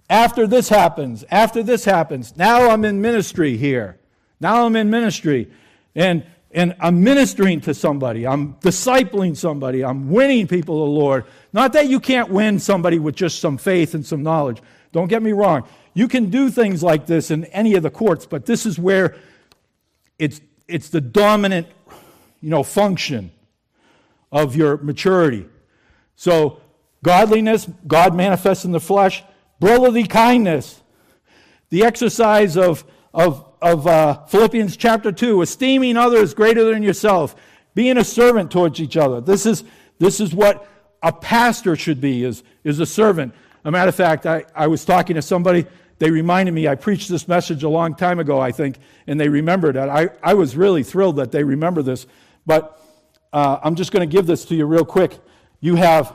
after 0.10 0.48
this 0.48 0.70
happens, 0.70 1.26
after 1.30 1.62
this 1.62 1.86
happens, 1.86 2.38
now 2.38 2.70
I'm 2.70 2.86
in 2.86 3.02
ministry 3.02 3.58
here. 3.58 4.00
Now 4.40 4.66
I'm 4.66 4.76
in 4.76 4.90
ministry. 4.90 5.52
And, 5.96 6.26
and 6.54 6.76
I'm 6.80 7.04
ministering 7.04 7.62
to 7.62 7.74
somebody. 7.74 8.28
I'm 8.28 8.54
discipling 8.56 9.36
somebody. 9.36 9.84
I'm 9.84 10.10
winning 10.10 10.48
people 10.48 10.76
to 10.76 10.86
the 10.86 11.00
Lord. 11.00 11.26
Not 11.52 11.74
that 11.74 11.88
you 11.88 12.00
can't 12.00 12.30
win 12.30 12.60
somebody 12.60 13.00
with 13.00 13.16
just 13.16 13.40
some 13.40 13.58
faith 13.58 13.96
and 13.96 14.06
some 14.06 14.22
knowledge. 14.22 14.62
Don't 14.92 15.08
get 15.08 15.24
me 15.24 15.32
wrong. 15.32 15.68
You 15.96 16.08
can 16.08 16.30
do 16.30 16.50
things 16.50 16.84
like 16.84 17.08
this 17.08 17.32
in 17.32 17.46
any 17.46 17.74
of 17.74 17.84
the 17.84 17.90
courts, 17.90 18.26
but 18.26 18.46
this 18.46 18.66
is 18.66 18.78
where 18.78 19.16
it's, 20.20 20.42
it's 20.68 20.90
the 20.90 21.02
dominant 21.02 21.68
you 22.40 22.50
know, 22.50 22.62
function 22.62 23.32
of 24.32 24.56
your 24.56 24.78
maturity. 24.78 25.48
So, 26.16 26.62
godliness, 27.04 27.68
God 27.88 28.16
manifests 28.16 28.66
in 28.66 28.72
the 28.72 28.80
flesh, 28.80 29.24
brotherly 29.60 30.04
kindness, 30.04 30.82
the 31.70 31.84
exercise 31.84 32.58
of, 32.58 32.84
of, 33.14 33.46
of 33.64 33.88
uh, 33.88 34.26
Philippians 34.26 34.76
chapter 34.76 35.10
2, 35.10 35.42
esteeming 35.42 35.96
others 35.96 36.34
greater 36.34 36.66
than 36.66 36.84
yourself, 36.84 37.34
being 37.74 37.98
a 37.98 38.04
servant 38.04 38.52
towards 38.52 38.82
each 38.82 38.98
other. 38.98 39.22
This 39.22 39.46
is, 39.46 39.64
this 40.00 40.20
is 40.20 40.36
what 40.36 40.68
a 41.02 41.14
pastor 41.14 41.78
should 41.78 42.02
be, 42.02 42.26
is, 42.26 42.44
is 42.66 42.82
a 42.82 42.86
servant. 42.86 43.34
A 43.64 43.72
matter 43.72 43.88
of 43.88 43.96
fact, 43.96 44.26
I, 44.26 44.44
I 44.54 44.68
was 44.68 44.84
talking 44.84 45.16
to 45.16 45.22
somebody, 45.22 45.66
they 45.98 46.12
reminded 46.12 46.54
me, 46.54 46.68
I 46.68 46.76
preached 46.76 47.08
this 47.08 47.26
message 47.26 47.64
a 47.64 47.70
long 47.70 47.96
time 47.96 48.20
ago, 48.20 48.38
I 48.38 48.52
think, 48.52 48.80
and 49.08 49.18
they 49.18 49.30
remembered 49.30 49.78
it. 49.78 49.88
I, 49.88 50.10
I 50.22 50.34
was 50.34 50.58
really 50.58 50.84
thrilled 50.84 51.16
that 51.16 51.32
they 51.32 51.46
remember 51.46 51.82
this. 51.82 52.06
But 52.46 52.78
uh, 53.32 53.60
I'm 53.64 53.76
just 53.76 53.94
going 53.94 54.08
to 54.08 54.12
give 54.12 54.28
this 54.28 54.44
to 54.46 54.56
you 54.56 54.66
real 54.66 54.84
quick. 54.84 55.18
You 55.62 55.76
have, 55.76 56.14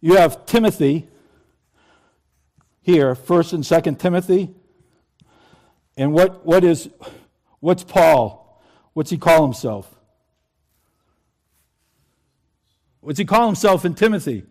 you 0.00 0.16
have 0.16 0.46
Timothy, 0.46 1.08
here, 2.80 3.14
1st 3.14 3.52
and 3.52 3.64
2nd 3.64 3.98
Timothy. 3.98 4.54
And 5.96 6.12
what, 6.12 6.44
what 6.44 6.64
is, 6.64 6.88
what's 7.60 7.84
Paul? 7.84 8.62
What's 8.94 9.10
he 9.10 9.18
call 9.18 9.42
himself? 9.42 9.94
What's 13.00 13.18
he 13.18 13.24
call 13.24 13.46
himself 13.46 13.84
in 13.84 13.94
Timothy? 13.94 14.44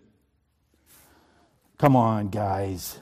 Come 1.78 1.96
on, 1.96 2.30
guys. 2.30 3.00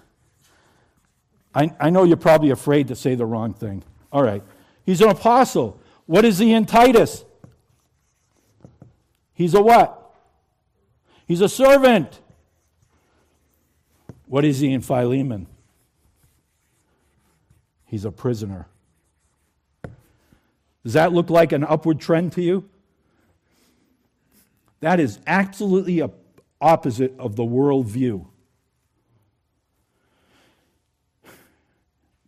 I, 1.54 1.72
I 1.80 1.90
know 1.90 2.04
you're 2.04 2.18
probably 2.18 2.52
afraid 2.52 2.88
to 2.90 2.96
say 2.96 3.16
the 3.16 3.26
wrong 3.26 3.54
thing. 3.54 3.84
All 4.12 4.24
right. 4.24 4.44
He's 4.86 5.02
an 5.02 5.10
apostle. 5.10 5.82
What 6.06 6.26
is 6.26 6.38
he 6.38 6.54
in 6.54 6.66
Titus? 6.66 7.26
He's 9.34 9.54
a 9.54 9.62
what? 9.62 9.96
He's 11.28 11.42
a 11.42 11.50
servant. 11.50 12.20
What 14.26 14.46
is 14.46 14.60
he 14.60 14.72
in 14.72 14.82
Philemon? 14.82 15.48
He's 17.90 18.06
a 18.06 18.12
prisoner. 18.12 18.68
Does 20.84 20.94
that 20.94 21.12
look 21.12 21.32
like 21.32 21.52
an 21.52 21.64
upward 21.64 22.00
trend 22.00 22.34
to 22.34 22.42
you? 22.42 22.70
That 24.80 25.00
is 25.00 25.20
absolutely 25.26 26.00
a 26.00 26.12
opposite 26.62 27.18
of 27.18 27.36
the 27.36 27.44
worldview. 27.44 28.28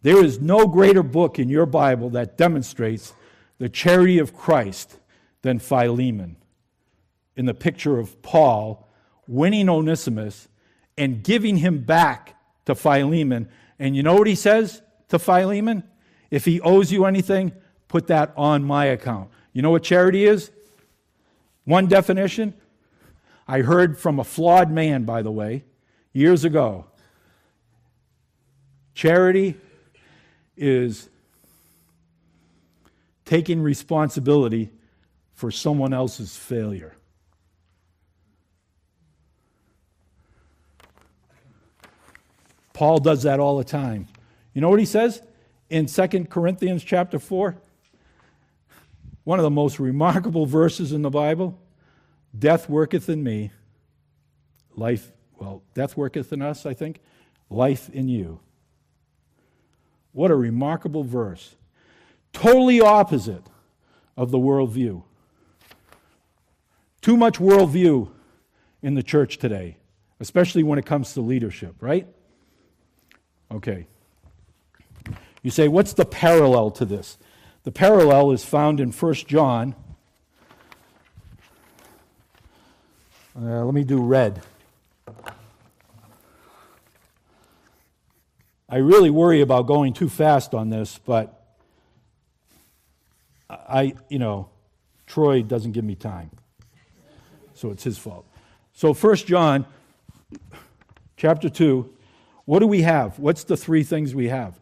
There 0.01 0.24
is 0.24 0.39
no 0.39 0.68
greater 0.68 1.03
book 1.03 1.38
in 1.38 1.47
your 1.47 1.68
Bible 1.68 2.09
that 2.12 2.38
demonstrates 2.38 3.14
the 3.59 3.70
charity 3.70 4.18
of 4.18 4.36
Christ 4.36 4.97
than 5.43 5.59
Philemon. 5.59 6.38
In 7.36 7.45
the 7.45 7.53
picture 7.53 7.99
of 7.99 8.22
Paul 8.24 8.88
winning 9.28 9.70
Onesimus 9.70 10.47
and 10.97 11.24
giving 11.24 11.57
him 11.57 11.84
back 11.84 12.36
to 12.66 12.74
Philemon. 12.74 13.47
And 13.78 13.95
you 13.95 14.01
know 14.01 14.16
what 14.16 14.28
he 14.28 14.36
says 14.36 14.82
to 15.12 15.20
Philemon? 15.20 15.84
If 16.30 16.45
he 16.45 16.59
owes 16.62 16.91
you 16.91 17.05
anything, 17.05 17.53
put 17.88 18.07
that 18.07 18.34
on 18.36 18.64
my 18.64 18.86
account. 18.86 19.30
You 19.53 19.62
know 19.62 19.70
what 19.70 19.84
charity 19.84 20.26
is? 20.26 20.51
One 21.66 21.88
definition 21.88 22.53
I 23.47 23.62
heard 23.62 23.97
from 23.97 24.20
a 24.20 24.24
flawed 24.24 24.72
man, 24.72 25.03
by 25.03 25.22
the 25.22 25.32
way, 25.32 25.66
years 26.14 26.43
ago. 26.45 26.86
Charity 28.93 29.57
is 30.55 31.09
taking 33.26 33.62
responsibility 33.62 34.72
for 35.34 35.51
someone 35.51 35.93
else's 35.93 36.36
failure. 36.36 36.95
Paul 42.74 42.99
does 42.99 43.24
that 43.24 43.39
all 43.39 43.57
the 43.57 43.64
time. 43.64 44.07
You 44.54 44.62
know 44.62 44.70
what 44.70 44.80
he 44.80 44.86
says 44.86 45.22
in 45.70 45.86
2 45.86 46.26
Corinthians 46.26 46.84
chapter 46.84 47.20
4? 47.20 47.56
One 49.24 49.39
of 49.39 49.43
the 49.43 49.49
most 49.49 49.80
remarkable 49.80 50.45
verses 50.45 50.91
in 50.91 51.02
the 51.02 51.10
Bible. 51.10 51.58
Death 52.38 52.70
worketh 52.70 53.10
in 53.10 53.24
me, 53.24 53.52
life, 54.76 55.12
well, 55.38 55.62
death 55.74 55.97
worketh 55.97 56.32
in 56.32 56.41
us, 56.41 56.66
I 56.66 56.74
think, 56.74 56.99
life 57.49 57.89
in 57.89 58.08
you. 58.08 58.39
What 60.14 60.32
a 60.32 60.36
remarkable 60.36 61.04
verse. 61.04 61.56
Totally 62.34 62.80
opposite 62.80 63.43
of 64.16 64.32
the 64.32 64.38
worldview. 64.38 65.04
Too 67.02 67.18
much 67.18 67.39
worldview 67.39 68.10
in 68.82 68.95
the 68.95 69.04
church 69.04 69.38
today, 69.38 69.78
especially 70.20 70.64
when 70.64 70.80
it 70.80 70.86
comes 70.86 71.14
to 71.14 71.22
leadership, 71.22 71.76
right? 71.82 72.08
Okay. 73.52 73.88
You 75.44 75.50
say, 75.52 75.68
what's 75.68 75.94
the 75.94 76.06
parallel 76.06 76.72
to 76.72 76.86
this? 76.86 77.18
The 77.64 77.72
parallel 77.72 78.32
is 78.32 78.44
found 78.44 78.80
in 78.80 78.92
1 78.92 79.14
John. 79.14 79.76
Uh, 83.36 83.64
let 83.64 83.74
me 83.74 83.84
do 83.84 84.02
red. 84.02 84.42
I 88.70 88.78
really 88.78 89.10
worry 89.10 89.42
about 89.42 89.68
going 89.68 89.94
too 89.94 90.10
fast 90.10 90.54
on 90.54 90.70
this, 90.70 91.00
but 91.06 91.56
I, 93.50 93.96
you 94.10 94.20
know, 94.20 94.50
Troy 95.08 95.42
doesn't 95.42 95.74
give 95.74 95.84
me 95.84 95.96
time. 95.96 96.32
So 97.54 97.72
it's 97.72 97.84
his 97.84 97.98
fault. 97.98 98.26
So 98.74 98.94
1 98.94 99.16
John 99.18 99.66
chapter 101.18 101.50
2, 101.50 101.94
what 102.46 102.60
do 102.60 102.68
we 102.68 102.84
have? 102.84 103.20
What's 103.20 103.44
the 103.44 103.58
three 103.58 103.84
things 103.84 104.16
we 104.16 104.30
have? 104.30 104.60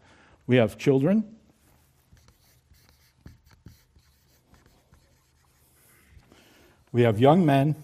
We 0.50 0.56
have 0.56 0.78
children. 0.80 1.24
We 6.92 7.04
have 7.04 7.20
young 7.20 7.46
men. 7.46 7.76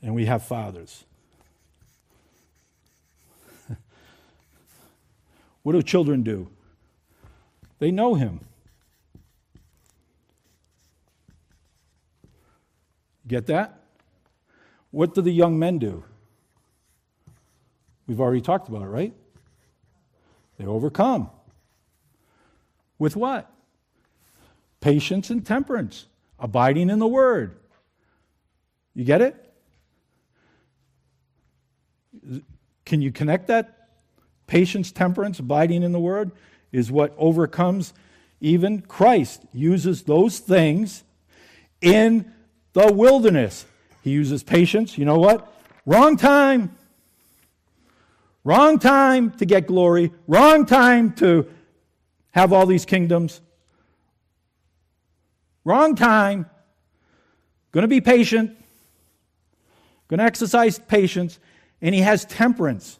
And 0.00 0.14
we 0.14 0.26
have 0.26 0.44
fathers. 0.44 1.02
what 5.64 5.72
do 5.72 5.82
children 5.82 6.22
do? 6.22 6.48
They 7.80 7.90
know 7.90 8.14
him. 8.14 8.38
Get 13.26 13.48
that? 13.48 13.80
What 14.92 15.12
do 15.12 15.22
the 15.22 15.32
young 15.32 15.58
men 15.58 15.80
do? 15.80 16.04
We've 18.12 18.20
already 18.20 18.42
talked 18.42 18.68
about 18.68 18.82
it, 18.82 18.88
right? 18.88 19.14
They 20.58 20.66
overcome. 20.66 21.30
With 22.98 23.16
what? 23.16 23.50
Patience 24.82 25.30
and 25.30 25.46
temperance, 25.46 26.08
abiding 26.38 26.90
in 26.90 26.98
the 26.98 27.06
word. 27.06 27.58
You 28.94 29.04
get 29.06 29.22
it? 29.22 29.54
Can 32.84 33.00
you 33.00 33.10
connect 33.10 33.46
that? 33.46 33.88
Patience, 34.46 34.92
temperance, 34.92 35.38
abiding 35.38 35.82
in 35.82 35.92
the 35.92 35.98
word 35.98 36.32
is 36.70 36.92
what 36.92 37.14
overcomes 37.16 37.94
even 38.42 38.82
Christ 38.82 39.40
uses 39.54 40.02
those 40.02 40.38
things 40.38 41.02
in 41.80 42.30
the 42.74 42.92
wilderness. 42.92 43.64
He 44.02 44.10
uses 44.10 44.42
patience. 44.42 44.98
You 44.98 45.06
know 45.06 45.18
what? 45.18 45.50
Wrong 45.86 46.18
time. 46.18 46.76
Wrong 48.44 48.78
time 48.78 49.30
to 49.32 49.44
get 49.44 49.66
glory. 49.66 50.12
Wrong 50.26 50.66
time 50.66 51.12
to 51.14 51.48
have 52.32 52.52
all 52.52 52.66
these 52.66 52.84
kingdoms. 52.84 53.40
Wrong 55.64 55.94
time. 55.94 56.46
Going 57.70 57.82
to 57.82 57.88
be 57.88 58.00
patient. 58.00 58.56
Going 60.08 60.18
to 60.18 60.24
exercise 60.24 60.78
patience. 60.78 61.38
And 61.80 61.94
he 61.94 62.00
has 62.00 62.24
temperance. 62.24 62.98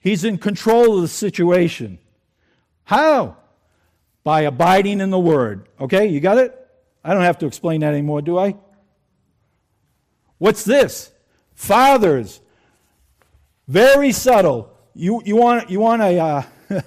He's 0.00 0.24
in 0.24 0.38
control 0.38 0.96
of 0.96 1.02
the 1.02 1.08
situation. 1.08 1.98
How? 2.84 3.36
By 4.24 4.42
abiding 4.42 5.00
in 5.00 5.10
the 5.10 5.18
word. 5.18 5.68
Okay, 5.80 6.06
you 6.06 6.20
got 6.20 6.38
it? 6.38 6.58
I 7.04 7.14
don't 7.14 7.22
have 7.22 7.38
to 7.38 7.46
explain 7.46 7.80
that 7.80 7.92
anymore, 7.92 8.22
do 8.22 8.38
I? 8.38 8.54
What's 10.38 10.64
this? 10.64 11.10
Fathers. 11.54 12.40
Very 13.68 14.12
subtle. 14.12 14.72
You, 14.94 15.22
you, 15.24 15.36
want, 15.36 15.70
you, 15.70 15.80
want, 15.80 16.02
a, 16.02 16.18
uh, 16.18 16.42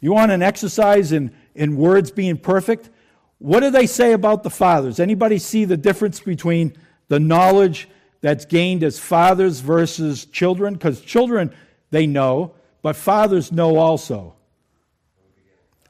you 0.00 0.12
want 0.12 0.30
an 0.30 0.42
exercise 0.42 1.12
in, 1.12 1.34
in 1.54 1.76
words 1.76 2.10
being 2.10 2.36
perfect? 2.36 2.90
What 3.38 3.60
do 3.60 3.70
they 3.70 3.86
say 3.86 4.12
about 4.12 4.42
the 4.42 4.50
fathers? 4.50 5.00
Anybody 5.00 5.38
see 5.38 5.64
the 5.64 5.76
difference 5.76 6.20
between 6.20 6.76
the 7.08 7.20
knowledge 7.20 7.88
that's 8.20 8.44
gained 8.44 8.82
as 8.84 8.98
fathers 8.98 9.60
versus 9.60 10.24
children? 10.26 10.74
Because 10.74 11.00
children, 11.00 11.54
they 11.90 12.06
know, 12.06 12.54
but 12.82 12.96
fathers 12.96 13.52
know 13.52 13.76
also. 13.76 14.34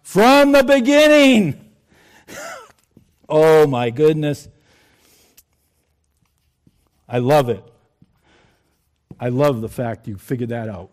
From 0.02 0.52
the 0.52 0.62
beginning. 0.62 1.70
oh 3.28 3.66
my 3.66 3.90
goodness. 3.90 4.48
I 7.08 7.18
love 7.18 7.48
it. 7.48 7.62
I 9.18 9.28
love 9.28 9.60
the 9.60 9.68
fact 9.68 10.08
you 10.08 10.16
figured 10.16 10.50
that 10.50 10.68
out. 10.68 10.90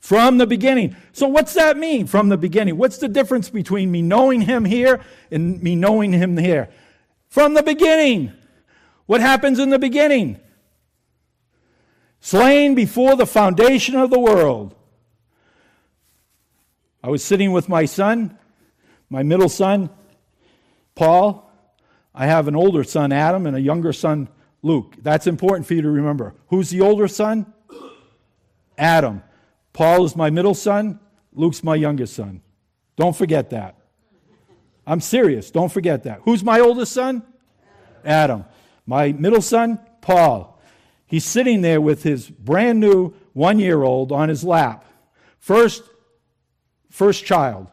From 0.00 0.38
the 0.38 0.46
beginning. 0.46 0.96
So, 1.12 1.28
what's 1.28 1.54
that 1.54 1.78
mean 1.78 2.06
from 2.06 2.28
the 2.28 2.36
beginning? 2.36 2.76
What's 2.76 2.98
the 2.98 3.08
difference 3.08 3.48
between 3.48 3.90
me 3.90 4.02
knowing 4.02 4.42
him 4.42 4.64
here 4.64 5.00
and 5.30 5.62
me 5.62 5.74
knowing 5.76 6.12
him 6.12 6.36
here? 6.36 6.68
From 7.28 7.54
the 7.54 7.62
beginning. 7.62 8.32
What 9.06 9.20
happens 9.20 9.58
in 9.58 9.70
the 9.70 9.78
beginning? 9.78 10.40
Slain 12.20 12.74
before 12.74 13.16
the 13.16 13.26
foundation 13.26 13.96
of 13.96 14.10
the 14.10 14.18
world. 14.18 14.74
I 17.02 17.08
was 17.08 17.22
sitting 17.22 17.52
with 17.52 17.68
my 17.68 17.84
son, 17.84 18.38
my 19.10 19.22
middle 19.22 19.50
son, 19.50 19.90
Paul. 20.94 21.50
I 22.14 22.26
have 22.26 22.48
an 22.48 22.56
older 22.56 22.82
son, 22.82 23.12
Adam, 23.12 23.46
and 23.46 23.54
a 23.56 23.60
younger 23.60 23.92
son, 23.92 24.28
Luke. 24.64 24.94
That's 25.02 25.26
important 25.26 25.66
for 25.66 25.74
you 25.74 25.82
to 25.82 25.90
remember. 25.90 26.34
Who's 26.48 26.70
the 26.70 26.80
older 26.80 27.06
son? 27.06 27.52
Adam. 28.78 29.22
Paul 29.74 30.06
is 30.06 30.16
my 30.16 30.30
middle 30.30 30.54
son. 30.54 30.98
Luke's 31.34 31.62
my 31.62 31.74
youngest 31.74 32.14
son. 32.14 32.40
Don't 32.96 33.14
forget 33.14 33.50
that. 33.50 33.76
I'm 34.86 35.00
serious. 35.00 35.50
Don't 35.50 35.70
forget 35.70 36.04
that. 36.04 36.20
Who's 36.24 36.42
my 36.42 36.60
oldest 36.60 36.92
son? 36.92 37.22
Adam. 38.06 38.46
My 38.86 39.12
middle 39.12 39.42
son? 39.42 39.78
Paul. 40.00 40.58
He's 41.06 41.26
sitting 41.26 41.60
there 41.60 41.80
with 41.82 42.02
his 42.02 42.30
brand 42.30 42.80
new 42.80 43.12
one 43.34 43.58
year 43.58 43.82
old 43.82 44.12
on 44.12 44.30
his 44.30 44.44
lap. 44.44 44.86
First, 45.40 45.82
first 46.90 47.26
child. 47.26 47.66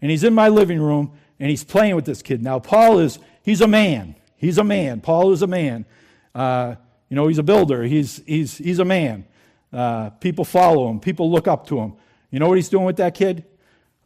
And 0.00 0.10
he's 0.10 0.24
in 0.24 0.34
my 0.34 0.48
living 0.48 0.80
room 0.80 1.12
and 1.38 1.48
he's 1.48 1.62
playing 1.62 1.94
with 1.94 2.06
this 2.06 2.22
kid. 2.22 2.42
Now, 2.42 2.58
Paul 2.58 2.98
is, 2.98 3.20
he's 3.44 3.60
a 3.60 3.68
man. 3.68 4.16
He's 4.42 4.58
a 4.58 4.64
man. 4.64 5.00
Paul 5.00 5.32
is 5.32 5.42
a 5.42 5.46
man. 5.46 5.86
Uh, 6.34 6.74
you 7.08 7.14
know, 7.14 7.28
he's 7.28 7.38
a 7.38 7.44
builder. 7.44 7.84
He's, 7.84 8.20
he's, 8.26 8.58
he's 8.58 8.80
a 8.80 8.84
man. 8.84 9.24
Uh, 9.72 10.10
people 10.10 10.44
follow 10.44 10.90
him. 10.90 10.98
People 10.98 11.30
look 11.30 11.46
up 11.46 11.68
to 11.68 11.78
him. 11.78 11.94
You 12.32 12.40
know 12.40 12.48
what 12.48 12.56
he's 12.56 12.68
doing 12.68 12.84
with 12.84 12.96
that 12.96 13.14
kid? 13.14 13.44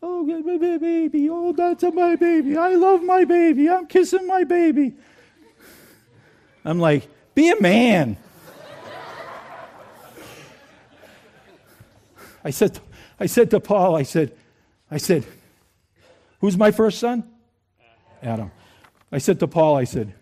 Oh, 0.02 0.22
my 0.24 0.76
baby. 0.76 1.30
Oh, 1.30 1.54
that's 1.54 1.82
my 1.84 2.16
baby. 2.16 2.54
I 2.54 2.74
love 2.74 3.02
my 3.02 3.24
baby. 3.24 3.70
I'm 3.70 3.86
kissing 3.86 4.26
my 4.26 4.44
baby. 4.44 4.92
I'm 6.66 6.78
like, 6.78 7.08
be 7.34 7.48
a 7.48 7.58
man. 7.58 8.18
I 12.44 12.50
said, 12.50 12.78
I 13.18 13.24
said 13.24 13.50
to 13.52 13.60
Paul, 13.60 13.96
I 13.96 14.02
said, 14.02 14.36
I 14.90 14.98
said, 14.98 15.24
who's 16.40 16.58
my 16.58 16.72
first 16.72 16.98
son? 16.98 17.24
Adam. 18.22 18.50
I 19.10 19.18
said 19.18 19.40
to 19.40 19.48
Paul, 19.48 19.76
I 19.76 19.84
said, 19.84 20.12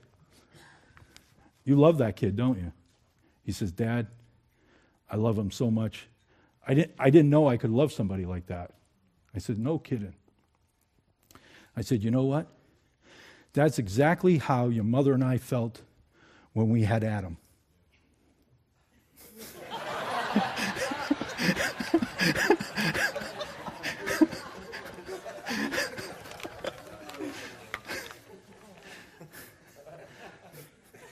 you 1.64 1.76
love 1.76 1.98
that 1.98 2.16
kid, 2.16 2.36
don't 2.36 2.58
you? 2.58 2.72
He 3.42 3.52
says, 3.52 3.72
Dad, 3.72 4.06
I 5.10 5.16
love 5.16 5.38
him 5.38 5.50
so 5.50 5.70
much. 5.70 6.06
I 6.66 6.74
didn't, 6.74 6.92
I 6.98 7.10
didn't 7.10 7.30
know 7.30 7.48
I 7.48 7.56
could 7.56 7.70
love 7.70 7.92
somebody 7.92 8.24
like 8.24 8.46
that. 8.46 8.72
I 9.34 9.38
said, 9.38 9.58
No 9.58 9.78
kidding. 9.78 10.14
I 11.76 11.82
said, 11.82 12.02
You 12.02 12.10
know 12.10 12.24
what? 12.24 12.46
That's 13.52 13.78
exactly 13.78 14.38
how 14.38 14.68
your 14.68 14.84
mother 14.84 15.12
and 15.12 15.22
I 15.22 15.38
felt 15.38 15.82
when 16.52 16.70
we 16.70 16.82
had 16.82 17.04
Adam. 17.04 17.36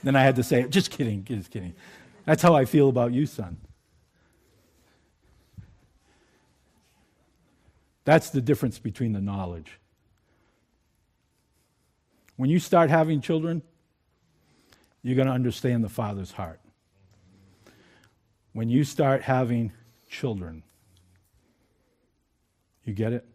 Then 0.03 0.15
I 0.15 0.21
had 0.21 0.35
to 0.35 0.43
say, 0.43 0.67
just 0.67 0.91
kidding, 0.91 1.23
just 1.23 1.49
kidding. 1.49 1.73
That's 2.25 2.41
how 2.41 2.55
I 2.55 2.65
feel 2.65 2.89
about 2.89 3.13
you, 3.13 3.25
son. 3.25 3.57
That's 8.05 8.29
the 8.29 8.41
difference 8.41 8.79
between 8.79 9.13
the 9.13 9.21
knowledge. 9.21 9.79
When 12.35 12.49
you 12.49 12.59
start 12.59 12.89
having 12.89 13.21
children, 13.21 13.61
you're 15.01 15.15
going 15.15 15.27
to 15.27 15.33
understand 15.33 15.83
the 15.83 15.89
Father's 15.89 16.31
heart. 16.31 16.59
When 18.53 18.69
you 18.69 18.83
start 18.83 19.21
having 19.21 19.71
children, 20.09 20.63
you 22.83 22.93
get 22.93 23.13
it? 23.13 23.25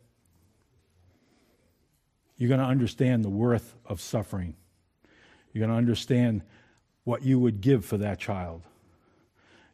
You're 2.37 2.49
going 2.49 2.61
to 2.61 2.67
understand 2.67 3.25
the 3.25 3.31
worth 3.31 3.75
of 3.87 4.01
suffering. 4.01 4.55
You're 5.53 5.61
going 5.61 5.71
to 5.71 5.77
understand 5.77 6.43
what 7.09 7.23
you 7.23 7.41
would 7.41 7.63
give 7.63 7.87
for 7.87 7.97
that 7.97 8.19
child. 8.19 8.61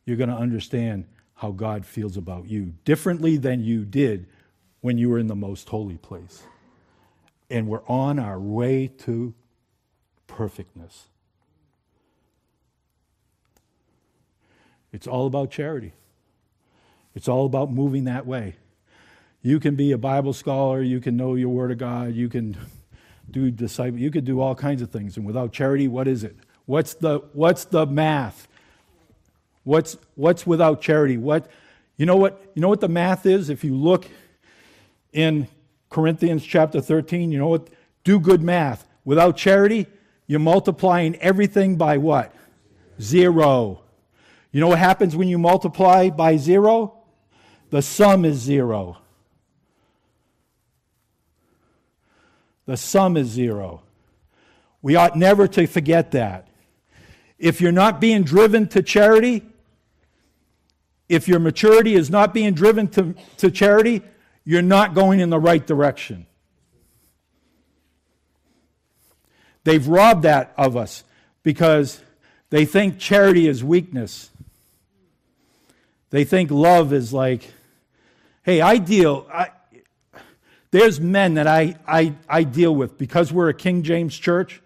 You're 0.05 0.17
going 0.17 0.31
to 0.31 0.37
understand 0.37 1.05
how 1.35 1.51
God 1.51 1.85
feels 1.85 2.17
about 2.17 2.47
you 2.47 2.75
differently 2.85 3.37
than 3.39 3.65
you 3.65 3.85
did 3.85 4.29
when 4.83 4.99
you 4.99 5.09
were 5.09 5.19
in 5.19 5.27
the 5.27 5.35
most 5.35 5.69
holy 5.69 5.97
place. 5.97 6.45
And 7.51 7.67
we're 7.67 7.85
on 7.89 8.21
our 8.21 8.39
way 8.39 8.87
to 8.99 9.35
perfectness. 10.29 11.09
It's 14.93 15.09
all 15.09 15.27
about 15.27 15.51
charity. 15.51 15.93
It's 17.17 17.27
all 17.27 17.47
about 17.47 17.73
moving 17.73 18.05
that 18.05 18.27
way. 18.27 18.55
You 19.43 19.59
can 19.59 19.75
be 19.75 19.91
a 19.91 19.99
Bible 19.99 20.35
scholar, 20.35 20.81
you 20.81 21.01
can 21.01 21.17
know 21.17 21.35
your 21.35 21.49
Word 21.49 21.73
of 21.73 21.79
God, 21.79 22.15
you 22.15 22.29
can 22.29 22.57
do 23.29 23.51
disciple, 23.51 23.99
you 23.99 24.13
can 24.13 24.25
do 24.25 24.41
all 24.41 24.55
kinds 24.55 24.83
of 24.83 24.91
things. 24.93 25.17
And 25.17 25.27
without 25.27 25.53
charity, 25.53 25.89
what 25.89 26.07
is 26.07 26.23
it? 26.23 26.37
What's 26.67 26.95
the 26.95 27.21
what's 27.33 27.65
the 27.65 27.87
math? 27.87 28.49
What's 29.65 29.97
what's 30.15 30.47
without 30.47 30.81
charity? 30.81 31.17
What 31.17 31.51
you 31.97 32.07
know 32.07 32.17
what 32.17 32.41
you 32.55 32.63
know 32.63 32.69
what 32.69 32.81
the 32.81 32.89
math 32.89 33.27
is? 33.27 33.51
If 33.51 33.65
you 33.65 33.75
look 33.75 34.07
in 35.15 35.49
Corinthians 35.95 36.45
chapter 36.45 36.81
13. 36.81 37.31
You 37.31 37.39
know 37.39 37.47
what? 37.47 37.69
Do 38.03 38.19
good 38.19 38.43
math. 38.43 38.87
Without 39.05 39.37
charity, 39.37 39.87
you're 40.27 40.41
multiplying 40.41 41.15
everything 41.17 41.77
by 41.77 41.99
what? 41.99 42.35
Zero. 43.01 43.81
You 44.51 44.61
know 44.61 44.69
what 44.69 44.81
happens 44.81 45.15
when 45.15 45.29
you 45.29 45.39
multiply 45.39 46.11
by 46.11 46.37
zero? 46.37 46.95
The 47.71 47.81
sum 47.81 48.25
is 48.25 48.37
zero. 48.37 48.99
The 52.67 52.77
sum 52.77 53.17
is 53.17 53.29
zero. 53.29 53.83
We 54.83 54.97
ought 54.97 55.17
never 55.17 55.47
to 55.49 55.67
forget 55.67 56.11
that. 56.11 56.49
If 57.39 57.61
you're 57.61 57.73
not 57.73 58.01
being 58.01 58.23
driven 58.23 58.69
to 58.69 58.83
charity, 58.83 59.43
if 61.09 61.29
your 61.29 61.39
maturity 61.39 61.95
is 61.95 62.11
not 62.11 62.33
being 62.33 62.55
driven 62.55 62.89
to, 62.89 63.15
to 63.39 63.51
charity, 63.51 64.03
you're 64.45 64.63
not 64.63 64.95
going 64.95 65.21
in 65.21 65.31
the 65.31 65.39
right 65.39 65.65
direction. 65.67 66.27
They've 69.65 69.87
robbed 69.87 70.23
that 70.23 70.53
of 70.57 70.77
us 70.77 71.05
because 71.43 72.01
they 72.51 72.65
think 72.65 72.99
charity 72.99 73.49
is 73.49 73.65
weakness. 73.65 74.31
They 76.11 76.25
think 76.25 76.51
love 76.51 76.93
is 76.93 77.13
like, 77.13 77.51
hey, 78.43 78.61
I 78.61 78.77
deal, 78.77 79.27
I, 79.33 79.51
there's 80.71 81.01
men 81.01 81.35
that 81.35 81.47
I, 81.47 81.77
I, 81.87 82.15
I 82.29 82.45
deal 82.45 82.75
with 82.75 82.99
because 82.99 83.33
we're 83.33 83.49
a 83.49 83.55
King 83.55 83.83
James 83.83 84.17
church, 84.17 84.63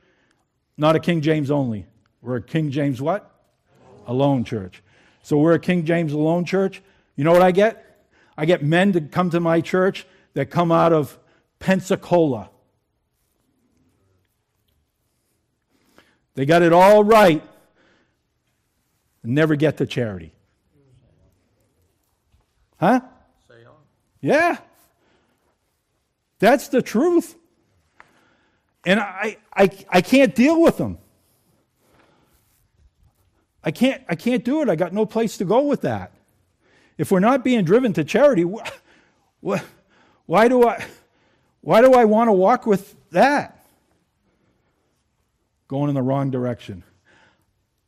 not 0.77 0.97
a 0.97 1.01
King 1.01 1.21
James 1.21 1.51
only. 1.51 1.87
We're 2.23 2.37
a 2.37 2.43
King 2.43 2.71
James 2.71 3.01
what? 3.01 3.31
Alone 4.07 4.45
church. 4.45 4.83
So 5.23 5.39
we're 5.39 5.55
a 5.55 5.59
King 5.59 5.85
James 5.85 6.13
alone 6.13 6.45
church. 6.45 6.83
You 7.17 7.25
know 7.25 7.33
what 7.33 7.43
I 7.43 7.51
get? 7.51 8.07
I 8.37 8.47
get 8.47 8.63
men 8.63 8.93
to 8.93 9.01
come 9.01 9.31
to 9.31 9.41
my 9.41 9.61
church 9.61 10.07
that 10.35 10.47
come 10.47 10.71
out 10.73 10.93
of 10.93 11.19
Pensacola. 11.59 12.51
They 16.35 16.47
got 16.47 16.63
it 16.63 16.73
all 16.73 17.03
right 17.03 17.43
never 19.29 19.57
get 19.57 19.77
to 19.79 19.87
charity. 19.87 20.33
Huh? 22.79 23.01
Yeah. 24.21 24.59
That's 26.39 26.69
the 26.69 26.83
truth. 26.83 27.37
And 28.85 29.01
I, 29.01 29.39
I, 29.55 29.71
I 29.89 30.01
can't 30.01 30.35
deal 30.35 30.61
with 30.61 30.79
them. 30.79 30.99
I 33.63 33.71
can't, 33.71 34.03
I 34.09 34.15
can't 34.15 34.45
do 34.45 34.63
it. 34.63 34.69
I 34.69 34.77
got 34.77 34.93
no 34.93 35.05
place 35.07 35.37
to 35.39 35.45
go 35.45 35.63
with 35.63 35.83
that. 35.83 36.13
If 36.97 37.11
we're 37.11 37.21
not 37.21 37.45
being 37.45 37.65
driven 37.65 37.93
to 37.95 38.05
charity, 38.05 38.43
wh- 38.43 38.69
wh- 39.47 39.63
why 40.27 40.49
do 40.49 40.67
I, 40.67 40.85
why 41.61 41.81
do 41.81 41.93
I 41.95 42.05
want 42.05 42.29
to 42.29 42.33
walk 42.33 42.67
with 42.67 42.95
that? 43.11 43.65
Going 45.69 45.89
in 45.89 45.95
the 45.95 46.03
wrong 46.03 46.31
direction. 46.31 46.83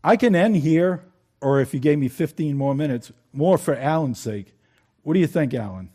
I 0.02 0.16
can 0.16 0.34
end 0.34 0.56
here, 0.56 1.04
or 1.40 1.60
if 1.60 1.72
you 1.72 1.80
gave 1.80 1.98
me 1.98 2.08
15 2.08 2.56
more 2.56 2.74
minutes, 2.74 3.12
more 3.32 3.58
for 3.58 3.74
Alan's 3.76 4.18
sake. 4.18 4.54
What 5.02 5.14
do 5.14 5.20
you 5.20 5.26
think, 5.26 5.54
Alan? 5.54 5.90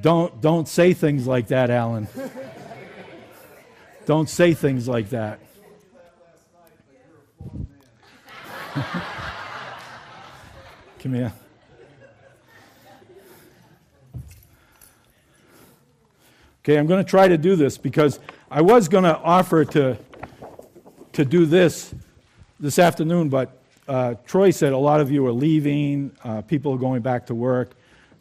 Don't, 0.00 0.40
don't 0.40 0.68
say 0.68 0.92
things 0.92 1.26
like 1.26 1.48
that, 1.48 1.70
Alan. 1.70 2.06
Don't 4.04 4.28
say 4.28 4.54
things 4.54 4.86
like 4.86 5.10
that. 5.10 5.40
Come 11.00 11.14
here. 11.14 11.32
Okay, 16.62 16.78
I'm 16.78 16.86
going 16.86 17.02
to 17.02 17.08
try 17.08 17.28
to 17.28 17.38
do 17.38 17.56
this 17.56 17.78
because 17.78 18.18
I 18.50 18.60
was 18.60 18.88
going 18.88 19.04
to 19.04 19.16
offer 19.16 19.64
to, 19.64 19.96
to 21.12 21.24
do 21.24 21.46
this 21.46 21.94
this 22.58 22.78
afternoon, 22.78 23.28
but 23.28 23.56
uh, 23.88 24.14
Troy 24.26 24.50
said 24.50 24.72
a 24.72 24.78
lot 24.78 25.00
of 25.00 25.10
you 25.10 25.24
are 25.26 25.32
leaving, 25.32 26.10
uh, 26.24 26.42
people 26.42 26.72
are 26.74 26.78
going 26.78 27.02
back 27.02 27.26
to 27.26 27.34
work. 27.34 27.70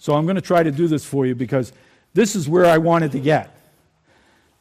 So 0.06 0.14
I'm 0.14 0.26
going 0.26 0.36
to 0.36 0.42
try 0.42 0.62
to 0.62 0.70
do 0.70 0.88
this 0.88 1.04
for 1.04 1.26
you 1.26 1.34
because 1.34 1.74
this 2.14 2.36
is 2.36 2.48
where 2.48 2.68
I 2.68 2.78
wanted 2.78 3.14
to 3.14 3.20
get. 3.20 3.60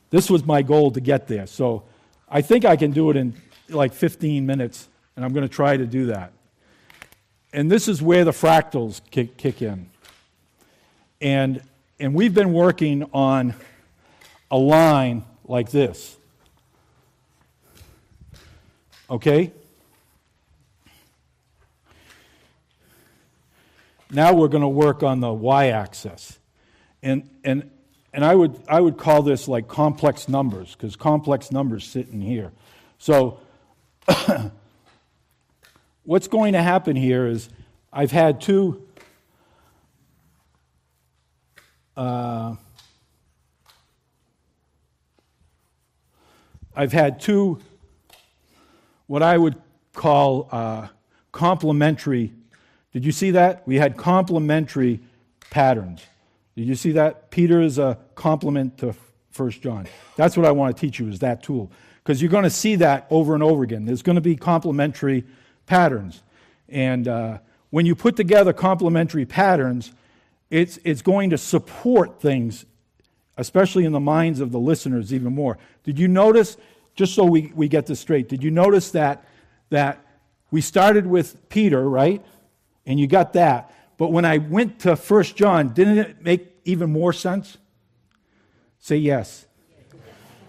This 0.09 0.30
was 0.30 0.42
my 0.47 0.62
goal 0.62 0.90
to 0.92 1.03
get 1.03 1.28
there. 1.28 1.47
So 1.47 1.82
I 2.30 2.40
think 2.40 2.64
I 2.64 2.76
can 2.76 2.92
do 2.92 3.11
it 3.11 3.16
in 3.16 3.34
like 3.68 3.92
15 3.92 4.47
minutes, 4.47 4.88
and 5.14 5.22
I'm 5.22 5.34
going 5.34 5.47
to 5.47 5.55
try 5.55 5.76
to 5.76 5.84
do 5.84 6.07
that. 6.07 6.32
And 7.53 7.70
this 7.70 7.88
is 7.88 8.01
where 8.01 8.24
the 8.24 8.30
fractals 8.30 9.03
kick, 9.11 9.36
kick 9.36 9.61
in. 9.61 9.90
And, 11.20 11.61
and 12.01 12.14
we've 12.14 12.32
been 12.32 12.55
working 12.55 13.05
on 13.12 13.53
a 14.51 14.57
line 14.57 15.26
like 15.45 15.70
this. 15.70 16.16
Okay? 19.11 19.53
Now 24.15 24.33
we're 24.33 24.49
going 24.49 24.62
to 24.62 24.69
work 24.69 25.03
on 25.03 25.19
the 25.19 25.33
y 25.33 25.71
axis. 25.71 26.39
And, 27.03 27.29
and, 27.43 27.69
and 28.12 28.25
I, 28.25 28.37
would, 28.37 28.62
I 28.69 28.81
would 28.81 28.97
call 28.97 29.23
this 29.23 29.49
like 29.49 29.67
complex 29.67 30.29
numbers, 30.29 30.73
because 30.73 30.95
complex 30.95 31.51
numbers 31.51 31.85
sit 31.85 32.09
in 32.11 32.21
here. 32.21 32.53
So, 32.99 33.41
what's 36.05 36.29
going 36.29 36.53
to 36.53 36.62
happen 36.62 36.95
here 36.95 37.27
is 37.27 37.49
I've 37.93 38.12
had 38.12 38.41
two. 38.41 38.87
Uh, 41.97 42.55
I've 46.77 46.93
had 46.93 47.21
two, 47.21 47.61
what 49.09 49.23
I 49.25 49.37
would 49.37 49.57
call 49.93 50.49
uh, 50.53 50.87
complementary. 51.33 52.33
Did 52.95 53.05
you 53.05 53.12
see 53.12 53.32
that? 53.32 53.66
We 53.66 53.76
had 53.76 53.97
complementary 53.99 55.01
patterns. 55.51 56.01
Did 56.57 56.66
you 56.66 56.76
see 56.76 56.92
that? 56.92 57.30
Peter 57.30 57.61
is 57.61 57.78
a 57.78 57.99
complement 58.14 58.78
to 58.78 58.95
First 59.32 59.61
John. 59.61 59.88
That's 60.14 60.36
what 60.36 60.47
I 60.47 60.53
want 60.53 60.76
to 60.76 60.80
teach 60.80 61.01
you 61.01 61.09
is 61.09 61.18
that 61.18 61.42
tool. 61.42 61.72
Because 61.97 62.22
you're 62.22 62.30
going 62.30 62.45
to 62.45 62.51
see 62.51 62.76
that 62.76 63.09
over 63.11 63.34
and 63.34 63.42
over 63.42 63.64
again. 63.64 63.84
There's 63.84 64.03
going 64.03 64.14
to 64.14 64.22
be 64.22 64.36
complementary 64.36 65.24
patterns. 65.66 66.22
And 66.68 67.09
uh, 67.09 67.38
when 67.70 67.84
you 67.84 67.97
put 67.97 68.14
together 68.14 68.53
complementary 68.53 69.26
patterns, 69.26 69.92
it's, 70.49 70.78
it's 70.84 71.03
going 71.03 71.30
to 71.30 71.38
support 71.38 72.20
things, 72.20 72.64
especially 73.36 73.84
in 73.84 73.92
the 73.92 73.99
minds 73.99 74.38
of 74.38 74.53
the 74.53 74.61
listeners, 74.61 75.12
even 75.12 75.34
more. 75.34 75.59
Did 75.82 75.99
you 75.99 76.07
notice, 76.07 76.57
just 76.95 77.14
so 77.14 77.24
we, 77.24 77.51
we 77.57 77.66
get 77.66 77.86
this 77.86 77.99
straight, 77.99 78.28
did 78.28 78.45
you 78.45 78.53
notice 78.53 78.92
that, 78.92 79.24
that 79.70 79.99
we 80.53 80.61
started 80.61 81.09
with 81.09 81.49
Peter, 81.49 81.88
right? 81.88 82.24
And 82.87 82.99
you 83.01 83.07
got 83.07 83.32
that. 83.35 83.74
But 83.97 84.12
when 84.12 84.24
I 84.24 84.39
went 84.39 84.80
to 84.80 84.97
1 84.97 85.22
John, 85.24 85.68
didn't 85.72 85.99
it 85.99 86.22
make 86.22 86.55
even 86.64 86.91
more 86.91 87.12
sense? 87.12 87.59
Say 88.80 88.97
yes. 88.97 89.47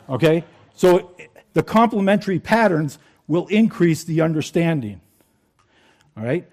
Okay? 0.09 0.43
So 0.73 1.15
the 1.53 1.63
complementary 1.63 2.39
patterns 2.39 2.99
will 3.27 3.47
increase 3.47 4.03
the 4.03 4.21
understanding. 4.21 5.01
All 6.17 6.23
right? 6.23 6.47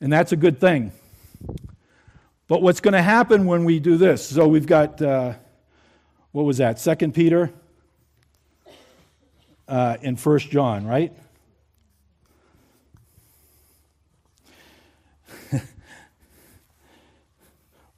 And 0.00 0.12
that's 0.12 0.32
a 0.32 0.36
good 0.36 0.60
thing. 0.60 0.92
But 2.48 2.62
what's 2.62 2.80
going 2.80 2.94
to 2.94 3.02
happen 3.02 3.46
when 3.46 3.64
we 3.64 3.80
do 3.80 3.96
this? 3.96 4.26
So 4.28 4.46
we've 4.46 4.66
got, 4.66 5.02
uh, 5.02 5.34
what 6.32 6.44
was 6.44 6.58
that, 6.58 6.78
Second 6.78 7.12
Peter 7.14 7.52
uh, 9.66 9.96
in 10.00 10.16
First 10.16 10.50
John, 10.50 10.86
right? 10.86 11.12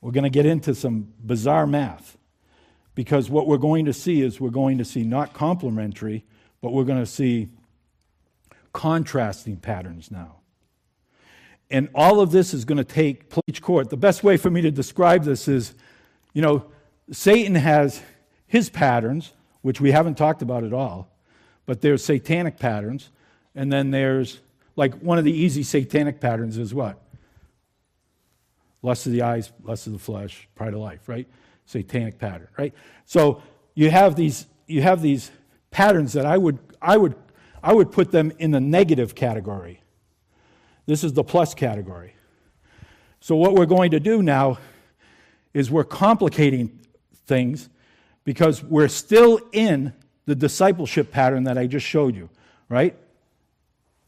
We're 0.01 0.13
going 0.13 0.25
to 0.25 0.31
get 0.31 0.47
into 0.47 0.75
some 0.75 1.13
bizarre 1.25 1.67
math 1.67 2.17
because 2.95 3.31
what 3.31 3.47
we're 3.47 3.59
going 3.59 3.85
to 3.85 3.93
see 3.93 4.23
is 4.23 4.41
we're 4.41 4.51
going 4.51 4.79
to 4.79 4.85
see 4.85 5.03
not 5.03 5.33
complementary, 5.33 6.25
but 6.61 6.73
we're 6.73 6.85
going 6.85 6.99
to 6.99 7.07
see 7.07 7.49
contrasting 8.73 9.57
patterns 9.57 10.11
now. 10.11 10.37
And 11.71 11.89
all 11.95 12.21
of 12.21 12.31
this 12.31 12.55
is 12.55 12.65
going 12.65 12.79
to 12.79 12.85
take 12.85 13.29
place 13.29 13.61
court. 13.61 13.91
The 13.91 13.97
best 13.97 14.25
way 14.25 14.37
for 14.37 14.51
me 14.51 14.63
to 14.63 14.71
describe 14.71 15.25
this 15.25 15.49
is, 15.49 15.75
you 16.33 16.43
know, 16.43 16.65
Satan 17.11 17.55
has 17.55 18.03
his 18.47 18.71
patterns, 18.71 19.33
which 19.63 19.81
we 19.81 19.93
haven't 19.93 20.17
talked 20.17 20.43
about 20.43 20.65
at 20.65 20.73
all, 20.73 21.09
but 21.67 21.81
there's 21.81 22.03
satanic 22.05 22.59
patterns, 22.59 23.11
and 23.55 23.73
then 23.73 23.91
there's 23.91 24.41
like 24.77 24.95
one 25.01 25.19
of 25.19 25.25
the 25.25 25.33
easy 25.33 25.63
satanic 25.63 26.21
patterns 26.21 26.57
is 26.57 26.73
what? 26.73 27.01
Lust 28.83 29.07
of 29.07 29.13
the 29.13 29.23
eyes, 29.23 29.53
lust 29.63 29.87
of 29.87 29.93
the 29.93 29.99
flesh, 29.99 30.49
pride 30.55 30.75
of 30.75 30.81
life, 30.81 31.09
right? 31.09 31.27
Satanic 31.67 32.19
pattern, 32.19 32.49
right? 32.57 32.73
So 33.05 33.43
you 33.75 33.91
have 33.91 34.17
these 34.17 34.47
you 34.67 34.83
have 34.83 35.03
these 35.03 35.31
patterns 35.71 36.13
that 36.13 36.27
I 36.27 36.39
would 36.39 36.59
I 36.81 36.97
would 36.97 37.15
I 37.63 37.73
would 37.73 37.93
put 37.93 38.11
them 38.11 38.33
in 38.39 38.51
the 38.51 38.61
negative 38.61 39.15
category. 39.15 39.83
This 40.87 41.05
is 41.05 41.13
the 41.13 41.25
plus 41.25 41.55
category. 41.55 42.15
So, 43.21 43.37
what 43.37 43.55
we're 43.55 43.67
going 43.67 43.91
to 43.91 44.01
do 44.01 44.23
now 44.23 44.59
is 45.53 45.71
we're 45.71 45.85
complicating 45.85 46.79
things 47.27 47.69
because 48.25 48.63
we're 48.63 48.89
still 48.89 49.41
in 49.53 49.93
the 50.27 50.35
discipleship 50.35 51.11
pattern 51.11 51.45
that 51.45 51.59
I 51.59 51.67
just 51.67 51.87
showed 51.87 52.15
you, 52.15 52.31
right? 52.69 52.97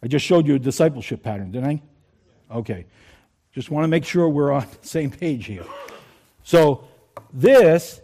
I 0.03 0.07
just 0.07 0.25
showed 0.25 0.47
you 0.47 0.55
a 0.55 0.59
discipleship 0.59 1.23
pattern, 1.23 1.51
didn't 1.51 1.69
I? 1.69 1.83
Okay. 2.59 2.87
Just 3.53 3.71
want 3.71 3.85
to 3.85 3.89
make 3.89 4.05
sure 4.05 4.29
we're 4.29 4.53
on 4.53 4.67
the 4.81 4.87
same 4.87 5.11
page 5.11 5.47
here. 5.47 5.65
So, 6.45 6.89
this 7.33 8.01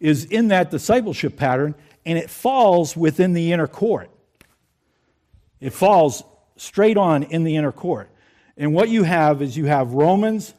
is 0.00 0.24
in 0.24 0.48
that 0.48 0.70
discipleship 0.70 1.36
pattern, 1.36 1.74
and 2.04 2.18
it 2.18 2.30
falls 2.30 2.96
within 2.96 3.32
the 3.32 3.52
inner 3.52 3.66
court. 3.66 4.10
It 5.60 5.72
falls 5.72 6.24
straight 6.56 6.96
on 6.96 7.22
in 7.24 7.44
the 7.44 7.56
inner 7.56 7.72
court. 7.72 8.10
And 8.56 8.74
what 8.74 8.88
you 8.88 9.04
have 9.04 9.42
is 9.42 9.56
you 9.56 9.66
have 9.66 9.92
Romans 9.92 10.54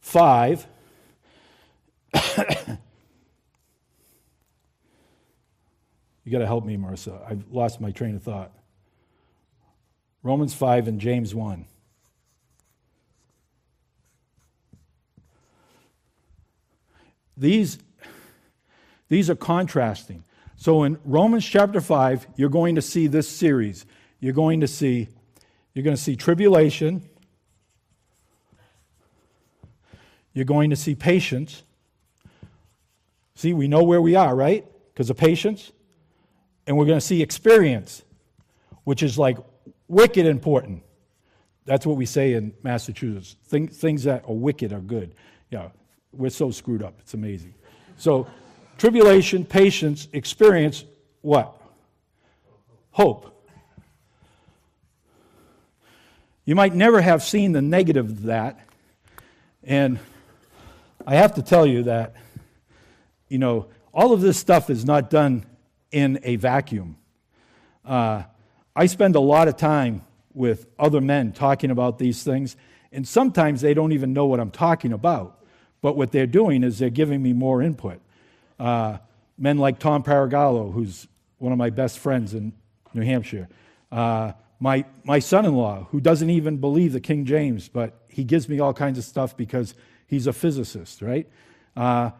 5. 0.00 0.66
you 2.16 2.32
got 6.30 6.38
to 6.38 6.46
help 6.46 6.64
me, 6.64 6.76
Marissa. 6.76 7.20
I've 7.28 7.44
lost 7.50 7.80
my 7.80 7.90
train 7.90 8.16
of 8.16 8.22
thought. 8.22 8.52
Romans 10.22 10.54
5 10.54 10.88
and 10.88 11.00
James 11.00 11.34
1. 11.34 11.66
These, 17.42 17.78
these 19.08 19.28
are 19.28 19.34
contrasting. 19.34 20.24
So 20.56 20.84
in 20.84 20.98
Romans 21.04 21.44
chapter 21.44 21.80
5, 21.80 22.26
you're 22.36 22.48
going 22.48 22.76
to 22.76 22.82
see 22.82 23.08
this 23.08 23.28
series 23.28 23.84
you're 24.22 24.32
going 24.32 24.60
to 24.60 24.68
see 24.68 25.08
you're 25.74 25.82
going 25.82 25.96
to 25.96 26.02
see 26.02 26.14
tribulation. 26.14 27.02
You're 30.32 30.44
going 30.44 30.70
to 30.70 30.76
see 30.76 30.94
patience. 30.94 31.64
See, 33.34 33.52
we 33.52 33.66
know 33.66 33.82
where 33.82 34.00
we 34.00 34.14
are, 34.14 34.34
right? 34.36 34.64
Because 34.92 35.10
of 35.10 35.16
patience. 35.16 35.72
And 36.66 36.76
we're 36.76 36.84
going 36.84 37.00
to 37.00 37.04
see 37.04 37.20
experience, 37.22 38.04
which 38.84 39.02
is 39.02 39.18
like 39.18 39.38
wicked 39.88 40.26
important. 40.26 40.82
That's 41.64 41.84
what 41.84 41.96
we 41.96 42.06
say 42.06 42.34
in 42.34 42.52
Massachusetts. 42.62 43.36
Things, 43.46 43.76
things 43.76 44.04
that 44.04 44.24
are 44.28 44.34
wicked 44.34 44.72
are 44.72 44.80
good. 44.80 45.14
Yeah, 45.50 45.70
we're 46.12 46.30
so 46.30 46.50
screwed 46.50 46.82
up. 46.82 46.94
It's 47.00 47.14
amazing. 47.14 47.54
So, 47.96 48.26
tribulation, 48.78 49.44
patience, 49.44 50.08
experience, 50.12 50.84
what? 51.20 51.60
Hope. 52.90 53.28
You 56.44 56.54
might 56.54 56.74
never 56.74 57.00
have 57.00 57.22
seen 57.22 57.52
the 57.52 57.62
negative 57.62 58.06
of 58.10 58.22
that. 58.24 58.58
And 59.62 59.98
I 61.06 61.14
have 61.14 61.34
to 61.34 61.42
tell 61.42 61.66
you 61.66 61.84
that, 61.84 62.14
you 63.28 63.38
know, 63.38 63.68
all 63.94 64.12
of 64.12 64.20
this 64.20 64.38
stuff 64.38 64.68
is 64.70 64.84
not 64.84 65.08
done 65.10 65.44
in 65.92 66.18
a 66.24 66.36
vacuum. 66.36 66.96
Uh, 67.84 68.24
I 68.74 68.86
spend 68.86 69.14
a 69.14 69.20
lot 69.20 69.48
of 69.48 69.56
time 69.56 70.02
with 70.34 70.66
other 70.78 71.00
men 71.00 71.32
talking 71.32 71.70
about 71.70 71.98
these 71.98 72.22
things, 72.22 72.56
and 72.90 73.06
sometimes 73.06 73.60
they 73.60 73.74
don't 73.74 73.92
even 73.92 74.12
know 74.12 74.26
what 74.26 74.40
I'm 74.40 74.50
talking 74.50 74.92
about. 74.92 75.41
But 75.82 75.96
what 75.96 76.12
they're 76.12 76.26
doing 76.26 76.62
is 76.62 76.78
they're 76.78 76.90
giving 76.90 77.22
me 77.22 77.32
more 77.32 77.60
input. 77.60 78.00
Uh, 78.58 78.98
men 79.36 79.58
like 79.58 79.78
Tom 79.78 80.02
Paragallo, 80.02 80.72
who's 80.72 81.08
one 81.38 81.52
of 81.52 81.58
my 81.58 81.70
best 81.70 81.98
friends 81.98 82.32
in 82.32 82.52
New 82.94 83.02
Hampshire, 83.02 83.48
uh, 83.90 84.32
my, 84.60 84.84
my 85.02 85.18
son 85.18 85.44
in 85.44 85.56
law, 85.56 85.88
who 85.90 86.00
doesn't 86.00 86.30
even 86.30 86.58
believe 86.58 86.92
the 86.92 87.00
King 87.00 87.24
James, 87.24 87.68
but 87.68 87.94
he 88.08 88.22
gives 88.22 88.48
me 88.48 88.60
all 88.60 88.72
kinds 88.72 88.96
of 88.96 89.04
stuff 89.04 89.36
because 89.36 89.74
he's 90.06 90.28
a 90.28 90.32
physicist, 90.32 91.02
right? 91.02 91.28
Uh, 91.76 92.10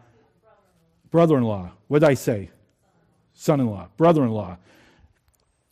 brother 1.09 1.37
in 1.37 1.43
law, 1.43 1.71
what 1.87 1.99
did 1.99 2.09
I 2.09 2.15
say? 2.15 2.49
Son 3.33 3.61
in 3.61 3.67
law, 3.67 3.87
brother 3.95 4.23
in 4.23 4.31
law. 4.31 4.57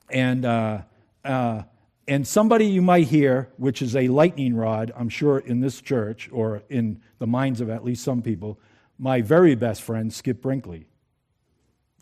And, 0.09 0.45
uh, 0.45 0.81
uh, 1.25 1.63
and 2.11 2.27
somebody 2.27 2.65
you 2.65 2.81
might 2.81 3.07
hear, 3.07 3.47
which 3.55 3.81
is 3.81 3.95
a 3.95 4.09
lightning 4.09 4.53
rod, 4.53 4.91
I'm 4.97 5.07
sure, 5.07 5.39
in 5.39 5.61
this 5.61 5.79
church 5.79 6.27
or 6.29 6.61
in 6.67 6.99
the 7.19 7.25
minds 7.25 7.61
of 7.61 7.69
at 7.69 7.85
least 7.85 8.03
some 8.03 8.21
people, 8.21 8.59
my 8.99 9.21
very 9.21 9.55
best 9.55 9.81
friend, 9.81 10.11
Skip 10.11 10.41
Brinkley. 10.41 10.87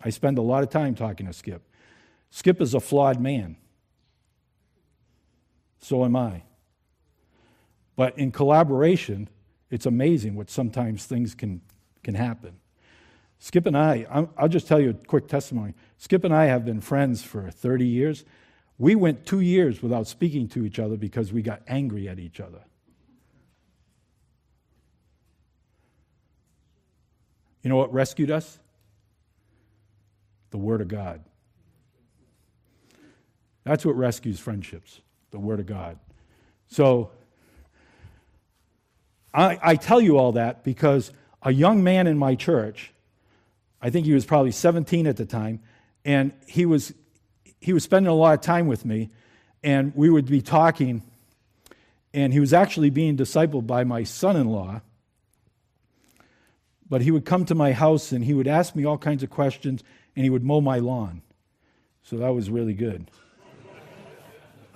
I 0.02 0.10
spend 0.10 0.40
a 0.40 0.42
lot 0.42 0.64
of 0.64 0.72
time 0.72 0.96
talking 0.96 1.28
to 1.28 1.34
Skip. 1.34 1.62
Skip 2.32 2.60
is 2.60 2.74
a 2.74 2.80
flawed 2.80 3.22
man. 3.22 3.56
So 5.80 6.04
am 6.04 6.16
I. 6.16 6.42
But 7.96 8.18
in 8.18 8.32
collaboration, 8.32 9.30
it's 9.70 9.86
amazing 9.86 10.34
what 10.34 10.50
sometimes 10.50 11.06
things 11.06 11.36
can, 11.36 11.62
can 12.02 12.16
happen. 12.16 12.56
Skip 13.38 13.68
and 13.68 13.78
I, 13.78 14.08
I'll 14.36 14.50
just 14.50 14.66
tell 14.66 14.80
you 14.80 14.90
a 14.90 14.94
quick 15.06 15.28
testimony. 15.28 15.76
Skip 16.00 16.24
and 16.24 16.34
I 16.34 16.46
have 16.46 16.66
been 16.66 16.82
friends 16.82 17.22
for 17.22 17.52
30 17.52 17.86
years. 17.86 18.26
We 18.80 18.96
went 18.96 19.26
two 19.26 19.42
years 19.42 19.84
without 19.84 20.08
speaking 20.08 20.48
to 20.50 20.66
each 20.66 20.80
other 20.80 20.96
because 20.96 21.32
we 21.32 21.42
got 21.42 21.62
angry 21.68 22.08
at 22.08 22.18
each 22.18 22.40
other. 22.40 22.64
You 27.62 27.70
know 27.70 27.76
what 27.76 27.94
rescued 27.94 28.32
us? 28.32 28.58
The 30.52 30.58
Word 30.58 30.80
of 30.80 30.88
God. 30.88 31.22
That's 33.66 33.86
what 33.86 33.98
rescues 33.98 34.40
friendships, 34.40 35.02
the 35.32 35.40
Word 35.40 35.60
of 35.60 35.66
God. 35.66 36.00
So, 36.68 37.12
I, 39.34 39.60
I 39.62 39.76
tell 39.76 40.00
you 40.00 40.18
all 40.18 40.32
that 40.32 40.64
because 40.64 41.12
a 41.44 41.52
young 41.52 41.84
man 41.84 42.08
in 42.08 42.18
my 42.18 42.36
church, 42.36 42.94
I 43.82 43.90
think 43.90 44.06
he 44.06 44.14
was 44.14 44.26
probably 44.26 44.52
17 44.52 45.06
at 45.06 45.18
the 45.18 45.26
time, 45.26 45.60
and 46.06 46.32
he 46.48 46.66
was, 46.66 46.94
he 47.60 47.74
was 47.74 47.84
spending 47.84 48.10
a 48.10 48.16
lot 48.16 48.34
of 48.34 48.42
time 48.42 48.68
with 48.68 48.86
me, 48.86 49.10
and 49.64 49.94
we 49.96 50.10
would 50.10 50.26
be 50.26 50.42
talking, 50.42 51.04
and 52.14 52.34
he 52.34 52.40
was 52.40 52.54
actually 52.54 52.90
being 52.90 53.18
discipled 53.18 53.68
by 53.68 53.84
my 53.84 54.04
son 54.04 54.36
in 54.36 54.48
law. 54.48 54.82
But 56.90 57.02
he 57.02 57.12
would 57.12 57.26
come 57.26 57.46
to 57.46 57.56
my 57.56 57.74
house 57.74 58.12
and 58.12 58.24
he 58.24 58.34
would 58.34 58.48
ask 58.48 58.76
me 58.76 58.84
all 58.84 58.98
kinds 58.98 59.22
of 59.22 59.30
questions, 59.30 59.84
and 60.16 60.24
he 60.24 60.30
would 60.30 60.44
mow 60.44 60.60
my 60.62 60.80
lawn. 60.80 61.22
So 62.04 62.18
that 62.18 62.34
was 62.34 62.50
really 62.50 62.74
good. 62.74 63.12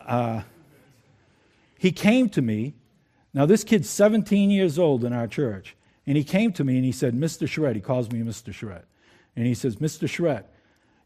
Uh, 0.06 0.42
he 1.80 1.92
came 1.92 2.30
to 2.30 2.42
me 2.42 2.76
now, 3.34 3.48
this 3.48 3.64
kid's 3.64 3.90
17 3.90 4.52
years 4.52 4.78
old 4.78 5.04
in 5.04 5.12
our 5.12 5.28
church, 5.28 5.76
and 6.06 6.16
he 6.16 6.24
came 6.24 6.54
to 6.54 6.64
me 6.64 6.76
and 6.76 6.86
he 6.86 6.92
said, 6.92 7.16
Mr. 7.16 7.48
Charette, 7.48 7.76
he 7.76 7.82
calls 7.82 8.12
me 8.12 8.20
Mr. 8.20 8.54
Charette. 8.54 8.86
And 9.36 9.48
he 9.48 9.56
says, 9.56 9.78
Mr. 9.78 10.08
Charette, 10.08 10.54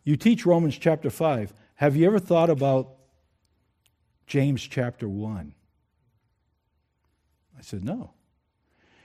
you 0.03 0.17
teach 0.17 0.45
Romans 0.45 0.77
chapter 0.77 1.09
5. 1.09 1.53
Have 1.77 1.95
you 1.95 2.05
ever 2.05 2.19
thought 2.19 2.49
about 2.49 2.93
James 4.27 4.61
chapter 4.61 5.09
1? 5.09 5.53
I 7.57 7.61
said, 7.61 7.83
No. 7.83 8.11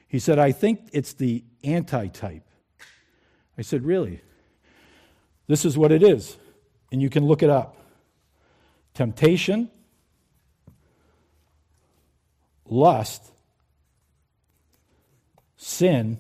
He 0.09 0.19
said, 0.19 0.39
I 0.39 0.53
think 0.53 0.91
it's 0.93 1.15
the 1.15 1.45
antitype. 1.65 2.45
I 3.57 3.63
said, 3.63 3.85
Really? 3.85 4.21
This 5.47 5.65
is 5.65 5.79
what 5.79 5.93
it 5.93 6.03
is. 6.03 6.37
And 6.91 7.01
you 7.01 7.09
can 7.09 7.27
look 7.27 7.43
it 7.43 7.51
up 7.51 7.77
temptation 8.95 9.71
lust, 12.73 13.31
sin. 15.57 16.19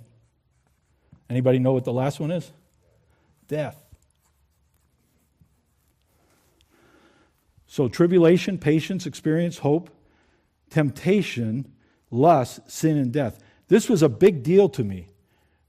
Anybody 1.28 1.58
know 1.58 1.72
what 1.72 1.84
the 1.84 1.92
last 1.92 2.20
one 2.20 2.30
is? 2.30 2.50
Death. 3.48 3.81
So, 7.72 7.88
tribulation, 7.88 8.58
patience, 8.58 9.06
experience, 9.06 9.56
hope, 9.56 9.88
temptation, 10.68 11.72
lust, 12.10 12.70
sin, 12.70 12.98
and 12.98 13.10
death. 13.10 13.38
This 13.68 13.88
was 13.88 14.02
a 14.02 14.10
big 14.10 14.42
deal 14.42 14.68
to 14.68 14.84
me 14.84 15.06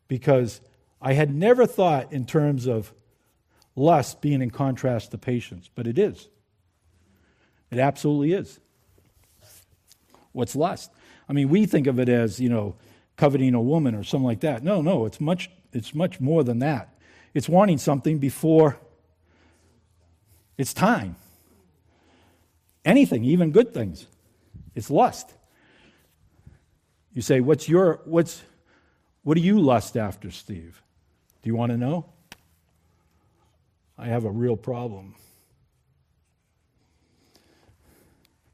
because 0.09 0.59
I 1.01 1.13
had 1.13 1.33
never 1.33 1.65
thought 1.65 2.11
in 2.11 2.25
terms 2.25 2.67
of 2.67 2.91
lust 3.77 4.21
being 4.21 4.41
in 4.41 4.49
contrast 4.49 5.11
to 5.11 5.17
patience, 5.17 5.69
but 5.73 5.87
it 5.87 5.97
is. 5.97 6.27
It 7.71 7.79
absolutely 7.79 8.33
is. 8.33 8.59
What's 10.33 10.57
lust? 10.57 10.91
I 11.29 11.31
mean, 11.31 11.47
we 11.47 11.65
think 11.65 11.87
of 11.87 11.99
it 11.99 12.09
as, 12.09 12.37
you 12.37 12.49
know, 12.49 12.75
coveting 13.15 13.53
a 13.53 13.61
woman 13.61 13.95
or 13.95 14.03
something 14.03 14.25
like 14.25 14.41
that. 14.41 14.61
No, 14.61 14.81
no, 14.81 15.05
it's 15.05 15.21
much, 15.21 15.49
it's 15.71 15.95
much 15.95 16.19
more 16.19 16.43
than 16.43 16.59
that. 16.59 16.99
It's 17.33 17.47
wanting 17.47 17.77
something 17.77 18.17
before 18.17 18.77
it's 20.57 20.73
time. 20.73 21.15
Anything, 22.85 23.23
even 23.23 23.51
good 23.51 23.73
things. 23.73 24.07
It's 24.75 24.89
lust. 24.89 25.33
You 27.13 27.21
say, 27.21 27.39
what's 27.39 27.69
your, 27.69 28.01
what's, 28.05 28.41
what 29.23 29.35
do 29.35 29.41
you 29.41 29.59
lust 29.59 29.95
after, 29.95 30.31
Steve? 30.31 30.81
Do 31.41 31.49
you 31.49 31.55
want 31.55 31.71
to 31.71 31.77
know? 31.77 32.05
I 33.97 34.07
have 34.07 34.25
a 34.25 34.31
real 34.31 34.57
problem. 34.57 35.15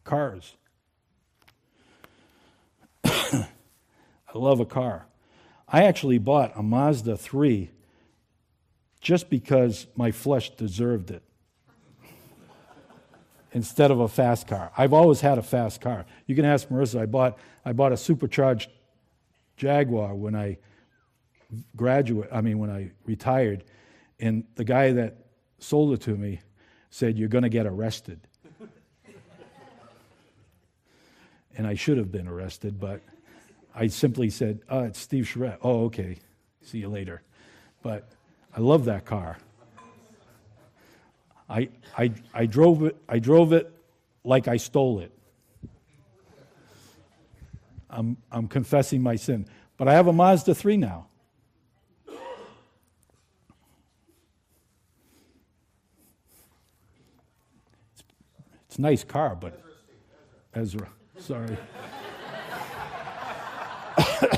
Cars. 0.04 0.54
I 3.06 3.48
love 4.34 4.60
a 4.60 4.66
car. 4.66 5.06
I 5.68 5.84
actually 5.84 6.18
bought 6.18 6.52
a 6.56 6.64
Mazda 6.64 7.16
3 7.18 7.70
just 9.00 9.30
because 9.30 9.88
my 9.96 10.12
flesh 10.12 10.50
deserved 10.52 11.10
it 11.10 11.24
instead 13.52 13.92
of 13.92 14.00
a 14.00 14.08
fast 14.08 14.48
car. 14.48 14.72
I've 14.78 14.94
always 14.94 15.22
had 15.22 15.38
a 15.38 15.42
fast 15.42 15.82
car. 15.82 16.06
You 16.28 16.36
can 16.36 16.46
ask 16.46 16.68
Marissa, 16.70 17.02
I 17.02 17.06
bought, 17.06 17.38
I 17.66 17.74
bought 17.74 17.92
a 17.92 17.98
supercharged 17.98 18.70
Jaguar 19.58 20.16
when 20.16 20.36
I 20.36 20.58
graduate, 21.76 22.30
I 22.32 22.42
mean, 22.42 22.60
when 22.60 22.70
I 22.70 22.92
retired, 23.06 23.64
and 24.20 24.44
the 24.56 24.64
guy 24.64 24.92
that 24.94 25.18
sold 25.58 25.94
it 25.94 26.02
to 26.02 26.16
me 26.16 26.40
said, 26.90 27.18
You're 27.18 27.30
going 27.30 27.44
to 27.44 27.50
get 27.50 27.66
arrested. 27.66 28.20
and 31.58 31.66
I 31.66 31.74
should 31.74 31.98
have 31.98 32.12
been 32.12 32.28
arrested, 32.28 32.80
but 32.80 33.02
I 33.80 33.88
simply 33.88 34.30
said, 34.30 34.60
oh, 34.70 34.84
it's 34.84 35.00
Steve 35.00 35.28
Charette. 35.28 35.60
Oh, 35.62 35.86
okay. 35.86 36.18
See 36.64 36.80
you 36.80 36.90
later. 36.90 37.22
But 37.82 38.10
I 38.56 38.60
love 38.60 38.86
that 38.86 39.06
car. 39.06 39.38
I, 41.50 41.70
I, 41.98 42.12
I, 42.34 42.46
drove 42.46 42.84
it, 42.84 42.98
I 43.08 43.20
drove 43.20 43.54
it 43.54 43.72
like 44.24 44.48
I 44.48 44.58
stole 44.58 45.00
it. 45.00 45.12
I'm, 47.90 48.18
I'm 48.32 48.48
confessing 48.48 49.02
my 49.02 49.16
sin. 49.16 49.48
But 49.78 49.88
I 49.88 49.94
have 49.94 50.06
a 50.06 50.14
Mazda 50.14 50.54
3 50.54 50.78
now. 50.78 51.08
It's, 52.08 52.18
it's 58.68 58.78
a 58.78 58.82
nice 58.82 59.04
car, 59.04 59.36
but 59.36 59.60
Ezra, 60.54 60.88
sorry. 61.18 61.58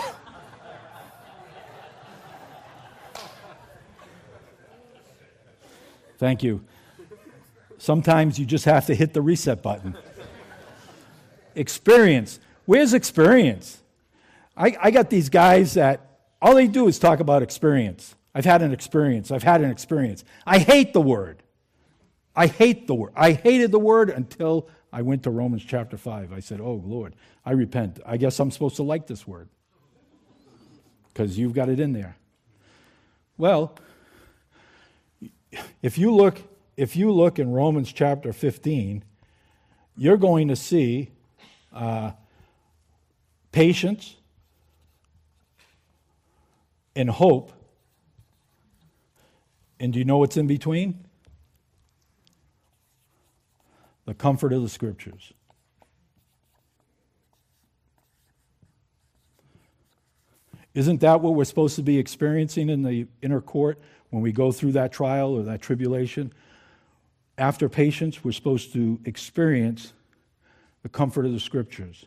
Thank 6.17 6.43
you. 6.43 6.63
Sometimes 7.81 8.37
you 8.37 8.45
just 8.45 8.65
have 8.65 8.85
to 8.85 8.93
hit 8.93 9.11
the 9.11 9.23
reset 9.23 9.63
button. 9.63 9.97
experience. 11.55 12.39
Where's 12.65 12.93
experience? 12.93 13.81
I, 14.55 14.77
I 14.79 14.91
got 14.91 15.09
these 15.09 15.29
guys 15.29 15.73
that 15.73 16.19
all 16.39 16.53
they 16.53 16.67
do 16.67 16.87
is 16.87 16.99
talk 16.99 17.19
about 17.19 17.41
experience. 17.41 18.13
I've 18.35 18.45
had 18.45 18.61
an 18.61 18.71
experience. 18.71 19.31
I've 19.31 19.41
had 19.41 19.61
an 19.61 19.71
experience. 19.71 20.23
I 20.45 20.59
hate 20.59 20.93
the 20.93 21.01
word. 21.01 21.41
I 22.35 22.45
hate 22.45 22.85
the 22.85 22.93
word. 22.93 23.13
I 23.15 23.31
hated 23.31 23.71
the 23.71 23.79
word 23.79 24.11
until 24.11 24.69
I 24.93 25.01
went 25.01 25.23
to 25.23 25.31
Romans 25.31 25.65
chapter 25.65 25.97
5. 25.97 26.33
I 26.33 26.39
said, 26.39 26.61
Oh, 26.61 26.83
Lord, 26.85 27.15
I 27.43 27.53
repent. 27.53 27.99
I 28.05 28.17
guess 28.17 28.39
I'm 28.39 28.51
supposed 28.51 28.75
to 28.75 28.83
like 28.83 29.07
this 29.07 29.25
word 29.25 29.49
because 31.11 31.35
you've 31.35 31.55
got 31.55 31.67
it 31.67 31.79
in 31.79 31.93
there. 31.93 32.15
Well, 33.39 33.75
if 35.81 35.97
you 35.97 36.13
look 36.13 36.43
if 36.77 36.95
you 36.95 37.11
look 37.11 37.39
in 37.39 37.51
Romans 37.51 37.91
chapter 37.91 38.33
15, 38.33 39.03
you're 39.95 40.17
going 40.17 40.47
to 40.47 40.55
see 40.55 41.11
uh, 41.73 42.11
patience 43.51 44.15
and 46.95 47.09
hope. 47.09 47.51
And 49.79 49.93
do 49.93 49.99
you 49.99 50.05
know 50.05 50.17
what's 50.17 50.37
in 50.37 50.47
between? 50.47 51.05
The 54.05 54.13
comfort 54.13 54.53
of 54.53 54.61
the 54.61 54.69
scriptures. 54.69 55.33
Isn't 60.73 61.01
that 61.01 61.21
what 61.21 61.35
we're 61.35 61.43
supposed 61.43 61.75
to 61.75 61.83
be 61.83 61.97
experiencing 61.97 62.69
in 62.69 62.83
the 62.83 63.07
inner 63.21 63.41
court 63.41 63.77
when 64.09 64.21
we 64.21 64.31
go 64.31 64.51
through 64.51 64.71
that 64.73 64.91
trial 64.91 65.33
or 65.33 65.43
that 65.43 65.61
tribulation, 65.61 66.33
after 67.37 67.69
patience, 67.69 68.23
we're 68.23 68.31
supposed 68.31 68.73
to 68.73 68.99
experience 69.05 69.93
the 70.83 70.89
comfort 70.89 71.25
of 71.25 71.33
the 71.33 71.39
scriptures. 71.39 72.05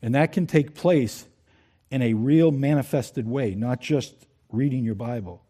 And 0.00 0.14
that 0.14 0.32
can 0.32 0.46
take 0.46 0.74
place 0.74 1.26
in 1.90 2.02
a 2.02 2.14
real 2.14 2.50
manifested 2.50 3.28
way, 3.28 3.54
not 3.54 3.80
just 3.80 4.26
reading 4.50 4.84
your 4.84 4.94
Bible. 4.94 5.42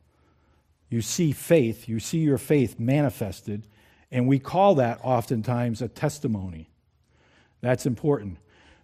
You 0.90 1.00
see 1.00 1.32
faith, 1.32 1.88
you 1.88 2.00
see 2.00 2.18
your 2.18 2.38
faith 2.38 2.78
manifested, 2.78 3.66
and 4.10 4.28
we 4.28 4.38
call 4.38 4.74
that 4.74 5.00
oftentimes 5.02 5.80
a 5.80 5.88
testimony. 5.88 6.68
That's 7.60 7.86
important 7.86 8.38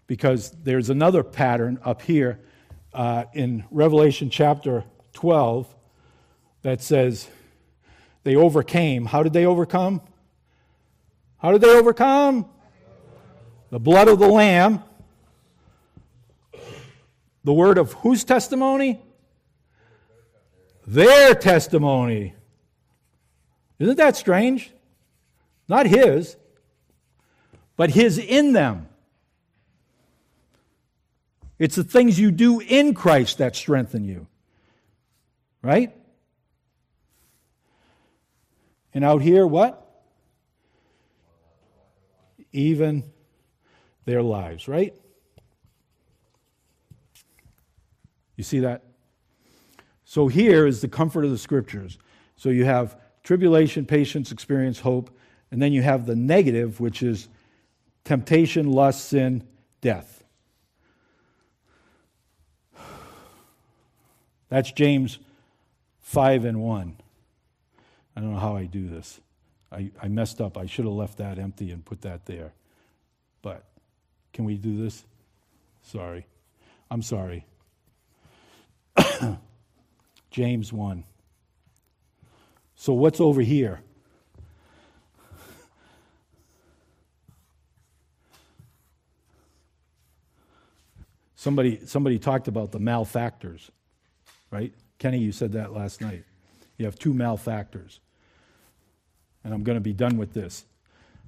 because 0.07 0.53
there's 0.63 0.89
another 0.89 1.23
pattern 1.23 1.79
up 1.85 2.01
here 2.01 2.41
uh, 2.95 3.25
in 3.35 3.65
Revelation 3.71 4.31
chapter 4.31 4.85
12 5.13 5.75
that 6.63 6.81
says 6.81 7.29
they 8.25 8.37
overcame. 8.37 9.07
How 9.07 9.23
did 9.23 9.33
they 9.33 9.47
overcome? 9.47 10.01
How 11.39 11.53
did 11.53 11.61
they 11.61 11.71
overcome? 11.71 12.47
The 13.71 13.79
blood 13.79 14.09
of 14.09 14.19
the 14.19 14.29
Lamb. 14.29 14.83
The 17.45 17.53
word 17.53 17.79
of 17.79 17.93
whose 17.95 18.25
testimony? 18.25 19.01
Their 20.87 21.35
testimony. 21.35 22.35
Isn't 23.79 23.97
that 23.97 24.17
strange? 24.17 24.73
Not 25.69 25.87
his, 25.87 26.37
but 27.77 27.91
his 27.91 28.19
in 28.19 28.53
them. 28.53 28.89
It's 31.59 31.77
the 31.77 31.85
things 31.85 32.19
you 32.19 32.31
do 32.31 32.61
in 32.61 32.95
Christ 32.95 33.39
that 33.39 33.55
strengthen 33.55 34.05
you. 34.05 34.27
Right? 35.61 35.95
And 38.95 39.05
out 39.05 39.23
here, 39.23 39.47
what? 39.47 39.85
Even 42.53 43.05
their 44.05 44.23
lives, 44.23 44.69
right? 44.69 44.95
You 48.37 48.45
see 48.45 48.61
that? 48.61 48.85
So 50.05 50.29
here 50.29 50.67
is 50.67 50.81
the 50.81 50.89
comfort 50.89 51.25
of 51.25 51.31
the 51.31 51.39
scriptures. 51.39 51.99
So 52.37 52.49
you 52.49 52.65
have 52.65 52.99
tribulation, 53.23 53.85
patience, 53.85 54.33
experience, 54.33 54.81
hope, 54.81 55.11
and 55.51 55.61
then 55.61 55.73
you 55.73 55.83
have 55.83 56.07
the 56.07 56.17
negative, 56.17 56.81
which 56.81 57.03
is 57.03 57.29
temptation, 58.05 58.71
lust, 58.71 59.07
sin, 59.07 59.47
death. 59.81 60.25
That's 64.49 64.73
James 64.73 65.19
5 66.01 66.47
and 66.47 66.63
1. 66.63 66.97
I 68.19 68.21
don't 68.21 68.33
know 68.33 68.41
how 68.41 68.57
I 68.57 68.65
do 68.65 68.89
this. 68.89 69.21
I, 69.71 69.93
I 70.03 70.09
messed 70.09 70.41
up. 70.41 70.59
I 70.59 70.67
should 70.67 70.87
have 70.87 70.95
left 70.95 71.19
that 71.19 71.39
empty 71.39 71.71
and 71.71 71.85
put 71.85 72.01
that 72.01 72.27
there. 72.27 72.53
But 73.43 73.63
can 74.33 74.45
we 74.45 74.57
do 74.57 74.77
this? 74.77 75.05
Sorry. 75.83 76.27
I'm 76.91 77.01
sorry. 77.01 77.47
James 80.33 80.73
1. 80.73 81.05
So, 82.75 82.93
what's 82.93 83.21
over 83.21 83.41
here? 83.41 83.83
Somebody, 91.37 91.87
somebody 91.87 92.19
talked 92.19 92.49
about 92.49 92.73
the 92.73 92.81
malefactors, 92.81 93.71
right? 94.51 94.75
Kenny, 94.99 95.19
you 95.19 95.31
said 95.31 95.53
that 95.53 95.73
last 95.73 96.01
night. 96.01 96.25
You 96.79 96.87
have 96.87 96.99
two 96.99 97.15
malefactors. 97.15 98.01
And 99.45 99.55
I'm 99.55 99.63
going 99.63 99.77
to 99.77 99.81
be 99.81 99.93
done 99.93 100.17
with 100.19 100.33
this. 100.33 100.65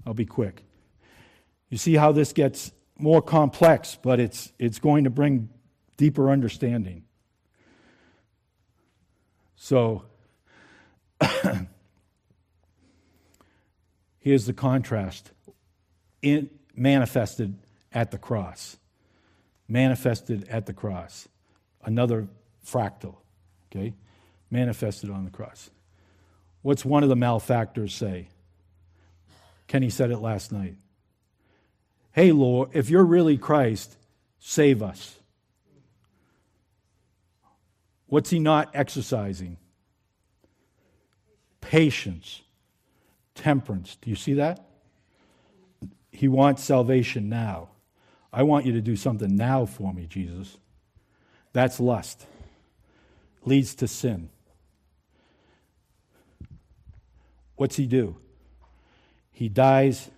I'll 0.07 0.15
be 0.15 0.27
quick. 0.27 0.65
You 1.69 1.79
see 1.79 1.95
how 1.95 2.13
this 2.13 2.33
gets 2.33 2.73
more 2.99 3.23
complex, 3.23 3.97
but 4.01 4.21
it's, 4.21 4.53
it's 4.59 4.79
going 4.79 5.05
to 5.05 5.11
bring 5.11 5.49
deeper 5.97 6.31
understanding. 6.31 7.05
So, 9.57 10.05
here's 14.19 14.47
the 14.47 14.53
contrast 14.53 15.31
in, 16.23 16.51
manifested 16.75 17.57
at 17.93 18.11
the 18.11 18.19
cross 18.19 18.77
manifested 19.71 20.49
at 20.49 20.67
the 20.67 20.75
cross. 20.75 21.29
Another 21.85 22.29
fractal, 22.67 23.17
okay? 23.71 23.95
Manifested 24.51 25.09
on 25.09 25.25
the 25.25 25.31
cross. 25.31 25.71
What's 26.63 26.85
one 26.85 27.03
of 27.03 27.09
the 27.09 27.17
malefactors 27.17 27.95
say? 27.95 28.29
Kenny 29.67 29.91
said 29.91 30.11
it 30.11 30.19
last 30.19 30.53
night. 30.53 30.75
Hey, 32.13 32.33
Lord, 32.33 32.71
if 32.73 32.91
you're 32.91 33.05
really 33.05 33.39
Christ, 33.39 33.97
save 34.39 34.83
us. 34.83 35.17
What's 38.07 38.31
he 38.31 38.41
not 38.41 38.71
exercising? 38.75 39.57
Patience, 41.61 42.43
temperance. 43.37 43.97
Do 44.03 44.11
you 44.11 44.17
see 44.17 44.35
that? 44.35 44.67
He 46.11 46.27
wants 46.27 46.65
salvation 46.65 47.29
now. 47.29 47.69
I 48.33 48.43
want 48.43 48.67
you 48.67 48.73
to 48.73 48.81
do 48.81 48.97
something 48.97 49.37
now 49.37 49.67
for 49.67 49.95
me, 49.95 50.07
Jesus. 50.07 50.57
That's 51.53 51.79
lust. 51.79 52.27
Leads 53.45 53.75
to 53.77 53.89
sin. 53.89 54.31
What's 57.61 57.77
he 57.77 57.85
do? 57.85 58.17
He 59.33 59.51
dies 59.51 60.11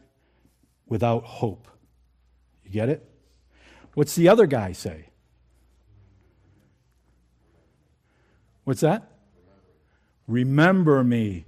without 0.87 1.25
hope. 1.25 1.67
You 2.63 2.71
get 2.71 2.89
it? 2.89 3.05
What's 3.95 4.15
the 4.15 4.29
other 4.29 4.47
guy 4.47 4.71
say? 4.71 5.09
What's 8.63 8.83
that? 8.83 9.11
Remember 10.29 11.03
me. 11.03 11.47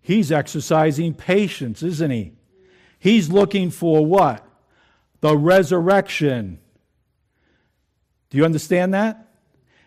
He's 0.00 0.30
exercising 0.30 1.14
patience, 1.14 1.82
isn't 1.82 2.12
he? 2.12 2.34
He's 3.00 3.30
looking 3.30 3.70
for 3.70 4.06
what? 4.06 4.46
the 5.20 5.36
resurrection. 5.36 6.60
Do 8.30 8.38
you 8.38 8.44
understand 8.44 8.94
that? 8.94 9.26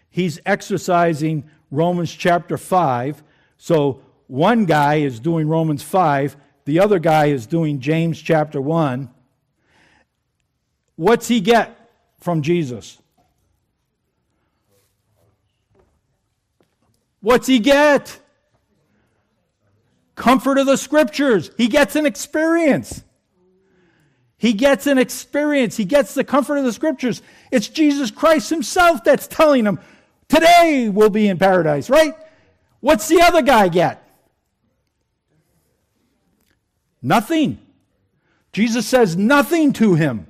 He's 0.10 0.42
exercising 0.46 1.50
Romans 1.72 2.14
chapter 2.14 2.58
5. 2.58 3.24
So 3.58 4.02
one 4.34 4.66
guy 4.66 4.96
is 4.96 5.20
doing 5.20 5.48
Romans 5.48 5.84
5, 5.84 6.36
the 6.66 6.80
other 6.80 6.98
guy 6.98 7.28
is 7.28 7.46
doing 7.46 7.80
James 7.80 8.20
chapter 8.20 8.60
1. 8.60 9.08
What's 10.96 11.28
he 11.28 11.40
get 11.40 11.92
from 12.20 12.42
Jesus? 12.42 12.98
What's 17.22 17.46
he 17.46 17.60
get? 17.60 18.20
Comfort 20.16 20.58
of 20.58 20.66
the 20.66 20.78
scriptures. 20.78 21.52
He 21.56 21.68
gets 21.68 21.96
an 21.96 22.08
experience. 22.08 23.04
He 24.38 24.54
gets 24.54 24.88
an 24.88 24.98
experience. 24.98 25.78
He 25.78 25.86
gets 25.86 26.16
the 26.16 26.24
comfort 26.24 26.58
of 26.58 26.64
the 26.64 26.74
scriptures. 26.74 27.22
It's 27.52 27.68
Jesus 27.68 28.10
Christ 28.10 28.50
himself 28.50 29.04
that's 29.04 29.28
telling 29.28 29.64
him, 29.64 29.80
today 30.28 30.90
we'll 30.92 31.12
be 31.12 31.28
in 31.28 31.38
paradise, 31.38 31.88
right? 31.88 32.16
What's 32.80 33.08
the 33.08 33.22
other 33.22 33.44
guy 33.44 33.68
get? 33.68 34.03
Nothing. 37.04 37.60
Jesus 38.52 38.88
says 38.88 39.16
nothing 39.16 39.74
to 39.74 39.94
him. 39.94 40.26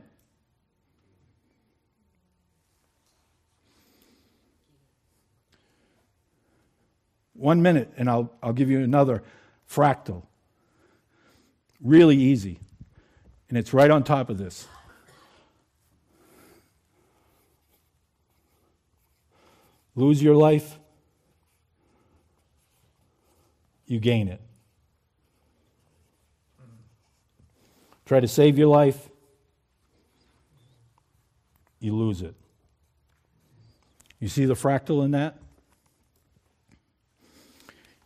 One 7.33 7.61
minute, 7.61 7.93
and 7.95 8.09
I'll, 8.09 8.33
I'll 8.41 8.53
give 8.53 8.69
you 8.69 8.81
another 8.81 9.23
fractal. 9.69 10.23
Really 11.81 12.17
easy 12.17 12.59
and 13.53 13.59
it's 13.59 13.71
right 13.71 13.91
on 13.91 14.03
top 14.03 14.31
of 14.31 14.39
this. 14.39 14.67
Lose 19.93 20.23
your 20.23 20.35
life, 20.35 20.79
you 23.85 23.99
gain 23.99 24.27
it. 24.27 24.41
Try 28.14 28.19
to 28.19 28.27
save 28.27 28.60
your 28.60 28.68
life, 28.68 29.10
you 31.80 31.95
lose 31.95 32.22
it. 32.22 32.35
You 34.19 34.27
see 34.27 34.45
the 34.45 34.53
fractal 34.53 35.03
in 35.03 35.10
that? 35.11 35.40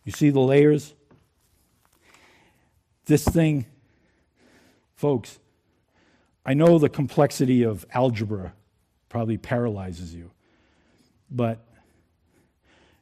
You 0.05 0.13
see 0.13 0.29
the 0.29 0.39
layers? 0.39 0.93
This 3.05 3.25
thing 3.25 3.65
Folks, 4.95 5.39
I 6.45 6.53
know 6.53 6.79
the 6.79 6.87
complexity 6.87 7.63
of 7.63 7.85
algebra 7.93 8.53
probably 9.09 9.37
paralyzes 9.37 10.15
you, 10.15 10.31
but 11.29 11.65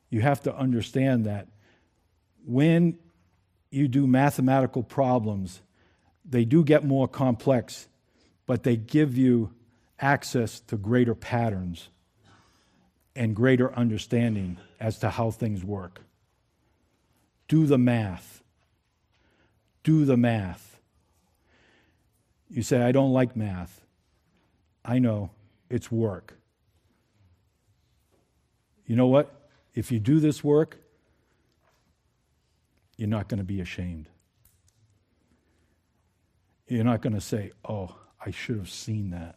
you 0.09 0.21
have 0.21 0.41
to 0.41 0.55
understand 0.55 1.27
that 1.27 1.49
when 2.47 2.97
you 3.69 3.87
do 3.87 4.07
mathematical 4.07 4.81
problems, 4.81 5.61
they 6.27 6.45
do 6.45 6.63
get 6.63 6.83
more 6.83 7.07
complex, 7.07 7.87
but 8.45 8.63
they 8.63 8.75
give 8.75 9.17
you 9.17 9.53
access 9.99 10.59
to 10.59 10.75
greater 10.75 11.15
patterns 11.15 11.89
and 13.15 13.35
greater 13.35 13.73
understanding 13.75 14.57
as 14.79 14.99
to 14.99 15.09
how 15.09 15.31
things 15.31 15.63
work. 15.63 16.01
Do 17.47 17.65
the 17.65 17.77
math. 17.77 18.43
Do 19.83 20.05
the 20.05 20.17
math. 20.17 20.79
You 22.49 22.63
say, 22.63 22.81
I 22.81 22.91
don't 22.91 23.13
like 23.13 23.35
math. 23.35 23.81
I 24.83 24.99
know, 24.99 25.31
it's 25.69 25.91
work. 25.91 26.35
You 28.85 28.95
know 28.95 29.07
what? 29.07 29.49
If 29.73 29.91
you 29.91 29.99
do 29.99 30.19
this 30.19 30.43
work, 30.43 30.77
you're 32.97 33.09
not 33.09 33.27
going 33.27 33.39
to 33.39 33.43
be 33.43 33.61
ashamed. 33.61 34.09
You're 36.67 36.83
not 36.83 37.01
going 37.01 37.13
to 37.13 37.21
say, 37.21 37.51
oh, 37.67 37.95
I 38.23 38.31
should 38.31 38.57
have 38.57 38.69
seen 38.69 39.11
that. 39.11 39.35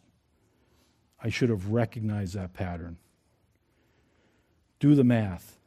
I 1.23 1.29
should 1.29 1.51
have 1.51 1.69
recognized 1.69 2.35
that 2.35 2.55
pattern. 2.55 2.97
Do 4.81 4.95
the 4.95 5.05
math. 5.05 5.59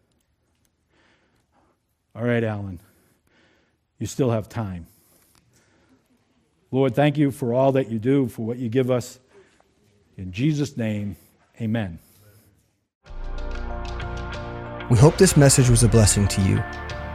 All 2.16 2.24
right, 2.24 2.44
Alan, 2.44 2.80
you 4.00 4.08
still 4.08 4.32
have 4.32 4.50
time. 4.50 4.88
Lord, 6.72 6.96
thank 6.96 7.18
you 7.18 7.32
for 7.32 7.54
all 7.54 7.74
that 7.74 7.90
you 7.90 8.00
do, 8.00 8.28
for 8.28 8.46
what 8.46 8.58
you 8.58 8.70
give 8.70 8.90
us. 8.90 9.20
In 10.18 10.32
Jesus' 10.32 10.78
name, 10.78 11.16
amen. 11.60 12.00
We 14.90 14.98
hope 14.98 15.18
this 15.18 15.38
message 15.38 15.70
was 15.70 15.84
a 15.84 15.88
blessing 15.88 16.28
to 16.30 16.42
you. 16.42 16.64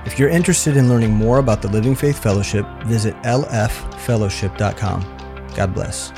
If 0.07 0.19
you're 0.19 0.29
interested 0.31 0.77
in 0.77 0.89
learning 0.89 1.11
more 1.11 1.39
about 1.39 1.61
the 1.63 1.69
Living 1.69 1.95
Faith 1.97 2.23
Fellowship, 2.23 2.65
visit 2.85 3.15
lffellowship.com. 3.23 5.03
God 5.57 5.75
bless. 5.75 6.13